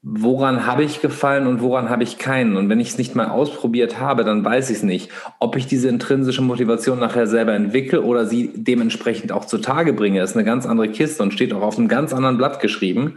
woran 0.03 0.67
habe 0.67 0.85
ich 0.85 1.01
gefallen 1.01 1.47
und 1.47 1.63
woran 1.63 1.89
habe 1.89 2.03
ich 2.03 2.19
keinen. 2.19 2.59
Und 2.59 2.69
wenn 2.69 2.81
ich 2.81 2.91
es 2.91 2.99
nicht 2.99 3.15
mal 3.15 3.31
ausprobiert 3.31 3.99
habe, 3.99 4.25
dann 4.25 4.45
weiß 4.45 4.69
ich 4.69 4.79
es 4.79 4.83
nicht. 4.83 5.11
Ob 5.39 5.57
ich 5.57 5.67
diese 5.67 5.89
intrinsische 5.89 6.43
Motivation 6.43 6.99
nachher 6.99 7.27
selber 7.27 7.55
entwickle 7.55 8.03
oder 8.03 8.27
sie 8.27 8.53
dementsprechend 8.55 9.33
auch 9.33 9.47
zutage 9.47 9.95
bringe, 9.95 10.21
ist 10.23 10.37
eine 10.37 10.45
ganz 10.45 10.67
andere 10.67 10.91
Kiste 10.91 11.23
und 11.23 11.33
steht 11.33 11.55
auch 11.55 11.63
auf 11.63 11.79
einem 11.79 11.89
ganz 11.89 12.13
anderen 12.13 12.37
Blatt 12.37 12.61
geschrieben. 12.61 13.17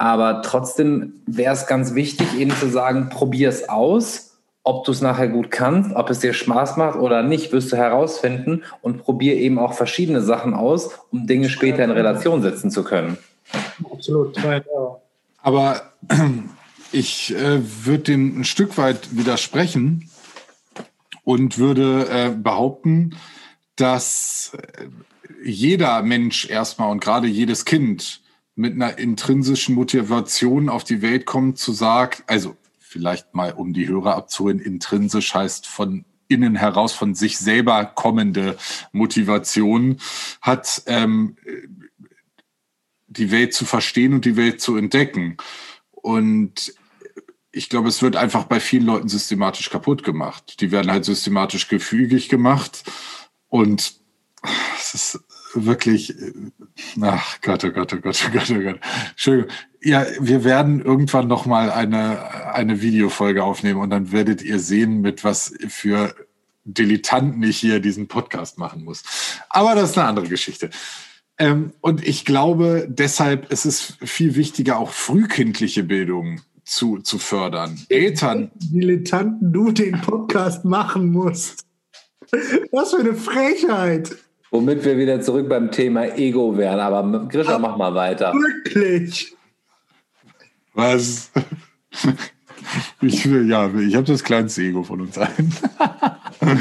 Aber 0.00 0.40
trotzdem 0.40 1.12
wäre 1.26 1.52
es 1.52 1.66
ganz 1.66 1.94
wichtig, 1.94 2.26
eben 2.38 2.52
zu 2.52 2.70
sagen, 2.70 3.10
probier 3.10 3.50
es 3.50 3.68
aus. 3.68 4.38
Ob 4.62 4.86
du 4.86 4.92
es 4.92 5.02
nachher 5.02 5.28
gut 5.28 5.50
kannst, 5.50 5.94
ob 5.94 6.08
es 6.08 6.20
dir 6.20 6.32
Spaß 6.32 6.78
macht 6.78 6.98
oder 6.98 7.22
nicht, 7.22 7.52
wirst 7.52 7.70
du 7.70 7.76
herausfinden 7.76 8.62
und 8.80 9.02
probier 9.02 9.36
eben 9.36 9.58
auch 9.58 9.74
verschiedene 9.74 10.22
Sachen 10.22 10.54
aus, 10.54 10.88
um 11.10 11.26
Dinge 11.26 11.50
später 11.50 11.84
in 11.84 11.90
Relation 11.90 12.40
setzen 12.40 12.70
zu 12.70 12.82
können. 12.82 13.18
Absolut. 13.92 14.38
Aber 15.42 15.82
ich 16.92 17.34
äh, 17.36 17.60
würde 17.84 18.04
dem 18.04 18.40
ein 18.40 18.44
Stück 18.44 18.78
weit 18.78 19.14
widersprechen 19.14 20.08
und 21.24 21.58
würde 21.58 22.08
äh, 22.08 22.30
behaupten, 22.30 23.16
dass 23.76 24.52
äh, 24.56 24.86
jeder 25.44 26.00
Mensch 26.00 26.48
erstmal 26.48 26.90
und 26.90 27.02
gerade 27.02 27.26
jedes 27.26 27.66
Kind 27.66 28.22
mit 28.60 28.74
einer 28.74 28.98
intrinsischen 28.98 29.74
Motivation 29.74 30.68
auf 30.68 30.84
die 30.84 31.00
Welt 31.00 31.24
kommt, 31.24 31.58
zu 31.58 31.72
sagen, 31.72 32.22
also 32.26 32.56
vielleicht 32.78 33.34
mal 33.34 33.52
um 33.54 33.72
die 33.72 33.88
Hörer 33.88 34.16
abzuholen, 34.16 34.60
intrinsisch 34.60 35.32
heißt 35.32 35.66
von 35.66 36.04
innen 36.28 36.56
heraus 36.56 36.92
von 36.92 37.14
sich 37.14 37.38
selber 37.38 37.86
kommende 37.86 38.58
Motivation 38.92 39.96
hat, 40.42 40.82
ähm, 40.86 41.36
die 43.06 43.30
Welt 43.30 43.54
zu 43.54 43.64
verstehen 43.64 44.12
und 44.12 44.26
die 44.26 44.36
Welt 44.36 44.60
zu 44.60 44.76
entdecken. 44.76 45.38
Und 45.90 46.74
ich 47.52 47.70
glaube, 47.70 47.88
es 47.88 48.02
wird 48.02 48.14
einfach 48.14 48.44
bei 48.44 48.60
vielen 48.60 48.84
Leuten 48.84 49.08
systematisch 49.08 49.70
kaputt 49.70 50.04
gemacht. 50.04 50.60
Die 50.60 50.70
werden 50.70 50.90
halt 50.90 51.06
systematisch 51.06 51.66
gefügig 51.66 52.28
gemacht. 52.28 52.84
Und 53.48 53.94
es 54.78 54.94
ist 54.94 55.20
wirklich, 55.54 56.14
ach 57.00 57.40
Gott, 57.40 57.64
oh 57.64 57.70
Gott, 57.70 57.92
oh 57.92 57.98
Gott, 57.98 58.24
oh 58.26 58.30
Gott, 58.32 58.50
oh 58.50 58.60
Gott. 58.60 58.80
Entschuldigung. 59.10 59.50
Ja, 59.82 60.06
wir 60.20 60.44
werden 60.44 60.80
irgendwann 60.80 61.26
noch 61.26 61.46
mal 61.46 61.70
eine, 61.70 62.54
eine 62.54 62.82
Videofolge 62.82 63.42
aufnehmen 63.42 63.80
und 63.80 63.90
dann 63.90 64.12
werdet 64.12 64.42
ihr 64.42 64.58
sehen, 64.58 65.00
mit 65.00 65.24
was 65.24 65.54
für 65.68 66.14
Dilettanten 66.64 67.42
ich 67.42 67.56
hier 67.58 67.80
diesen 67.80 68.06
Podcast 68.06 68.58
machen 68.58 68.84
muss. 68.84 69.02
Aber 69.48 69.74
das 69.74 69.90
ist 69.90 69.98
eine 69.98 70.08
andere 70.08 70.28
Geschichte. 70.28 70.70
Ähm, 71.38 71.72
und 71.80 72.06
ich 72.06 72.26
glaube, 72.26 72.86
deshalb 72.88 73.50
ist 73.50 73.64
es 73.64 73.96
viel 74.02 74.36
wichtiger, 74.36 74.78
auch 74.78 74.90
frühkindliche 74.90 75.82
Bildung 75.82 76.42
zu, 76.64 76.98
zu 76.98 77.18
fördern. 77.18 77.80
Eltern. 77.88 78.50
Dilettanten, 78.54 79.52
du 79.52 79.72
den 79.72 80.00
Podcast 80.02 80.64
machen 80.66 81.10
musst. 81.10 81.64
Was 82.70 82.90
für 82.90 83.00
eine 83.00 83.14
Frechheit. 83.14 84.16
Womit 84.50 84.84
wir 84.84 84.98
wieder 84.98 85.20
zurück 85.20 85.48
beim 85.48 85.70
Thema 85.70 86.16
Ego 86.16 86.56
wären. 86.56 86.80
Aber 86.80 87.28
Grisha, 87.28 87.58
mach 87.58 87.76
mal 87.76 87.94
weiter. 87.94 88.32
Wirklich. 88.32 89.36
Was? 90.74 91.30
Ich, 93.00 93.24
ja, 93.24 93.70
ich 93.74 93.94
habe 93.94 94.06
das 94.06 94.22
kleinste 94.22 94.62
Ego 94.62 94.82
von 94.82 95.00
uns 95.00 95.18
allen. 95.18 95.54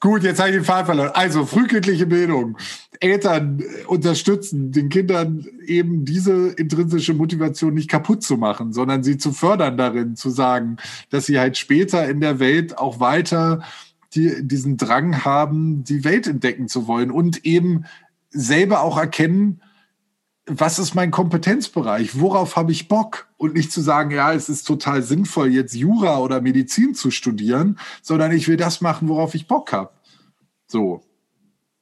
Gut, 0.00 0.24
jetzt 0.24 0.40
habe 0.40 0.50
ich 0.50 0.56
den 0.56 0.64
Fall 0.64 0.84
verloren. 0.84 1.10
Also, 1.14 1.46
frühkindliche 1.46 2.06
Bildung. 2.06 2.56
Eltern 2.98 3.62
unterstützen, 3.86 4.72
den 4.72 4.88
Kindern 4.88 5.46
eben 5.66 6.04
diese 6.04 6.48
intrinsische 6.48 7.14
Motivation 7.14 7.74
nicht 7.74 7.90
kaputt 7.90 8.22
zu 8.22 8.36
machen, 8.36 8.72
sondern 8.72 9.02
sie 9.04 9.18
zu 9.18 9.32
fördern 9.32 9.76
darin, 9.76 10.16
zu 10.16 10.30
sagen, 10.30 10.76
dass 11.10 11.26
sie 11.26 11.38
halt 11.38 11.56
später 11.56 12.08
in 12.08 12.20
der 12.20 12.40
Welt 12.40 12.78
auch 12.78 13.00
weiter 13.00 13.62
die, 14.14 14.46
diesen 14.46 14.76
Drang 14.76 15.24
haben, 15.24 15.84
die 15.84 16.04
Welt 16.04 16.26
entdecken 16.26 16.68
zu 16.68 16.86
wollen 16.86 17.10
und 17.10 17.44
eben 17.44 17.84
selber 18.30 18.82
auch 18.82 18.98
erkennen, 18.98 19.60
was 20.46 20.78
ist 20.78 20.94
mein 20.94 21.10
Kompetenzbereich? 21.10 22.18
Worauf 22.18 22.56
habe 22.56 22.72
ich 22.72 22.88
Bock? 22.88 23.28
Und 23.36 23.54
nicht 23.54 23.70
zu 23.70 23.80
sagen, 23.80 24.10
ja, 24.10 24.32
es 24.32 24.48
ist 24.48 24.64
total 24.64 25.02
sinnvoll, 25.02 25.48
jetzt 25.48 25.74
Jura 25.74 26.18
oder 26.18 26.40
Medizin 26.40 26.94
zu 26.94 27.10
studieren, 27.10 27.78
sondern 28.02 28.32
ich 28.32 28.48
will 28.48 28.56
das 28.56 28.80
machen, 28.80 29.08
worauf 29.08 29.34
ich 29.34 29.46
Bock 29.46 29.72
habe. 29.72 29.90
So. 30.66 31.02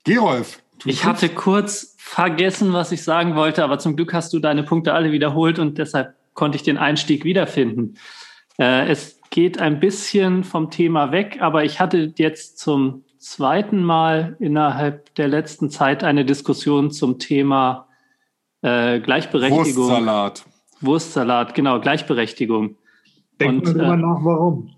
Gerolf. 0.05 0.62
Ich 0.85 1.05
hatte 1.05 1.28
kurz 1.28 1.95
vergessen, 1.99 2.72
was 2.72 2.93
ich 2.93 3.03
sagen 3.03 3.35
wollte, 3.35 3.62
aber 3.62 3.78
zum 3.78 3.97
Glück 3.97 4.12
hast 4.12 4.33
du 4.33 4.39
deine 4.39 4.62
Punkte 4.62 4.95
alle 4.95 5.12
wiederholt 5.12 5.59
und 5.59 5.78
deshalb 5.78 6.14
konnte 6.35 6.57
ich 6.57 6.62
den 6.62 6.78
Einstieg 6.78 7.24
wiederfinden. 7.24 7.97
Äh, 8.59 8.89
es 8.89 9.19
geht 9.31 9.61
ein 9.61 9.81
bisschen 9.81 10.45
vom 10.45 10.70
Thema 10.70 11.12
weg, 11.12 11.39
aber 11.41 11.64
ich 11.64 11.81
hatte 11.81 12.12
jetzt 12.16 12.59
zum 12.59 13.05
zweiten 13.18 13.83
Mal 13.83 14.37
innerhalb 14.41 15.14
der 15.14 15.28
letzten 15.28 15.70
Zeit 15.70 16.03
eine 16.03 16.24
Diskussion 16.24 16.91
zum 16.91 17.18
Thema 17.18 17.89
äh, 18.62 19.01
Gleichberechtigung. 19.01 19.89
Wurstsalat. 19.89 20.45
Wurstsalat, 20.81 21.55
genau, 21.55 21.81
Gleichberechtigung. 21.81 22.76
Denkt 23.39 23.66
man 23.66 23.76
immer 23.78 23.95
äh, 23.95 23.97
nach, 23.97 24.24
warum. 24.24 24.70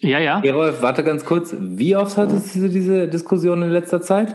Ja, 0.00 0.18
ja. 0.18 0.40
Gerolf, 0.40 0.80
warte 0.82 1.04
ganz 1.04 1.24
kurz. 1.24 1.54
Wie 1.58 1.94
oft 1.94 2.16
hattest 2.16 2.54
du 2.56 2.68
diese 2.68 3.06
Diskussion 3.06 3.62
in 3.62 3.70
letzter 3.70 4.00
Zeit? 4.00 4.34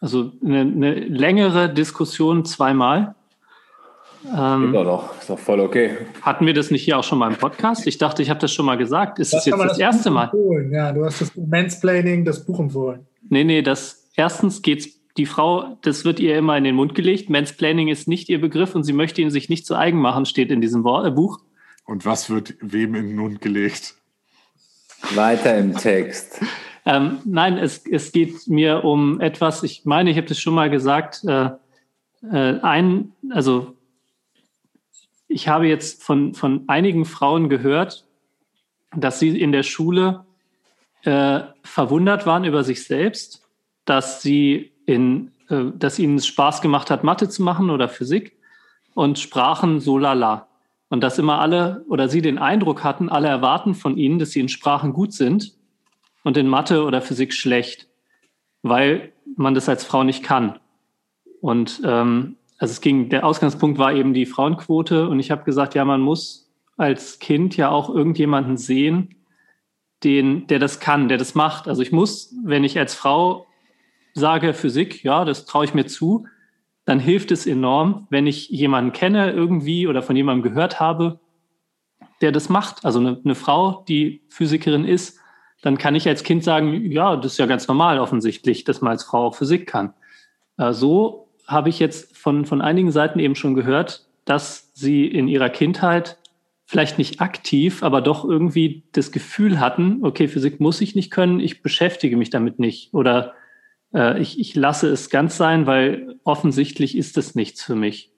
Also 0.00 0.32
eine, 0.44 0.60
eine 0.60 0.94
längere 0.94 1.72
Diskussion 1.72 2.44
zweimal. 2.44 3.14
Ähm, 4.24 4.66
Geht 4.66 4.74
doch 4.74 4.84
noch, 4.84 5.18
ist 5.18 5.30
doch 5.30 5.38
voll 5.38 5.60
okay. 5.60 5.96
Hatten 6.22 6.46
wir 6.46 6.54
das 6.54 6.70
nicht 6.70 6.84
hier 6.84 6.98
auch 6.98 7.04
schon 7.04 7.18
mal 7.18 7.30
im 7.30 7.38
Podcast? 7.38 7.86
Ich 7.86 7.98
dachte, 7.98 8.22
ich 8.22 8.30
habe 8.30 8.40
das 8.40 8.52
schon 8.52 8.66
mal 8.66 8.76
gesagt. 8.76 9.18
Ist 9.18 9.34
es 9.34 9.44
jetzt 9.44 9.58
das, 9.58 9.68
das 9.68 9.78
erste 9.78 10.10
Buch 10.10 10.14
Mal? 10.14 10.24
Empfohlen. 10.24 10.72
Ja, 10.72 10.92
du 10.92 11.04
hast 11.04 11.20
das 11.20 11.32
Mansplaining, 11.36 12.24
das 12.24 12.44
Buch 12.44 12.60
empfohlen. 12.60 13.06
Nee, 13.28 13.44
nee, 13.44 13.62
das 13.62 14.10
erstens 14.14 14.62
geht's 14.62 14.88
die 15.16 15.26
Frau, 15.26 15.76
das 15.82 16.04
wird 16.04 16.20
ihr 16.20 16.38
immer 16.38 16.56
in 16.56 16.64
den 16.64 16.74
Mund 16.74 16.94
gelegt. 16.94 17.28
Mansplaining 17.28 17.88
ist 17.88 18.08
nicht 18.08 18.28
ihr 18.28 18.40
Begriff 18.40 18.74
und 18.74 18.84
sie 18.84 18.92
möchte 18.92 19.20
ihn 19.20 19.30
sich 19.30 19.48
nicht 19.48 19.66
zu 19.66 19.74
eigen 19.74 19.98
machen, 19.98 20.24
steht 20.24 20.50
in 20.50 20.60
diesem 20.60 20.84
Wort, 20.84 21.06
äh, 21.06 21.10
Buch. 21.10 21.40
Und 21.84 22.06
was 22.06 22.30
wird 22.30 22.54
wem 22.60 22.94
in 22.94 23.08
den 23.08 23.16
Mund 23.16 23.40
gelegt? 23.40 23.94
Weiter 25.14 25.58
im 25.58 25.76
Text. 25.76 26.40
ähm, 26.86 27.18
nein, 27.24 27.58
es, 27.58 27.84
es 27.90 28.12
geht 28.12 28.46
mir 28.46 28.84
um 28.84 29.20
etwas, 29.20 29.62
ich 29.62 29.84
meine, 29.84 30.10
ich 30.10 30.16
habe 30.16 30.28
das 30.28 30.38
schon 30.38 30.54
mal 30.54 30.70
gesagt, 30.70 31.24
äh, 31.24 31.50
äh, 32.30 32.60
ein, 32.60 33.12
also 33.30 33.74
ich 35.32 35.48
habe 35.48 35.66
jetzt 35.66 36.02
von, 36.02 36.34
von 36.34 36.64
einigen 36.68 37.04
Frauen 37.04 37.48
gehört, 37.48 38.04
dass 38.94 39.18
sie 39.18 39.40
in 39.40 39.52
der 39.52 39.62
Schule 39.62 40.24
äh, 41.04 41.40
verwundert 41.62 42.26
waren 42.26 42.44
über 42.44 42.62
sich 42.64 42.84
selbst, 42.84 43.42
dass 43.84 44.22
sie 44.22 44.72
in, 44.86 45.32
äh, 45.48 45.64
dass 45.74 45.98
ihnen 45.98 46.16
es 46.16 46.26
Spaß 46.26 46.60
gemacht 46.60 46.90
hat, 46.90 47.02
Mathe 47.02 47.28
zu 47.28 47.42
machen 47.42 47.70
oder 47.70 47.88
Physik 47.88 48.36
und 48.94 49.18
sprachen 49.18 49.80
so 49.80 49.98
lala. 49.98 50.48
Und 50.90 51.00
dass 51.00 51.18
immer 51.18 51.40
alle 51.40 51.84
oder 51.88 52.08
sie 52.08 52.20
den 52.20 52.38
Eindruck 52.38 52.84
hatten, 52.84 53.08
alle 53.08 53.28
erwarten 53.28 53.74
von 53.74 53.96
ihnen, 53.96 54.18
dass 54.18 54.32
sie 54.32 54.40
in 54.40 54.50
Sprachen 54.50 54.92
gut 54.92 55.14
sind 55.14 55.54
und 56.22 56.36
in 56.36 56.46
Mathe 56.46 56.84
oder 56.84 57.00
Physik 57.00 57.32
schlecht, 57.32 57.88
weil 58.62 59.12
man 59.36 59.54
das 59.54 59.70
als 59.70 59.84
Frau 59.84 60.04
nicht 60.04 60.22
kann. 60.22 60.60
Und 61.40 61.80
ähm, 61.84 62.36
also 62.62 62.70
es 62.70 62.80
ging, 62.80 63.08
der 63.08 63.26
Ausgangspunkt 63.26 63.76
war 63.80 63.92
eben 63.92 64.14
die 64.14 64.24
Frauenquote 64.24 65.08
und 65.08 65.18
ich 65.18 65.32
habe 65.32 65.42
gesagt, 65.42 65.74
ja, 65.74 65.84
man 65.84 66.00
muss 66.00 66.48
als 66.76 67.18
Kind 67.18 67.56
ja 67.56 67.70
auch 67.70 67.90
irgendjemanden 67.90 68.56
sehen, 68.56 69.16
den, 70.04 70.46
der 70.46 70.60
das 70.60 70.78
kann, 70.78 71.08
der 71.08 71.18
das 71.18 71.34
macht. 71.34 71.66
Also 71.66 71.82
ich 71.82 71.90
muss, 71.90 72.32
wenn 72.44 72.62
ich 72.62 72.78
als 72.78 72.94
Frau 72.94 73.48
sage 74.14 74.54
Physik, 74.54 75.02
ja, 75.02 75.24
das 75.24 75.44
traue 75.44 75.64
ich 75.64 75.74
mir 75.74 75.86
zu, 75.86 76.28
dann 76.84 77.00
hilft 77.00 77.32
es 77.32 77.48
enorm, 77.48 78.06
wenn 78.10 78.28
ich 78.28 78.48
jemanden 78.48 78.92
kenne 78.92 79.32
irgendwie 79.32 79.88
oder 79.88 80.00
von 80.00 80.14
jemandem 80.14 80.48
gehört 80.48 80.78
habe, 80.78 81.18
der 82.20 82.30
das 82.30 82.48
macht. 82.48 82.84
Also 82.84 83.00
eine, 83.00 83.20
eine 83.24 83.34
Frau, 83.34 83.84
die 83.88 84.22
Physikerin 84.28 84.84
ist, 84.84 85.18
dann 85.62 85.78
kann 85.78 85.96
ich 85.96 86.06
als 86.06 86.22
Kind 86.22 86.44
sagen, 86.44 86.92
ja, 86.92 87.16
das 87.16 87.32
ist 87.32 87.38
ja 87.38 87.46
ganz 87.46 87.66
normal 87.66 87.98
offensichtlich, 87.98 88.62
dass 88.62 88.82
man 88.82 88.92
als 88.92 89.02
Frau 89.02 89.26
auch 89.26 89.34
Physik 89.34 89.66
kann. 89.66 89.94
Äh, 90.58 90.72
so 90.72 91.28
habe 91.46 91.68
ich 91.68 91.78
jetzt 91.78 92.11
von, 92.22 92.44
von 92.46 92.60
einigen 92.60 92.92
Seiten 92.92 93.18
eben 93.18 93.34
schon 93.34 93.54
gehört, 93.54 94.06
dass 94.24 94.70
sie 94.74 95.06
in 95.06 95.26
ihrer 95.26 95.48
Kindheit 95.48 96.18
vielleicht 96.64 96.96
nicht 96.96 97.20
aktiv, 97.20 97.82
aber 97.82 98.00
doch 98.00 98.24
irgendwie 98.24 98.84
das 98.92 99.10
Gefühl 99.10 99.58
hatten, 99.58 99.98
okay, 100.02 100.28
Physik 100.28 100.60
muss 100.60 100.80
ich 100.80 100.94
nicht 100.94 101.10
können, 101.10 101.40
ich 101.40 101.62
beschäftige 101.62 102.16
mich 102.16 102.30
damit 102.30 102.60
nicht. 102.60 102.94
Oder 102.94 103.34
äh, 103.92 104.20
ich, 104.22 104.38
ich 104.38 104.54
lasse 104.54 104.88
es 104.88 105.10
ganz 105.10 105.36
sein, 105.36 105.66
weil 105.66 106.14
offensichtlich 106.22 106.96
ist 106.96 107.18
es 107.18 107.34
nichts 107.34 107.64
für 107.64 107.74
mich. 107.74 108.12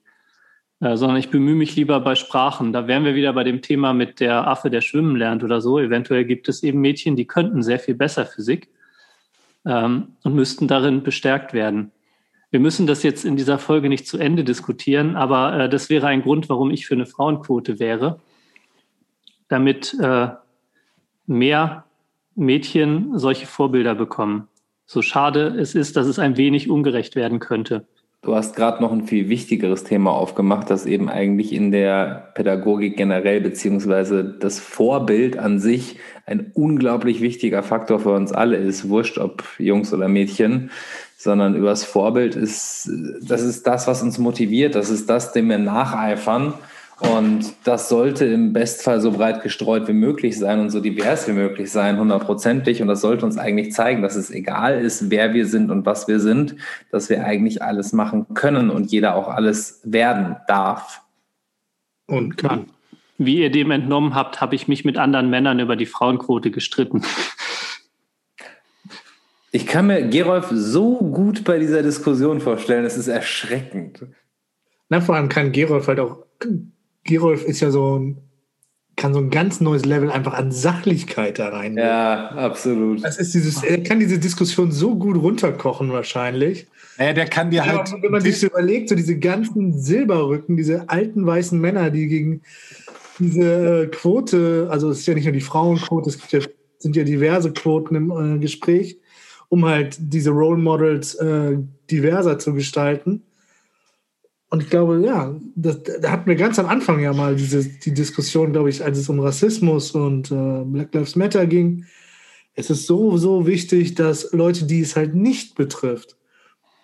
Äh, 0.81 0.97
sondern 0.97 1.17
ich 1.17 1.31
bemühe 1.31 1.55
mich 1.55 1.75
lieber 1.75 1.99
bei 1.99 2.13
Sprachen. 2.13 2.73
Da 2.73 2.87
wären 2.87 3.05
wir 3.05 3.15
wieder 3.15 3.33
bei 3.33 3.43
dem 3.43 3.63
Thema 3.63 3.93
mit 3.93 4.19
der 4.19 4.47
Affe, 4.47 4.69
der 4.69 4.81
schwimmen 4.81 5.15
lernt 5.15 5.43
oder 5.43 5.61
so. 5.61 5.79
Eventuell 5.79 6.25
gibt 6.25 6.47
es 6.47 6.61
eben 6.61 6.79
Mädchen, 6.79 7.15
die 7.15 7.25
könnten 7.25 7.63
sehr 7.63 7.79
viel 7.79 7.95
besser 7.95 8.27
Physik 8.27 8.69
ähm, 9.65 10.09
und 10.23 10.35
müssten 10.35 10.67
darin 10.67 11.01
bestärkt 11.01 11.53
werden. 11.53 11.91
Wir 12.55 12.61
müssen 12.61 12.87
das 12.87 13.03
jetzt 13.03 13.25
in 13.25 13.35
dieser 13.35 13.59
Folge 13.59 13.89
nicht 13.89 14.07
zu 14.07 14.17
Ende 14.17 14.45
diskutieren, 14.45 15.17
aber 15.17 15.59
äh, 15.59 15.69
das 15.69 15.89
wäre 15.89 16.07
ein 16.07 16.21
Grund, 16.21 16.47
warum 16.47 16.71
ich 16.71 16.87
für 16.87 16.93
eine 16.93 17.05
Frauenquote 17.05 17.79
wäre, 17.79 18.21
damit 19.49 19.93
äh, 20.01 20.29
mehr 21.27 21.83
Mädchen 22.35 23.19
solche 23.19 23.45
Vorbilder 23.45 23.93
bekommen 23.93 24.47
so 24.85 25.01
schade 25.01 25.47
es 25.47 25.75
ist, 25.75 25.95
dass 25.95 26.07
es 26.07 26.19
ein 26.19 26.37
wenig 26.37 26.69
ungerecht 26.69 27.15
werden 27.15 27.39
könnte. 27.39 27.87
Du 28.25 28.35
hast 28.35 28.55
gerade 28.55 28.81
noch 28.81 28.91
ein 28.91 29.05
viel 29.05 29.29
wichtigeres 29.29 29.83
Thema 29.83 30.11
aufgemacht, 30.11 30.71
das 30.71 30.87
eben 30.87 31.09
eigentlich 31.09 31.53
in 31.53 31.71
der 31.71 32.31
Pädagogik 32.33 32.97
generell 32.97 33.39
beziehungsweise 33.39 34.23
das 34.23 34.59
Vorbild 34.59 35.37
an 35.37 35.59
sich 35.59 35.99
ein 36.25 36.49
unglaublich 36.55 37.21
wichtiger 37.21 37.61
Faktor 37.61 37.99
für 37.99 38.15
uns 38.15 38.31
alle 38.31 38.57
ist. 38.57 38.89
Wurscht, 38.89 39.19
ob 39.19 39.43
Jungs 39.59 39.93
oder 39.93 40.07
Mädchen, 40.07 40.71
sondern 41.15 41.55
über 41.55 41.69
das 41.69 41.83
Vorbild 41.83 42.35
ist, 42.35 42.89
das 43.21 43.43
ist 43.43 43.67
das, 43.67 43.85
was 43.87 44.01
uns 44.01 44.17
motiviert, 44.17 44.73
das 44.73 44.89
ist 44.89 45.07
das, 45.07 45.31
dem 45.31 45.47
wir 45.47 45.59
nacheifern 45.59 46.55
Und 46.99 47.53
das 47.65 47.89
sollte 47.89 48.25
im 48.25 48.53
Bestfall 48.53 49.01
so 49.01 49.11
breit 49.11 49.43
gestreut 49.43 49.87
wie 49.89 49.93
möglich 49.93 50.39
sein 50.39 50.59
und 50.59 50.69
so 50.69 50.79
divers 50.79 51.27
wie 51.27 51.33
möglich 51.33 51.69
sein, 51.69 51.99
hundertprozentig. 51.99 52.81
Und 52.81 52.87
das 52.87 53.01
sollte 53.01 53.25
uns 53.25 53.37
eigentlich 53.37 53.73
zeigen, 53.73 54.01
dass 54.01 54.15
es 54.15 54.31
egal 54.31 54.79
ist, 54.79 55.09
wer 55.09 55.33
wir 55.33 55.45
sind 55.45 55.71
und 55.71 55.85
was 55.85 56.07
wir 56.07 56.21
sind, 56.21 56.55
dass 56.91 57.09
wir 57.09 57.25
eigentlich 57.25 57.61
alles 57.61 57.91
machen 57.91 58.27
können 58.33 58.69
und 58.69 58.91
jeder 58.91 59.15
auch 59.15 59.27
alles 59.27 59.81
werden 59.83 60.37
darf. 60.47 61.01
Und 62.07 62.37
kann. 62.37 62.67
Wie 63.17 63.41
ihr 63.41 63.51
dem 63.51 63.71
entnommen 63.71 64.15
habt, 64.15 64.39
habe 64.39 64.55
ich 64.55 64.67
mich 64.67 64.85
mit 64.85 64.97
anderen 64.97 65.29
Männern 65.29 65.59
über 65.59 65.75
die 65.75 65.85
Frauenquote 65.85 66.51
gestritten. 66.51 67.01
Ich 69.51 69.67
kann 69.67 69.87
mir 69.87 70.07
Gerolf 70.07 70.47
so 70.51 70.97
gut 70.97 71.43
bei 71.45 71.59
dieser 71.59 71.81
Diskussion 71.81 72.41
vorstellen, 72.41 72.85
es 72.85 72.97
ist 72.97 73.07
erschreckend. 73.07 74.05
Na, 74.89 75.01
vor 75.01 75.15
allem 75.15 75.29
kann 75.29 75.53
Gerolf 75.53 75.87
halt 75.87 75.99
auch 75.99 76.25
Gerolf 77.05 77.45
ist 77.45 77.61
ja 77.61 77.71
so 77.71 77.99
ein, 77.99 78.17
kann 78.97 79.13
so 79.13 79.19
ein 79.19 79.29
ganz 79.29 79.61
neues 79.61 79.85
Level 79.85 80.11
einfach 80.11 80.33
an 80.33 80.51
Sachlichkeit 80.51 81.39
da 81.39 81.49
rein. 81.49 81.77
Ja, 81.77 82.29
absolut. 82.29 83.03
Das 83.03 83.17
ist 83.17 83.33
dieses, 83.33 83.63
er 83.63 83.83
kann 83.83 83.99
diese 83.99 84.19
Diskussion 84.19 84.71
so 84.71 84.95
gut 84.95 85.15
runterkochen 85.17 85.91
wahrscheinlich. 85.91 86.67
Naja, 86.97 87.13
der 87.13 87.25
kann 87.27 87.51
dir 87.51 87.65
halt. 87.65 87.89
Ja, 87.89 88.01
wenn 88.01 88.11
man 88.11 88.21
sich 88.21 88.39
so 88.39 88.47
überlegt, 88.47 88.89
so 88.89 88.95
diese 88.95 89.17
ganzen 89.19 89.77
Silberrücken, 89.77 90.57
diese 90.57 90.89
alten 90.89 91.25
weißen 91.25 91.59
Männer, 91.59 91.89
die 91.89 92.07
gegen 92.07 92.41
diese 93.19 93.83
äh, 93.83 93.87
Quote, 93.87 94.67
also 94.69 94.89
es 94.89 94.99
ist 94.99 95.07
ja 95.07 95.13
nicht 95.13 95.25
nur 95.25 95.33
die 95.33 95.41
Frauenquote, 95.41 96.09
es 96.09 96.19
ja, 96.31 96.39
sind 96.79 96.95
ja 96.95 97.03
diverse 97.03 97.51
Quoten 97.53 97.95
im 97.95 98.11
äh, 98.11 98.39
Gespräch, 98.39 98.97
um 99.49 99.65
halt 99.65 99.97
diese 99.99 100.31
Role 100.31 100.57
Models 100.57 101.15
äh, 101.15 101.57
diverser 101.91 102.39
zu 102.39 102.53
gestalten. 102.53 103.23
Und 104.55 104.63
ich 104.63 104.69
glaube, 104.69 105.01
ja, 105.05 105.35
das, 105.55 105.83
da 105.83 106.11
hatten 106.11 106.29
wir 106.29 106.37
ganz 106.37 106.57
am 106.59 106.67
Anfang 106.67 107.01
ja 107.01 107.11
mal 107.11 107.35
diese, 107.35 107.65
die 107.65 107.93
Diskussion, 107.93 108.53
glaube 108.53 108.69
ich, 108.69 108.81
als 108.81 108.97
es 108.97 109.09
um 109.09 109.19
Rassismus 109.19 109.91
und 109.91 110.31
äh, 110.31 110.63
Black 110.63 110.93
Lives 110.93 111.17
Matter 111.17 111.45
ging. 111.45 111.83
Es 112.53 112.69
ist 112.69 112.87
so, 112.87 113.17
so 113.17 113.45
wichtig, 113.45 113.95
dass 113.95 114.31
Leute, 114.31 114.63
die 114.63 114.79
es 114.79 114.95
halt 114.95 115.13
nicht 115.13 115.55
betrifft, 115.55 116.15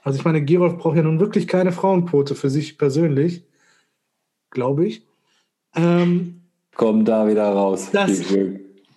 also 0.03 0.19
ich 0.19 0.25
meine, 0.25 0.43
Gerolf 0.43 0.79
braucht 0.79 0.97
ja 0.97 1.03
nun 1.03 1.21
wirklich 1.21 1.47
keine 1.47 1.71
Frauenquote 1.71 2.35
für 2.35 2.49
sich 2.49 2.77
persönlich, 2.77 3.45
glaube 4.49 4.85
ich. 4.87 5.07
Ähm, 5.73 6.41
Komm 6.75 7.05
da 7.05 7.25
wieder 7.25 7.47
raus. 7.47 7.91
Dass, 7.93 8.21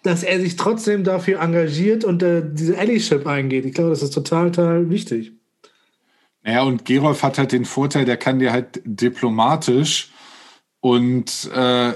dass 0.02 0.24
er 0.24 0.40
sich 0.40 0.56
trotzdem 0.56 1.04
dafür 1.04 1.40
engagiert 1.40 2.04
und 2.04 2.24
äh, 2.24 2.42
diese 2.44 2.76
Allyship 2.76 3.24
eingeht. 3.24 3.66
Ich 3.66 3.74
glaube, 3.74 3.90
das 3.90 4.02
ist 4.02 4.14
total, 4.14 4.50
total 4.50 4.90
wichtig. 4.90 5.30
Naja, 6.44 6.62
und 6.62 6.84
Gerolf 6.84 7.22
hat 7.22 7.38
halt 7.38 7.52
den 7.52 7.64
Vorteil, 7.64 8.04
der 8.04 8.18
kann 8.18 8.38
dir 8.38 8.52
halt 8.52 8.82
diplomatisch 8.84 10.10
und 10.80 11.50
äh, 11.54 11.94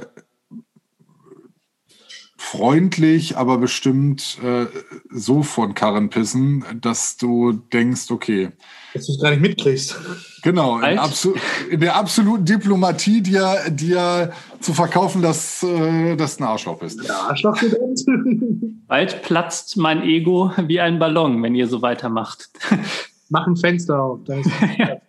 freundlich, 2.39 3.37
aber 3.37 3.59
bestimmt 3.59 4.39
äh, 4.43 4.67
so 5.11 5.43
von 5.43 5.75
Karren 5.75 6.09
pissen, 6.09 6.65
dass 6.81 7.19
du 7.19 7.53
denkst, 7.53 8.11
okay. 8.11 8.53
Dass 8.95 9.07
du 9.07 9.13
es 9.13 9.21
gar 9.21 9.31
nicht 9.31 9.43
mitkriegst. 9.43 9.95
Genau, 10.43 10.79
in, 10.79 10.99
in, 11.71 11.81
der 11.81 11.97
absoluten 11.97 12.47
Diplomatie 12.47 13.21
dir, 13.21 13.69
dir 13.69 14.33
zu 14.61 14.73
verkaufen, 14.73 15.21
dass, 15.21 15.63
äh, 15.63 16.17
dass 16.17 16.39
du 16.39 16.45
ein 16.45 16.49
Arschloch 16.49 16.79
bist. 16.79 17.03
Ja, 17.05 17.29
Arschloch 17.29 17.59
Bald 18.87 19.23
platzt 19.23 19.77
mein 19.77 20.03
Ego 20.03 20.53
wie 20.67 20.81
ein 20.81 20.99
Ballon, 20.99 21.43
wenn 21.43 21.55
ihr 21.55 21.67
so 21.67 21.83
weitermacht. 21.83 22.49
Mach 23.31 23.47
ein 23.47 23.57
Fenster 23.57 24.03
auf. 24.03 24.21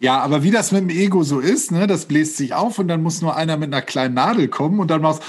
ja. 0.00 0.20
aber 0.20 0.42
wie 0.42 0.50
das 0.50 0.72
mit 0.72 0.82
dem 0.82 0.90
Ego 0.90 1.22
so 1.22 1.40
ist, 1.40 1.72
ne, 1.72 1.86
das 1.86 2.06
bläst 2.06 2.36
sich 2.36 2.54
auf 2.54 2.78
und 2.78 2.88
dann 2.88 3.02
muss 3.02 3.22
nur 3.22 3.36
einer 3.36 3.56
mit 3.56 3.72
einer 3.72 3.82
kleinen 3.82 4.14
Nadel 4.14 4.48
kommen 4.48 4.80
und 4.80 4.90
dann 4.90 5.02
machst 5.02 5.22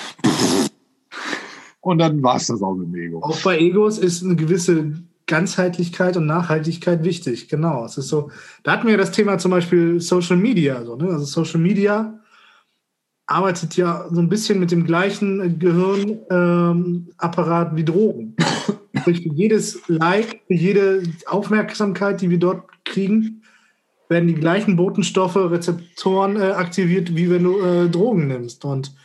und 1.81 1.97
dann 1.97 2.21
war 2.21 2.35
es 2.35 2.47
das 2.47 2.61
auch 2.61 2.75
mit 2.75 2.87
dem 2.87 2.95
Ego. 2.95 3.23
Auch 3.23 3.41
bei 3.41 3.57
Egos 3.57 3.97
ist 3.97 4.21
eine 4.23 4.35
gewisse 4.35 4.91
Ganzheitlichkeit 5.27 6.17
und 6.17 6.25
Nachhaltigkeit 6.25 7.03
wichtig. 7.03 7.47
Genau. 7.49 7.85
Es 7.85 7.97
ist 7.97 8.09
so, 8.09 8.31
da 8.63 8.73
hatten 8.73 8.87
wir 8.87 8.97
das 8.97 9.11
Thema 9.11 9.37
zum 9.37 9.51
Beispiel 9.51 10.01
Social 10.01 10.35
Media. 10.37 10.83
So, 10.83 10.97
ne? 10.97 11.09
Also 11.09 11.23
Social 11.25 11.61
Media 11.61 12.19
arbeitet 13.27 13.77
ja 13.77 14.07
so 14.11 14.19
ein 14.19 14.27
bisschen 14.27 14.59
mit 14.59 14.71
dem 14.71 14.83
gleichen 14.85 15.59
Gehirnapparat 15.59 17.71
ähm, 17.71 17.77
wie 17.77 17.85
Drogen. 17.85 18.35
Sprich, 18.97 19.21
für 19.21 19.33
jedes 19.33 19.81
Like, 19.87 20.41
für 20.47 20.53
jede 20.53 21.03
Aufmerksamkeit, 21.27 22.21
die 22.21 22.29
wir 22.29 22.39
dort 22.39 22.63
kriegen, 22.85 23.43
werden 24.07 24.27
die 24.27 24.35
gleichen 24.35 24.75
Botenstoffe, 24.75 25.35
Rezeptoren 25.35 26.35
äh, 26.35 26.51
aktiviert, 26.51 27.15
wie 27.15 27.29
wenn 27.29 27.43
du 27.43 27.59
äh, 27.59 27.89
Drogen 27.89 28.27
nimmst. 28.27 28.65
Und 28.65 28.95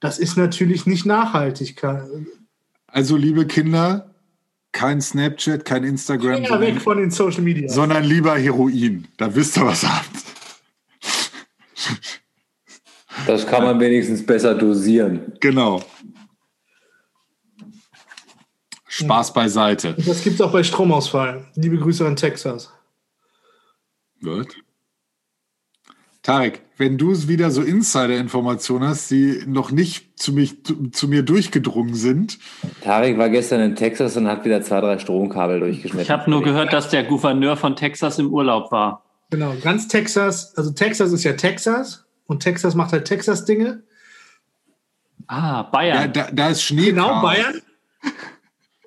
das 0.00 0.18
ist 0.18 0.36
natürlich 0.36 0.86
nicht 0.86 1.06
nachhaltig. 1.06 1.82
Also, 2.88 3.16
liebe 3.16 3.46
Kinder, 3.46 4.14
kein 4.72 5.00
Snapchat, 5.00 5.64
kein 5.64 5.84
Instagram. 5.84 6.42
Ja, 6.42 6.60
weg 6.60 6.80
von 6.80 6.98
den 6.98 7.10
Social 7.10 7.42
Media. 7.42 7.68
Sondern 7.68 8.04
lieber 8.04 8.36
Heroin. 8.36 9.06
Da 9.16 9.34
wisst 9.34 9.56
ihr, 9.56 9.66
was 9.66 9.84
ihr 9.84 9.96
habt. 9.96 10.28
Das 13.26 13.46
kann 13.46 13.64
man 13.64 13.78
wenigstens 13.80 14.24
besser 14.24 14.54
dosieren. 14.54 15.32
Genau. 15.40 15.82
Spaß 18.98 19.32
beiseite. 19.32 19.94
Das 19.94 20.22
gibt 20.22 20.36
es 20.36 20.40
auch 20.40 20.52
bei 20.52 20.62
Stromausfall. 20.62 21.44
Liebe 21.54 21.78
Grüße 21.78 22.06
an 22.06 22.16
Texas. 22.16 22.72
Wird. 24.20 24.56
Tarek, 26.22 26.62
wenn 26.76 26.98
du 26.98 27.12
wieder 27.28 27.50
so 27.50 27.62
Insider-Informationen 27.62 28.86
hast, 28.88 29.10
die 29.10 29.44
noch 29.46 29.70
nicht 29.70 30.18
zu, 30.20 30.32
mich, 30.32 30.64
zu, 30.64 30.90
zu, 30.90 31.08
mir 31.08 31.22
durchgedrungen 31.22 31.94
sind. 31.94 32.38
Tarek 32.82 33.16
war 33.16 33.30
gestern 33.30 33.60
in 33.60 33.76
Texas 33.76 34.16
und 34.16 34.26
hat 34.26 34.44
wieder 34.44 34.60
zwei, 34.60 34.80
drei 34.80 34.98
Stromkabel 34.98 35.60
durchgeschnitten. 35.60 36.00
Ich 36.00 36.10
habe 36.10 36.28
nur 36.28 36.42
gehört, 36.42 36.72
dass 36.72 36.90
der 36.90 37.04
Gouverneur 37.04 37.56
von 37.56 37.76
Texas 37.76 38.18
im 38.18 38.32
Urlaub 38.32 38.70
war. 38.72 39.04
Genau, 39.30 39.54
ganz 39.62 39.88
Texas, 39.88 40.54
also 40.56 40.72
Texas 40.72 41.12
ist 41.12 41.24
ja 41.24 41.34
Texas 41.34 42.04
und 42.26 42.40
Texas 42.42 42.74
macht 42.74 42.92
halt 42.92 43.06
Texas-Dinge. 43.06 43.84
Ah, 45.28 45.62
Bayern. 45.62 45.96
Ja, 45.96 46.08
da, 46.08 46.28
da 46.32 46.48
ist 46.50 46.62
Schnee. 46.62 46.86
Genau, 46.86 47.22
Bayern. 47.22 47.62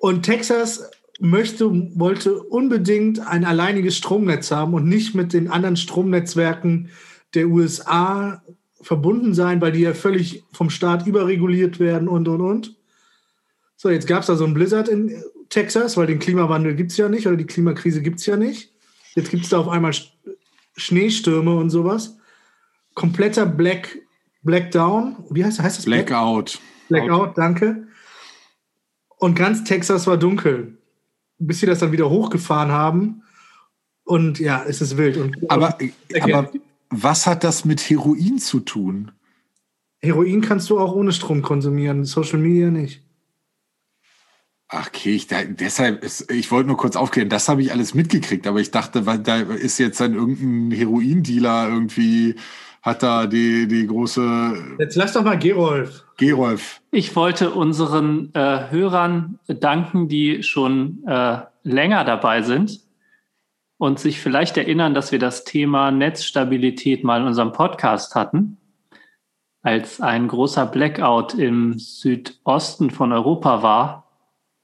Und 0.02 0.24
Texas 0.24 0.90
möchte, 1.20 1.70
wollte 1.96 2.42
unbedingt 2.42 3.24
ein 3.24 3.44
alleiniges 3.44 3.96
Stromnetz 3.96 4.50
haben 4.50 4.74
und 4.74 4.88
nicht 4.88 5.14
mit 5.14 5.32
den 5.32 5.48
anderen 5.48 5.76
Stromnetzwerken 5.76 6.88
der 7.34 7.46
USA 7.46 8.42
verbunden 8.80 9.32
sein, 9.32 9.60
weil 9.60 9.70
die 9.70 9.82
ja 9.82 9.94
völlig 9.94 10.42
vom 10.52 10.70
Staat 10.70 11.06
überreguliert 11.06 11.78
werden 11.78 12.08
und, 12.08 12.26
und, 12.26 12.40
und. 12.40 12.74
So, 13.76 13.90
jetzt 13.90 14.08
gab 14.08 14.22
es 14.22 14.26
da 14.26 14.34
so 14.34 14.42
einen 14.42 14.54
Blizzard 14.54 14.88
in 14.88 15.22
Texas, 15.50 15.96
weil 15.96 16.08
den 16.08 16.18
Klimawandel 16.18 16.74
gibt 16.74 16.90
es 16.90 16.96
ja 16.96 17.08
nicht 17.08 17.28
oder 17.28 17.36
die 17.36 17.46
Klimakrise 17.46 18.02
gibt 18.02 18.18
es 18.18 18.26
ja 18.26 18.36
nicht. 18.36 18.72
Jetzt 19.14 19.30
gibt 19.30 19.44
es 19.44 19.50
da 19.50 19.60
auf 19.60 19.68
einmal 19.68 19.92
Schneestürme 20.76 21.54
und 21.54 21.70
sowas. 21.70 22.18
Kompletter 22.94 23.46
Black, 23.46 24.00
Blackdown. 24.42 25.26
Wie 25.30 25.44
heißt, 25.44 25.62
heißt 25.62 25.78
das? 25.78 25.84
Blackout. 25.84 26.58
Blackout, 26.88 27.38
danke. 27.38 27.86
Und 29.22 29.36
ganz 29.36 29.62
Texas 29.62 30.08
war 30.08 30.16
dunkel, 30.16 30.78
bis 31.38 31.60
sie 31.60 31.66
das 31.66 31.78
dann 31.78 31.92
wieder 31.92 32.10
hochgefahren 32.10 32.72
haben. 32.72 33.22
Und 34.02 34.40
ja, 34.40 34.64
es 34.66 34.80
ist 34.80 34.96
wild. 34.96 35.16
Und 35.16 35.48
aber, 35.48 35.78
aber 36.20 36.50
was 36.90 37.28
hat 37.28 37.44
das 37.44 37.64
mit 37.64 37.80
Heroin 37.88 38.40
zu 38.40 38.58
tun? 38.58 39.12
Heroin 40.00 40.40
kannst 40.40 40.70
du 40.70 40.80
auch 40.80 40.92
ohne 40.92 41.12
Strom 41.12 41.40
konsumieren, 41.40 42.04
Social 42.04 42.40
Media 42.40 42.68
nicht. 42.72 43.04
Ach, 44.66 44.88
okay, 44.88 45.14
ich, 45.14 45.28
da, 45.28 45.44
deshalb, 45.44 46.02
ist, 46.02 46.28
ich 46.28 46.50
wollte 46.50 46.66
nur 46.66 46.76
kurz 46.76 46.96
aufklären, 46.96 47.28
das 47.28 47.48
habe 47.48 47.62
ich 47.62 47.70
alles 47.70 47.94
mitgekriegt, 47.94 48.48
aber 48.48 48.58
ich 48.58 48.72
dachte, 48.72 49.06
weil 49.06 49.20
da 49.20 49.36
ist 49.36 49.78
jetzt 49.78 50.00
dann 50.00 50.14
irgendein 50.14 50.76
Heroin-Dealer 50.76 51.68
irgendwie 51.68 52.34
hat 52.82 53.02
da 53.02 53.26
die, 53.26 53.68
die 53.68 53.86
große. 53.86 54.76
Jetzt 54.78 54.96
lass 54.96 55.12
doch 55.12 55.22
mal 55.22 55.38
Gerolf. 55.38 56.04
Gerolf. 56.16 56.80
Ich 56.90 57.14
wollte 57.14 57.52
unseren 57.52 58.34
äh, 58.34 58.70
Hörern 58.70 59.38
danken, 59.46 60.08
die 60.08 60.42
schon 60.42 61.04
äh, 61.06 61.38
länger 61.62 62.04
dabei 62.04 62.42
sind 62.42 62.80
und 63.78 64.00
sich 64.00 64.20
vielleicht 64.20 64.56
erinnern, 64.56 64.94
dass 64.94 65.12
wir 65.12 65.20
das 65.20 65.44
Thema 65.44 65.92
Netzstabilität 65.92 67.04
mal 67.04 67.20
in 67.20 67.28
unserem 67.28 67.52
Podcast 67.52 68.16
hatten. 68.16 68.58
Als 69.62 70.00
ein 70.00 70.26
großer 70.26 70.66
Blackout 70.66 71.34
im 71.34 71.78
Südosten 71.78 72.90
von 72.90 73.12
Europa 73.12 73.62
war 73.62 74.08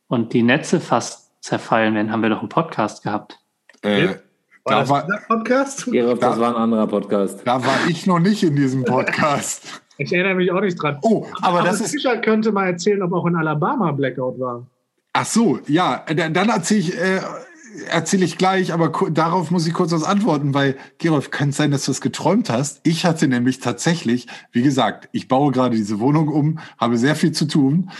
und 0.08 0.32
die 0.32 0.42
Netze 0.42 0.80
fast 0.80 1.40
zerfallen 1.40 1.94
werden, 1.94 2.10
haben 2.10 2.22
wir 2.22 2.30
doch 2.30 2.40
einen 2.40 2.48
Podcast 2.48 3.04
gehabt. 3.04 3.38
Äh, 3.82 4.16
war 4.64 4.84
da 4.84 4.88
war, 4.88 5.06
Podcast? 5.26 5.86
Gerolf, 5.86 6.18
das 6.18 6.38
war 6.38 6.54
ein 6.56 6.62
anderer 6.62 6.86
Podcast. 6.86 7.40
Da 7.44 7.64
war 7.64 7.76
ich 7.88 8.06
noch 8.06 8.18
nicht 8.18 8.42
in 8.42 8.56
diesem 8.56 8.84
Podcast. 8.84 9.82
ich 9.98 10.12
erinnere 10.12 10.34
mich 10.34 10.50
auch 10.52 10.60
nicht 10.60 10.80
dran. 10.80 10.98
Oh, 11.02 11.26
aber, 11.40 11.60
aber 11.60 11.68
das 11.68 11.80
ist. 11.80 11.92
Fischer 11.92 12.16
könnte 12.18 12.52
mal 12.52 12.66
erzählen, 12.66 13.02
ob 13.02 13.12
auch 13.12 13.26
in 13.26 13.36
Alabama 13.36 13.92
Blackout 13.92 14.38
war. 14.38 14.66
Ach 15.12 15.26
so, 15.26 15.60
ja, 15.66 16.04
dann 16.06 16.48
erzähle 16.48 16.80
ich. 16.80 16.98
Äh, 16.98 17.20
erzähle 17.90 18.24
ich 18.24 18.38
gleich, 18.38 18.72
aber 18.72 18.90
darauf 19.10 19.50
muss 19.50 19.66
ich 19.66 19.74
kurz 19.74 19.92
was 19.92 20.02
antworten, 20.02 20.54
weil, 20.54 20.76
Gerolf, 20.98 21.30
könnte 21.30 21.54
sein, 21.54 21.70
dass 21.70 21.84
du 21.84 21.92
es 21.92 22.00
geträumt 22.00 22.50
hast. 22.50 22.80
Ich 22.82 23.04
hatte 23.04 23.28
nämlich 23.28 23.60
tatsächlich, 23.60 24.26
wie 24.52 24.62
gesagt, 24.62 25.08
ich 25.12 25.28
baue 25.28 25.52
gerade 25.52 25.76
diese 25.76 26.00
Wohnung 26.00 26.28
um, 26.28 26.58
habe 26.78 26.96
sehr 26.96 27.14
viel 27.14 27.32
zu 27.32 27.46
tun 27.46 27.90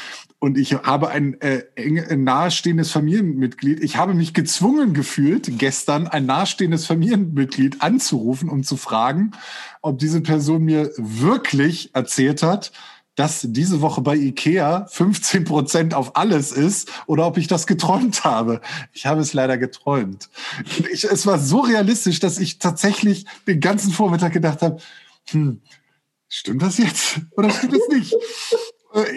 und 0.41 0.57
ich 0.57 0.73
habe 0.75 1.09
ein, 1.09 1.41
äh, 1.41 1.65
ein 1.77 2.23
nahestehendes 2.23 2.93
Familienmitglied. 2.93 3.83
Ich 3.83 3.97
habe 3.97 4.15
mich 4.15 4.35
gezwungen 4.35 4.95
gefühlt, 4.95 5.59
gestern 5.59 6.07
ein 6.07 6.27
nahestehendes 6.27 6.87
Familienmitglied 6.87 7.83
anzurufen, 7.83 8.49
um 8.49 8.63
zu 8.63 8.77
fragen, 8.77 9.33
ob 9.83 9.99
diese 9.99 10.21
Person 10.21 10.65
mir 10.65 10.93
wirklich 10.97 11.95
erzählt 11.95 12.43
hat, 12.43 12.73
dass 13.17 13.45
diese 13.49 13.81
Woche 13.81 14.01
bei 14.01 14.15
Ikea 14.15 14.87
15 14.87 15.43
Prozent 15.43 15.93
auf 15.93 16.15
alles 16.15 16.53
ist 16.53 16.89
oder 17.07 17.27
ob 17.27 17.37
ich 17.37 17.49
das 17.49 17.67
geträumt 17.67 18.23
habe. 18.23 18.61
Ich 18.93 19.07
habe 19.07 19.21
es 19.21 19.33
leider 19.33 19.59
geträumt. 19.59 20.29
Ich, 20.93 21.03
es 21.03 21.27
war 21.27 21.41
so 21.41 21.59
realistisch, 21.59 22.21
dass 22.21 22.39
ich 22.39 22.61
tatsächlich 22.61 23.27
den 23.49 23.59
ganzen 23.59 23.91
Vormittag 23.91 24.35
gedacht 24.35 24.63
habe, 24.63 24.81
hm, 25.31 25.61
stimmt 26.29 26.63
das 26.63 26.79
jetzt 26.79 27.21
oder 27.33 27.51
stimmt 27.51 27.75
es 27.75 27.89
nicht? 27.89 28.15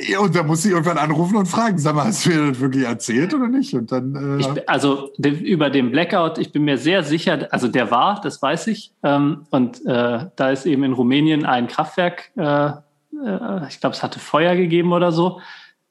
Ja, 0.09 0.19
und 0.19 0.35
da 0.35 0.43
muss 0.43 0.65
ich 0.65 0.71
irgendwann 0.71 0.97
anrufen 0.97 1.37
und 1.37 1.45
fragen, 1.45 1.77
sag 1.77 1.95
mal, 1.95 2.05
hast 2.05 2.25
du 2.25 2.29
mir 2.29 2.49
das 2.49 2.59
wirklich 2.59 2.83
erzählt 2.83 3.33
oder 3.33 3.47
nicht? 3.47 3.73
Und 3.73 3.91
dann, 3.91 4.15
äh 4.15 4.41
ich, 4.41 4.69
also 4.69 5.11
über 5.17 5.69
den 5.69 5.91
Blackout, 5.91 6.37
ich 6.37 6.51
bin 6.51 6.65
mir 6.65 6.77
sehr 6.77 7.03
sicher, 7.03 7.47
also 7.51 7.69
der 7.69 7.89
war, 7.89 8.19
das 8.21 8.41
weiß 8.41 8.67
ich. 8.67 8.91
Ähm, 9.01 9.47
und 9.49 9.85
äh, 9.85 10.27
da 10.35 10.51
ist 10.51 10.65
eben 10.65 10.83
in 10.83 10.91
Rumänien 10.91 11.45
ein 11.45 11.67
Kraftwerk, 11.67 12.31
äh, 12.35 12.67
äh 12.67 13.67
ich 13.69 13.79
glaube, 13.79 13.95
es 13.95 14.03
hatte 14.03 14.19
Feuer 14.19 14.55
gegeben 14.57 14.91
oder 14.91 15.13
so. 15.13 15.39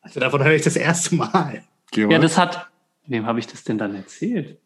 Also 0.03 0.21
davon 0.21 0.45
höre 0.45 0.55
ich 0.55 0.63
das 0.63 0.77
erste 0.77 1.15
Mal. 1.15 1.63
Ja, 1.95 2.19
das 2.19 2.37
hat, 2.37 2.69
wem 3.07 3.25
habe 3.25 3.39
ich 3.39 3.47
das 3.47 3.65
denn 3.65 3.79
dann 3.79 3.95
erzählt? 3.95 4.59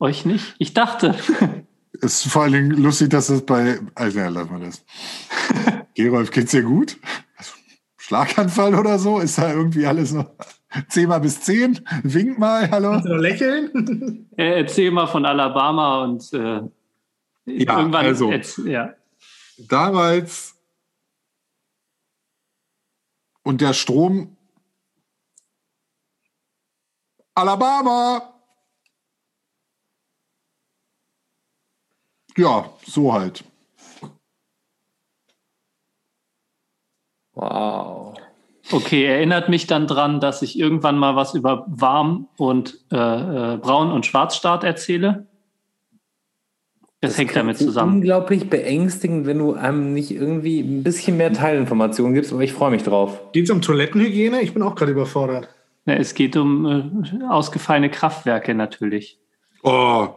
Euch 0.00 0.24
nicht? 0.24 0.56
Ich 0.58 0.74
dachte. 0.74 1.14
Es 1.92 2.24
ist 2.24 2.32
vor 2.32 2.42
allen 2.42 2.52
Dingen 2.52 2.70
lustig, 2.70 3.10
dass 3.10 3.28
es 3.28 3.46
bei, 3.46 3.78
also 3.94 4.18
ja, 4.18 4.28
lass 4.28 4.50
mal 4.50 4.60
das. 4.60 4.84
Gerolf, 5.94 6.30
geht's 6.30 6.50
dir 6.50 6.62
gut? 6.62 6.96
Schlaganfall 8.10 8.74
oder 8.74 8.98
so? 8.98 9.20
Ist 9.20 9.38
da 9.38 9.52
irgendwie 9.52 9.86
alles 9.86 10.10
noch 10.10 10.32
10 10.88 11.08
mal 11.08 11.20
bis 11.20 11.42
10? 11.42 11.86
Wink 12.02 12.40
mal, 12.40 12.68
hallo. 12.68 12.90
Kannst 12.90 13.06
du 13.06 13.12
noch 13.12 13.20
lächeln? 13.20 14.28
Erzähl 14.36 14.90
mal 14.90 15.06
von 15.06 15.24
Alabama 15.24 16.02
und 16.02 16.32
äh, 16.32 16.60
ja, 17.46 17.78
irgendwann. 17.78 17.94
Also, 18.06 18.32
ja. 18.64 18.94
Damals 19.58 20.56
und 23.44 23.60
der 23.60 23.74
Strom 23.74 24.36
Alabama. 27.36 28.34
Ja, 32.36 32.72
so 32.84 33.12
halt. 33.12 33.44
Wow. 37.40 38.18
Okay, 38.70 39.04
erinnert 39.04 39.48
mich 39.48 39.66
dann 39.66 39.86
dran, 39.86 40.20
dass 40.20 40.42
ich 40.42 40.58
irgendwann 40.58 40.98
mal 40.98 41.16
was 41.16 41.34
über 41.34 41.64
Warm 41.68 42.28
und 42.36 42.78
äh, 42.92 42.96
äh, 42.96 43.56
Braun 43.56 43.90
und 43.90 44.04
Schwarzstart 44.04 44.62
erzähle. 44.62 45.26
Das, 47.00 47.12
das 47.12 47.18
hängt 47.18 47.34
damit 47.34 47.56
zusammen. 47.56 47.94
Unglaublich 47.94 48.50
beängstigend, 48.50 49.26
wenn 49.26 49.38
du 49.38 49.54
einem 49.54 49.94
nicht 49.94 50.10
irgendwie 50.10 50.60
ein 50.60 50.82
bisschen 50.82 51.16
mehr 51.16 51.32
Teilinformationen 51.32 52.12
gibst, 52.12 52.30
aber 52.30 52.42
ich 52.42 52.52
freue 52.52 52.70
mich 52.70 52.82
drauf. 52.82 53.32
Geht 53.32 53.44
es 53.44 53.50
um 53.50 53.62
Toilettenhygiene? 53.62 54.42
Ich 54.42 54.52
bin 54.52 54.62
auch 54.62 54.74
gerade 54.74 54.92
überfordert. 54.92 55.48
Ja, 55.86 55.94
es 55.94 56.12
geht 56.12 56.36
um 56.36 56.66
äh, 56.66 57.24
ausgefallene 57.26 57.88
Kraftwerke 57.88 58.54
natürlich. 58.54 59.18
Oh, 59.62 60.08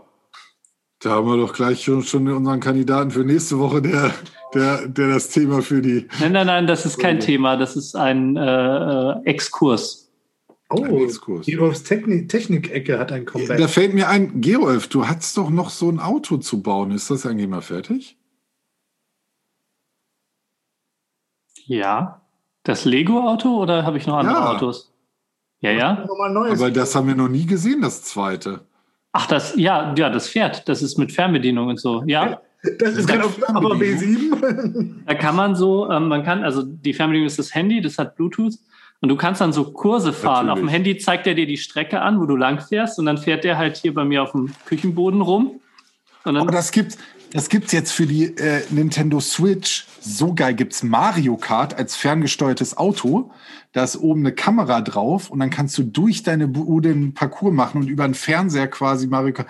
da 1.03 1.11
haben 1.11 1.27
wir 1.27 1.37
doch 1.37 1.53
gleich 1.53 1.83
schon, 1.83 2.03
schon 2.03 2.27
unseren 2.27 2.59
Kandidaten 2.59 3.11
für 3.11 3.23
nächste 3.23 3.59
Woche, 3.59 3.81
der 3.81 4.13
der, 4.53 4.87
der 4.87 5.07
das 5.09 5.29
Thema 5.29 5.61
für 5.61 5.81
die. 5.81 6.07
Nein, 6.19 6.31
nein, 6.31 6.47
nein, 6.47 6.67
das 6.67 6.85
ist 6.85 6.99
kein 6.99 7.19
Thema. 7.19 7.57
Das 7.57 7.75
ist 7.75 7.95
ein 7.95 8.37
äh, 8.37 8.41
äh 8.41 9.23
Exkurs. 9.25 10.11
Oh, 10.69 11.03
Exkurs. 11.03 11.45
Gerolfs 11.45 11.83
Technik-Ecke 11.83 12.97
hat 12.97 13.11
ein 13.11 13.25
Comeback. 13.25 13.59
Da 13.59 13.67
fällt 13.67 13.93
mir 13.93 14.09
ein, 14.09 14.41
Gerolf, 14.41 14.87
du 14.87 15.07
hast 15.07 15.37
doch 15.37 15.49
noch 15.49 15.69
so 15.69 15.89
ein 15.89 15.99
Auto 15.99 16.37
zu 16.37 16.61
bauen. 16.61 16.91
Ist 16.91 17.11
das 17.11 17.25
eigentlich 17.25 17.47
mal 17.47 17.61
fertig? 17.61 18.17
Ja. 21.65 22.21
Das 22.63 22.85
Lego-Auto 22.85 23.61
oder 23.61 23.83
habe 23.85 23.97
ich 23.97 24.07
noch 24.07 24.17
andere 24.17 24.35
ja. 24.35 24.51
Autos? 24.53 24.93
Ja, 25.59 25.71
ja. 25.71 26.05
Aber 26.09 26.71
das 26.71 26.95
haben 26.95 27.07
wir 27.07 27.15
noch 27.15 27.29
nie 27.29 27.45
gesehen, 27.45 27.81
das 27.81 28.03
zweite. 28.03 28.65
Ach, 29.13 29.27
das, 29.27 29.55
ja, 29.55 29.93
ja, 29.95 30.09
das 30.09 30.27
Pferd. 30.27 30.67
Das 30.67 30.81
ist 30.81 30.97
mit 30.97 31.11
Fernbedienung 31.11 31.67
und 31.69 31.79
so. 31.79 32.03
Ja. 32.05 32.41
Das 32.79 32.95
ist 32.95 33.09
genau 33.09 33.27
aber 33.47 33.75
B7. 33.75 35.01
Da 35.05 35.15
kann 35.15 35.35
man 35.35 35.53
so, 35.53 35.91
ähm, 35.91 36.07
man 36.07 36.23
kann, 36.23 36.45
also 36.45 36.63
die 36.63 36.93
Fernbedienung 36.93 37.27
ist 37.27 37.37
das 37.37 37.53
Handy, 37.53 37.81
das 37.81 37.97
hat 37.97 38.15
Bluetooth. 38.15 38.53
Und 39.01 39.09
du 39.09 39.17
kannst 39.17 39.41
dann 39.41 39.51
so 39.51 39.73
Kurse 39.73 40.13
fahren. 40.13 40.45
Natürlich. 40.45 40.51
Auf 40.51 40.59
dem 40.59 40.67
Handy 40.69 40.97
zeigt 40.97 41.27
er 41.27 41.33
dir 41.35 41.45
die 41.45 41.57
Strecke 41.57 42.01
an, 42.01 42.21
wo 42.21 42.25
du 42.25 42.37
lang 42.37 42.61
fährst. 42.61 42.97
Und 42.99 43.05
dann 43.05 43.17
fährt 43.17 43.43
der 43.43 43.57
halt 43.57 43.75
hier 43.75 43.93
bei 43.93 44.05
mir 44.05 44.23
auf 44.23 44.31
dem 44.31 44.53
Küchenboden 44.65 45.19
rum. 45.19 45.59
Und 46.23 46.35
dann 46.35 46.37
Aber 46.37 46.53
das 46.53 46.71
gibt 46.71 46.97
das 47.33 47.49
gibt's 47.49 47.71
jetzt 47.71 47.91
für 47.91 48.05
die 48.05 48.25
äh, 48.37 48.63
Nintendo 48.69 49.19
Switch. 49.19 49.85
So 49.99 50.33
geil 50.33 50.53
gibt's 50.53 50.83
Mario 50.83 51.35
Kart 51.35 51.75
als 51.77 51.95
ferngesteuertes 51.95 52.77
Auto. 52.77 53.31
Da 53.71 53.83
ist 53.83 53.97
oben 53.97 54.21
eine 54.21 54.33
Kamera 54.33 54.81
drauf 54.81 55.29
und 55.29 55.39
dann 55.39 55.49
kannst 55.49 55.77
du 55.77 55.83
durch 55.83 56.23
deine 56.23 56.47
Bude 56.47 56.89
einen 56.89 57.13
Parcours 57.13 57.53
machen 57.53 57.81
und 57.81 57.87
über 57.87 58.03
einen 58.03 58.13
Fernseher 58.13 58.67
quasi 58.67 59.07
Mario 59.07 59.33
Kart. 59.33 59.47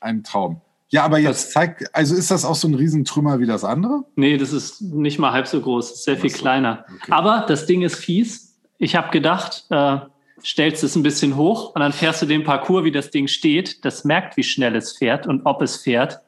Ein 0.00 0.22
Traum. 0.22 0.60
Ja, 0.92 1.04
aber 1.04 1.18
jetzt 1.18 1.46
das, 1.46 1.50
zeigt, 1.52 1.94
also 1.94 2.14
ist 2.14 2.30
das 2.30 2.44
auch 2.44 2.54
so 2.54 2.68
ein 2.68 2.74
Riesentrümmer 2.74 3.40
wie 3.40 3.46
das 3.46 3.64
andere? 3.64 4.04
Nee, 4.14 4.36
das 4.36 4.52
ist 4.52 4.82
nicht 4.82 5.18
mal 5.18 5.32
halb 5.32 5.46
so 5.46 5.60
groß, 5.60 5.92
ist 5.92 6.04
sehr 6.04 6.18
viel 6.18 6.28
so. 6.28 6.38
kleiner. 6.38 6.84
Okay. 6.96 7.12
Aber 7.12 7.46
das 7.48 7.64
Ding 7.64 7.80
ist 7.80 7.96
fies. 7.96 8.58
Ich 8.76 8.94
habe 8.94 9.10
gedacht, 9.10 9.64
äh, 9.70 9.98
stellst 10.44 10.84
es 10.84 10.94
ein 10.94 11.02
bisschen 11.02 11.36
hoch 11.36 11.74
und 11.74 11.80
dann 11.80 11.92
fährst 11.92 12.20
du 12.20 12.26
den 12.26 12.44
Parcours, 12.44 12.84
wie 12.84 12.92
das 12.92 13.10
Ding 13.10 13.26
steht. 13.26 13.84
Das 13.86 14.04
merkt, 14.04 14.36
wie 14.36 14.42
schnell 14.42 14.76
es 14.76 14.92
fährt 14.92 15.26
und 15.26 15.46
ob 15.46 15.62
es 15.62 15.76
fährt. 15.76 16.20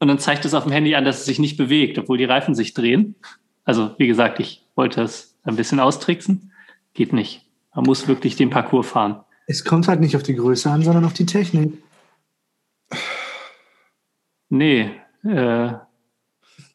Und 0.00 0.08
dann 0.08 0.18
zeigt 0.18 0.44
es 0.44 0.54
auf 0.54 0.64
dem 0.64 0.72
Handy 0.72 0.94
an, 0.94 1.04
dass 1.04 1.20
es 1.20 1.24
sich 1.26 1.38
nicht 1.38 1.56
bewegt, 1.56 1.98
obwohl 1.98 2.18
die 2.18 2.24
Reifen 2.24 2.54
sich 2.54 2.74
drehen. 2.74 3.14
Also, 3.64 3.94
wie 3.98 4.06
gesagt, 4.06 4.40
ich 4.40 4.64
wollte 4.74 5.02
es 5.02 5.38
ein 5.44 5.56
bisschen 5.56 5.78
austricksen. 5.78 6.52
Geht 6.94 7.12
nicht. 7.12 7.46
Man 7.74 7.84
muss 7.84 8.08
wirklich 8.08 8.34
den 8.34 8.50
Parcours 8.50 8.88
fahren. 8.88 9.20
Es 9.46 9.64
kommt 9.64 9.88
halt 9.88 10.00
nicht 10.00 10.16
auf 10.16 10.22
die 10.22 10.34
Größe 10.34 10.70
an, 10.70 10.82
sondern 10.82 11.04
auf 11.04 11.12
die 11.12 11.26
Technik. 11.26 11.74
Nee. 14.48 14.90
Äh, 15.22 15.72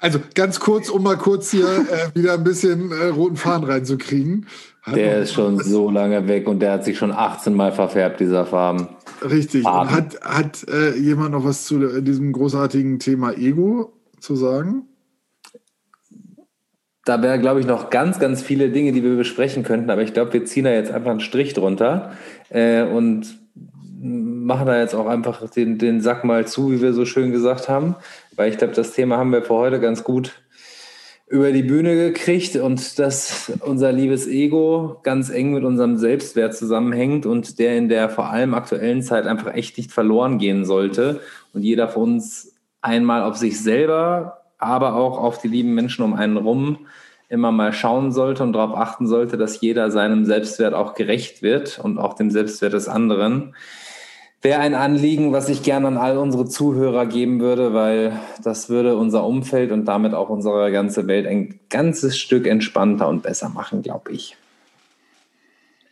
also 0.06 0.20
ganz 0.36 0.60
kurz, 0.60 0.90
um 0.90 1.02
mal 1.02 1.18
kurz 1.18 1.50
hier 1.50 1.66
äh, 1.66 2.16
wieder 2.16 2.34
ein 2.34 2.44
bisschen 2.44 2.92
äh, 2.92 3.08
roten 3.08 3.38
Faden 3.38 3.68
reinzukriegen. 3.68 4.46
der 4.94 5.22
ist 5.22 5.34
schon 5.34 5.58
so 5.60 5.90
lange 5.90 6.28
weg 6.28 6.48
und 6.48 6.60
der 6.60 6.74
hat 6.74 6.86
sich 6.86 6.96
schon 6.96 7.12
18 7.12 7.56
Mal 7.56 7.72
verfärbt, 7.72 8.20
dieser 8.20 8.46
Farben. 8.46 8.88
Richtig. 9.28 9.64
Farben. 9.64 9.90
Hat, 9.90 10.22
hat 10.22 10.68
äh, 10.70 10.96
jemand 10.96 11.32
noch 11.32 11.44
was 11.44 11.66
zu 11.66 12.02
diesem 12.02 12.34
großartigen 12.34 13.00
Thema 13.00 13.32
Ego 13.34 13.94
zu 14.20 14.36
sagen? 14.36 14.84
Da 17.04 17.22
wären, 17.24 17.42
glaube 17.42 17.60
ich, 17.60 17.66
noch 17.66 17.90
ganz, 17.90 18.20
ganz 18.20 18.44
viele 18.44 18.70
Dinge, 18.70 18.92
die 18.92 19.04
wir 19.04 19.16
besprechen 19.16 19.64
könnten, 19.64 19.90
aber 19.90 20.04
ich 20.04 20.14
glaube, 20.14 20.34
wir 20.34 20.46
ziehen 20.46 20.66
da 20.66 20.72
jetzt 20.72 20.92
einfach 20.92 21.12
einen 21.12 21.20
Strich 21.20 21.56
drunter 21.56 22.12
äh, 22.50 22.84
und 22.84 23.40
machen 24.06 24.68
da 24.68 24.80
jetzt 24.80 24.94
auch 24.94 25.08
einfach 25.08 25.50
den, 25.50 25.80
den 25.80 26.00
Sack 26.02 26.24
mal 26.24 26.46
zu, 26.46 26.72
wie 26.72 26.82
wir 26.82 26.94
so 26.94 27.06
schön 27.06 27.32
gesagt 27.32 27.70
haben, 27.70 27.96
weil 28.36 28.52
ich 28.52 28.58
glaube, 28.58 28.74
das 28.74 28.92
Thema 28.92 29.18
haben 29.18 29.32
wir 29.32 29.42
für 29.42 29.54
heute 29.54 29.80
ganz 29.80 30.04
gut 30.04 30.34
über 31.28 31.52
die 31.52 31.64
Bühne 31.64 31.96
gekriegt 31.96 32.56
und 32.56 33.00
dass 33.00 33.52
unser 33.62 33.92
liebes 33.92 34.28
Ego 34.28 35.00
ganz 35.02 35.32
eng 35.32 35.54
mit 35.54 35.64
unserem 35.64 35.98
Selbstwert 35.98 36.56
zusammenhängt 36.56 37.26
und 37.26 37.58
der 37.58 37.78
in 37.78 37.90
der 37.90 38.10
vor 38.10 38.30
allem 38.30 38.54
aktuellen 38.54 39.02
Zeit 39.02 39.26
einfach 39.26 39.54
echt 39.56 39.78
nicht 39.78 39.92
verloren 39.92 40.38
gehen 40.38 40.66
sollte 40.66 41.22
und 41.54 41.64
jeder 41.64 41.90
von 41.90 42.04
uns 42.04 42.54
einmal 42.82 43.24
auf 43.24 43.38
sich 43.38 43.62
selber, 43.62 44.44
aber 44.60 44.96
auch 44.96 45.18
auf 45.18 45.40
die 45.40 45.48
lieben 45.48 45.74
Menschen 45.74 46.06
um 46.06 46.14
einen 46.14 46.38
rum 46.38 46.86
immer 47.28 47.52
mal 47.52 47.74
schauen 47.74 48.12
sollte 48.12 48.44
und 48.44 48.54
darauf 48.54 48.78
achten 48.78 49.08
sollte, 49.08 49.36
dass 49.36 49.60
jeder 49.60 49.90
seinem 49.90 50.26
Selbstwert 50.26 50.76
auch 50.76 50.94
gerecht 50.94 51.42
wird 51.42 51.80
und 51.80 51.98
auch 51.98 52.14
dem 52.14 52.30
Selbstwert 52.30 52.74
des 52.74 52.88
anderen 52.88 53.56
wäre 54.46 54.60
ein 54.60 54.76
Anliegen, 54.76 55.34
was 55.34 55.50
ich 55.50 55.64
gerne 55.64 55.88
an 55.88 55.98
all 55.98 56.18
unsere 56.18 56.46
Zuhörer 56.46 57.08
geben 57.08 57.42
würde, 57.42 57.74
weil 57.74 58.20
das 58.44 58.70
würde 58.70 58.96
unser 58.96 59.26
Umfeld 59.26 59.72
und 59.72 59.86
damit 59.86 60.14
auch 60.14 60.30
unsere 60.30 60.72
ganze 60.72 61.08
Welt 61.08 61.26
ein 61.26 61.60
ganzes 61.70 62.18
Stück 62.18 62.46
entspannter 62.46 63.08
und 63.08 63.24
besser 63.24 63.50
machen, 63.50 63.82
glaube 63.82 64.12
ich. 64.12 64.38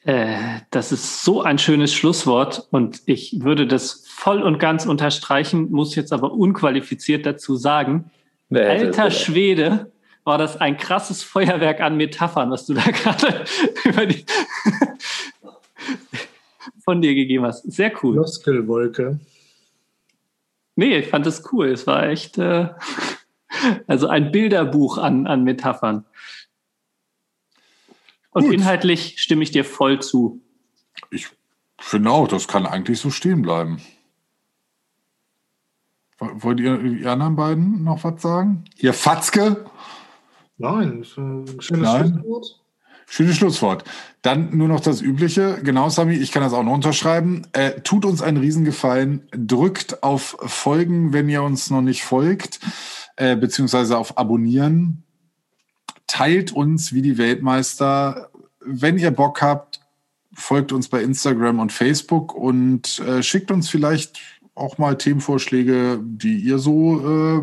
Äh, 0.05 0.35
das 0.69 0.91
ist 0.91 1.23
so 1.23 1.41
ein 1.41 1.57
schönes 1.57 1.93
Schlusswort 1.93 2.67
und 2.69 3.01
ich 3.07 3.43
würde 3.43 3.65
das 3.65 4.03
voll 4.07 4.43
und 4.43 4.59
ganz 4.59 4.85
unterstreichen, 4.85 5.71
muss 5.71 5.95
jetzt 5.95 6.13
aber 6.13 6.31
unqualifiziert 6.33 7.25
dazu 7.25 7.55
sagen. 7.55 8.11
Alter 8.53 9.09
Schwede, 9.09 9.91
war 10.25 10.37
das 10.37 10.61
ein 10.61 10.77
krasses 10.77 11.23
Feuerwerk 11.23 11.81
an 11.81 11.97
Metaphern, 11.97 12.51
was 12.51 12.65
du 12.65 12.75
da 12.75 12.83
gerade 12.91 13.43
über 13.83 14.05
die 14.05 14.23
von 16.83 17.01
dir 17.01 17.15
gegeben 17.15 17.45
hast. 17.45 17.63
Sehr 17.71 17.91
cool. 18.03 18.13
Floskelwolke. 18.13 19.19
Nee, 20.75 20.97
ich 20.97 21.07
fand 21.07 21.25
das 21.25 21.51
cool. 21.51 21.67
Es 21.67 21.87
war 21.87 22.07
echt, 22.07 22.37
äh, 22.37 22.69
also 23.87 24.07
ein 24.07 24.31
Bilderbuch 24.31 24.97
an, 24.97 25.27
an 25.27 25.43
Metaphern. 25.43 26.05
Und 28.31 28.45
Gut. 28.45 28.53
inhaltlich 28.53 29.19
stimme 29.19 29.43
ich 29.43 29.51
dir 29.51 29.63
voll 29.63 30.01
zu. 30.01 30.41
Ich 31.11 31.27
finde 31.79 32.09
auch, 32.09 32.27
das 32.27 32.47
kann 32.47 32.65
eigentlich 32.65 32.99
so 32.99 33.11
stehen 33.11 33.43
bleiben. 33.43 33.79
Wollt 36.19 36.59
ihr, 36.59 36.77
die 36.77 37.05
anderen 37.05 37.35
beiden 37.35 37.83
noch 37.83 38.03
was 38.03 38.21
sagen? 38.21 38.65
Ihr 38.77 38.93
Fatzke? 38.93 39.65
Nein, 40.57 41.01
ist 41.01 41.17
ein 41.17 41.45
schönes 41.59 41.83
Nein. 41.83 42.07
Schlusswort. 42.07 42.62
Schönes 43.07 43.37
Schlusswort. 43.37 43.83
Dann 44.21 44.55
nur 44.57 44.67
noch 44.67 44.79
das 44.79 45.01
Übliche. 45.01 45.59
Genau, 45.63 45.89
Sami, 45.89 46.15
ich 46.15 46.31
kann 46.31 46.43
das 46.43 46.53
auch 46.53 46.63
noch 46.63 46.73
unterschreiben. 46.73 47.43
Äh, 47.51 47.81
tut 47.81 48.05
uns 48.05 48.21
einen 48.21 48.37
Riesengefallen. 48.37 49.27
Drückt 49.31 50.01
auf 50.01 50.37
Folgen, 50.39 51.13
wenn 51.13 51.29
ihr 51.29 51.43
uns 51.43 51.69
noch 51.69 51.81
nicht 51.81 52.03
folgt, 52.03 52.59
äh, 53.17 53.35
beziehungsweise 53.35 53.97
auf 53.97 54.17
Abonnieren. 54.17 55.03
Teilt 56.07 56.51
uns 56.51 56.93
wie 56.93 57.01
die 57.01 57.17
Weltmeister. 57.17 58.29
Wenn 58.61 58.97
ihr 58.97 59.11
Bock 59.11 59.41
habt, 59.41 59.81
folgt 60.33 60.71
uns 60.71 60.87
bei 60.87 61.03
Instagram 61.03 61.59
und 61.59 61.71
Facebook 61.71 62.33
und 62.33 62.99
äh, 62.99 63.21
schickt 63.21 63.51
uns 63.51 63.69
vielleicht 63.69 64.19
auch 64.55 64.77
mal 64.77 64.97
Themenvorschläge, 64.97 65.99
die 66.01 66.37
ihr 66.37 66.59
so 66.59 66.99
äh, 66.99 67.41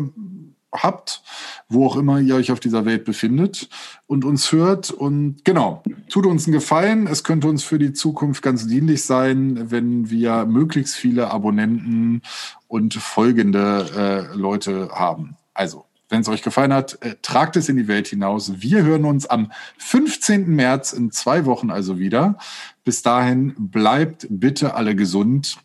habt, 0.73 1.21
wo 1.69 1.85
auch 1.85 1.95
immer 1.95 2.19
ihr 2.19 2.35
euch 2.35 2.51
auf 2.51 2.59
dieser 2.59 2.85
Welt 2.85 3.05
befindet 3.05 3.69
und 4.07 4.25
uns 4.25 4.51
hört. 4.51 4.91
Und 4.91 5.43
genau, 5.43 5.83
tut 6.09 6.25
uns 6.25 6.45
einen 6.45 6.53
Gefallen. 6.53 7.07
Es 7.07 7.23
könnte 7.23 7.47
uns 7.47 7.63
für 7.63 7.79
die 7.79 7.93
Zukunft 7.93 8.41
ganz 8.41 8.67
dienlich 8.67 9.03
sein, 9.03 9.71
wenn 9.71 10.09
wir 10.09 10.45
möglichst 10.45 10.95
viele 10.95 11.31
Abonnenten 11.31 12.21
und 12.67 12.93
folgende 12.93 14.29
äh, 14.33 14.35
Leute 14.35 14.89
haben. 14.93 15.35
Also, 15.53 15.85
wenn 16.09 16.21
es 16.21 16.29
euch 16.29 16.41
gefallen 16.41 16.73
hat, 16.73 16.97
äh, 17.01 17.15
tragt 17.21 17.55
es 17.55 17.69
in 17.69 17.77
die 17.77 17.87
Welt 17.87 18.07
hinaus. 18.07 18.61
Wir 18.61 18.83
hören 18.83 19.05
uns 19.05 19.25
am 19.25 19.51
15. 19.77 20.47
März 20.47 20.93
in 20.93 21.11
zwei 21.11 21.45
Wochen 21.45 21.71
also 21.71 21.99
wieder. 21.99 22.37
Bis 22.83 23.01
dahin 23.01 23.55
bleibt 23.57 24.27
bitte 24.29 24.75
alle 24.75 24.95
gesund. 24.95 25.57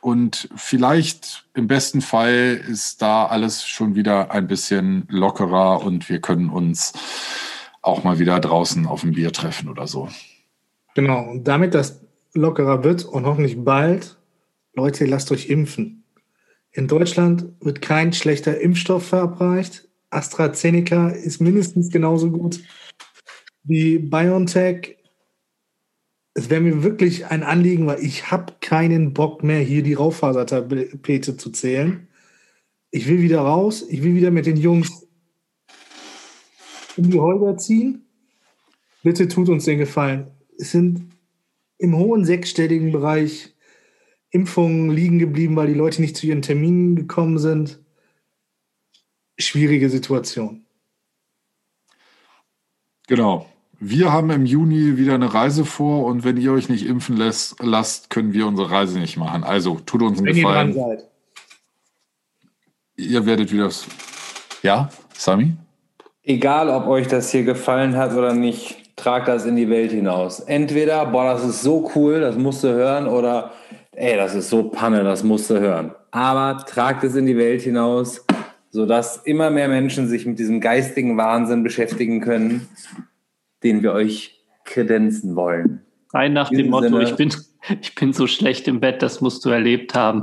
Und 0.00 0.48
vielleicht 0.56 1.46
im 1.54 1.66
besten 1.66 2.00
Fall 2.00 2.60
ist 2.68 3.02
da 3.02 3.26
alles 3.26 3.66
schon 3.66 3.94
wieder 3.94 4.30
ein 4.30 4.46
bisschen 4.46 5.06
lockerer 5.08 5.82
und 5.84 6.08
wir 6.08 6.20
können 6.20 6.48
uns 6.48 6.92
auch 7.82 8.02
mal 8.02 8.18
wieder 8.18 8.40
draußen 8.40 8.86
auf 8.86 9.02
ein 9.02 9.12
Bier 9.12 9.32
treffen 9.32 9.68
oder 9.68 9.86
so. 9.86 10.08
Genau, 10.94 11.22
und 11.30 11.44
damit 11.44 11.74
das 11.74 12.00
lockerer 12.32 12.82
wird 12.82 13.04
und 13.04 13.26
hoffentlich 13.26 13.62
bald, 13.62 14.18
Leute, 14.74 15.04
lasst 15.04 15.30
euch 15.32 15.48
impfen. 15.48 16.04
In 16.72 16.88
Deutschland 16.88 17.46
wird 17.60 17.82
kein 17.82 18.12
schlechter 18.12 18.60
Impfstoff 18.60 19.08
verabreicht. 19.08 19.88
AstraZeneca 20.10 21.08
ist 21.08 21.40
mindestens 21.40 21.90
genauso 21.90 22.30
gut 22.30 22.60
wie 23.64 23.98
BioNTech. 23.98 24.99
Es 26.34 26.48
wäre 26.48 26.60
mir 26.60 26.82
wirklich 26.82 27.26
ein 27.26 27.42
Anliegen, 27.42 27.86
weil 27.86 28.04
ich 28.04 28.30
habe 28.30 28.54
keinen 28.60 29.14
Bock 29.14 29.42
mehr, 29.42 29.60
hier 29.60 29.82
die 29.82 29.94
Raufasertapete 29.94 31.36
zu 31.36 31.50
zählen. 31.50 32.08
Ich 32.90 33.08
will 33.08 33.20
wieder 33.20 33.40
raus. 33.40 33.84
Ich 33.88 34.02
will 34.02 34.14
wieder 34.14 34.30
mit 34.30 34.46
den 34.46 34.56
Jungs 34.56 35.06
um 36.96 37.10
die 37.10 37.18
Häuser 37.18 37.56
ziehen. 37.56 38.06
Bitte 39.02 39.28
tut 39.28 39.48
uns 39.48 39.64
den 39.64 39.78
Gefallen. 39.78 40.30
Es 40.58 40.72
sind 40.72 41.10
im 41.78 41.96
hohen 41.96 42.24
sechsstelligen 42.24 42.92
Bereich 42.92 43.54
Impfungen 44.30 44.90
liegen 44.90 45.18
geblieben, 45.18 45.56
weil 45.56 45.68
die 45.68 45.74
Leute 45.74 46.00
nicht 46.00 46.16
zu 46.16 46.26
ihren 46.26 46.42
Terminen 46.42 46.94
gekommen 46.94 47.38
sind. 47.38 47.80
Schwierige 49.38 49.88
Situation. 49.88 50.66
Genau. 53.08 53.50
Wir 53.82 54.12
haben 54.12 54.28
im 54.28 54.44
Juni 54.44 54.98
wieder 54.98 55.14
eine 55.14 55.32
Reise 55.32 55.64
vor 55.64 56.04
und 56.04 56.22
wenn 56.22 56.36
ihr 56.36 56.52
euch 56.52 56.68
nicht 56.68 56.84
impfen 56.86 57.16
lässt, 57.16 57.56
lasst, 57.62 58.10
können 58.10 58.34
wir 58.34 58.46
unsere 58.46 58.70
Reise 58.70 58.98
nicht 58.98 59.16
machen. 59.16 59.42
Also 59.42 59.80
tut 59.86 60.02
uns 60.02 60.18
einen 60.18 60.26
Wenn 60.26 60.36
ihr 60.36 60.42
dran 60.42 60.72
Gefallen. 60.74 60.98
seid. 60.98 61.08
Ihr 62.96 63.24
werdet 63.24 63.50
wieder. 63.50 63.70
Ja, 64.62 64.90
Sami? 65.16 65.54
Egal, 66.22 66.68
ob 66.68 66.88
euch 66.88 67.08
das 67.08 67.30
hier 67.30 67.44
gefallen 67.44 67.96
hat 67.96 68.12
oder 68.12 68.34
nicht, 68.34 68.94
tragt 68.96 69.28
das 69.28 69.46
in 69.46 69.56
die 69.56 69.70
Welt 69.70 69.92
hinaus. 69.92 70.40
Entweder, 70.40 71.06
boah, 71.06 71.32
das 71.32 71.42
ist 71.42 71.62
so 71.62 71.90
cool, 71.94 72.20
das 72.20 72.36
musst 72.36 72.62
du 72.62 72.68
hören, 72.68 73.06
oder 73.06 73.52
ey, 73.92 74.14
das 74.14 74.34
ist 74.34 74.50
so 74.50 74.64
Panne, 74.64 75.04
das 75.04 75.24
musst 75.24 75.48
du 75.48 75.58
hören. 75.58 75.92
Aber 76.10 76.66
tragt 76.66 77.02
es 77.02 77.14
in 77.14 77.24
die 77.24 77.38
Welt 77.38 77.62
hinaus, 77.62 78.26
sodass 78.70 79.16
immer 79.24 79.48
mehr 79.48 79.68
Menschen 79.68 80.06
sich 80.06 80.26
mit 80.26 80.38
diesem 80.38 80.60
geistigen 80.60 81.16
Wahnsinn 81.16 81.62
beschäftigen 81.62 82.20
können, 82.20 82.68
den 83.62 83.82
wir 83.82 83.92
euch 83.92 84.40
kredenzen 84.64 85.36
wollen. 85.36 85.82
Rein 86.12 86.32
nach 86.32 86.50
dem 86.50 86.70
Motto, 86.70 86.88
Sinne- 86.88 87.04
ich 87.04 87.16
bin, 87.16 87.34
ich 87.80 87.94
bin 87.94 88.12
so 88.12 88.26
schlecht 88.26 88.66
im 88.68 88.80
Bett, 88.80 89.02
das 89.02 89.20
musst 89.20 89.44
du 89.44 89.50
erlebt 89.50 89.94
haben. 89.94 90.22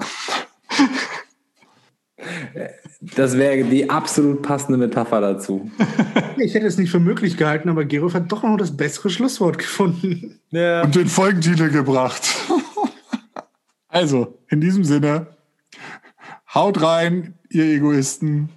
Das 3.00 3.38
wäre 3.38 3.64
die 3.64 3.90
absolut 3.90 4.42
passende 4.42 4.78
Metapher 4.78 5.22
dazu. 5.22 5.72
Ich 6.40 6.54
hätte 6.54 6.68
es 6.68 6.78
nicht 6.78 6.92
für 6.92 7.00
möglich 7.00 7.36
gehalten, 7.36 7.68
aber 7.68 7.84
Gerolf 7.84 8.14
hat 8.14 8.32
doch 8.32 8.44
noch 8.44 8.58
das 8.58 8.78
bessere 8.78 9.10
Schlusswort 9.10 9.58
gefunden. 9.58 10.40
Ja. 10.52 10.84
Und 10.84 10.94
den 10.94 11.08
Folgentitel 11.08 11.72
gebracht. 11.72 12.22
also, 13.88 14.38
in 14.48 14.62
diesem 14.62 14.84
Sinne, 14.84 15.26
haut 16.54 16.80
rein, 16.80 17.34
ihr 17.50 17.66
Egoisten. 17.66 18.50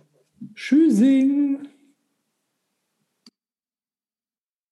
Tschüssing. 0.55 1.60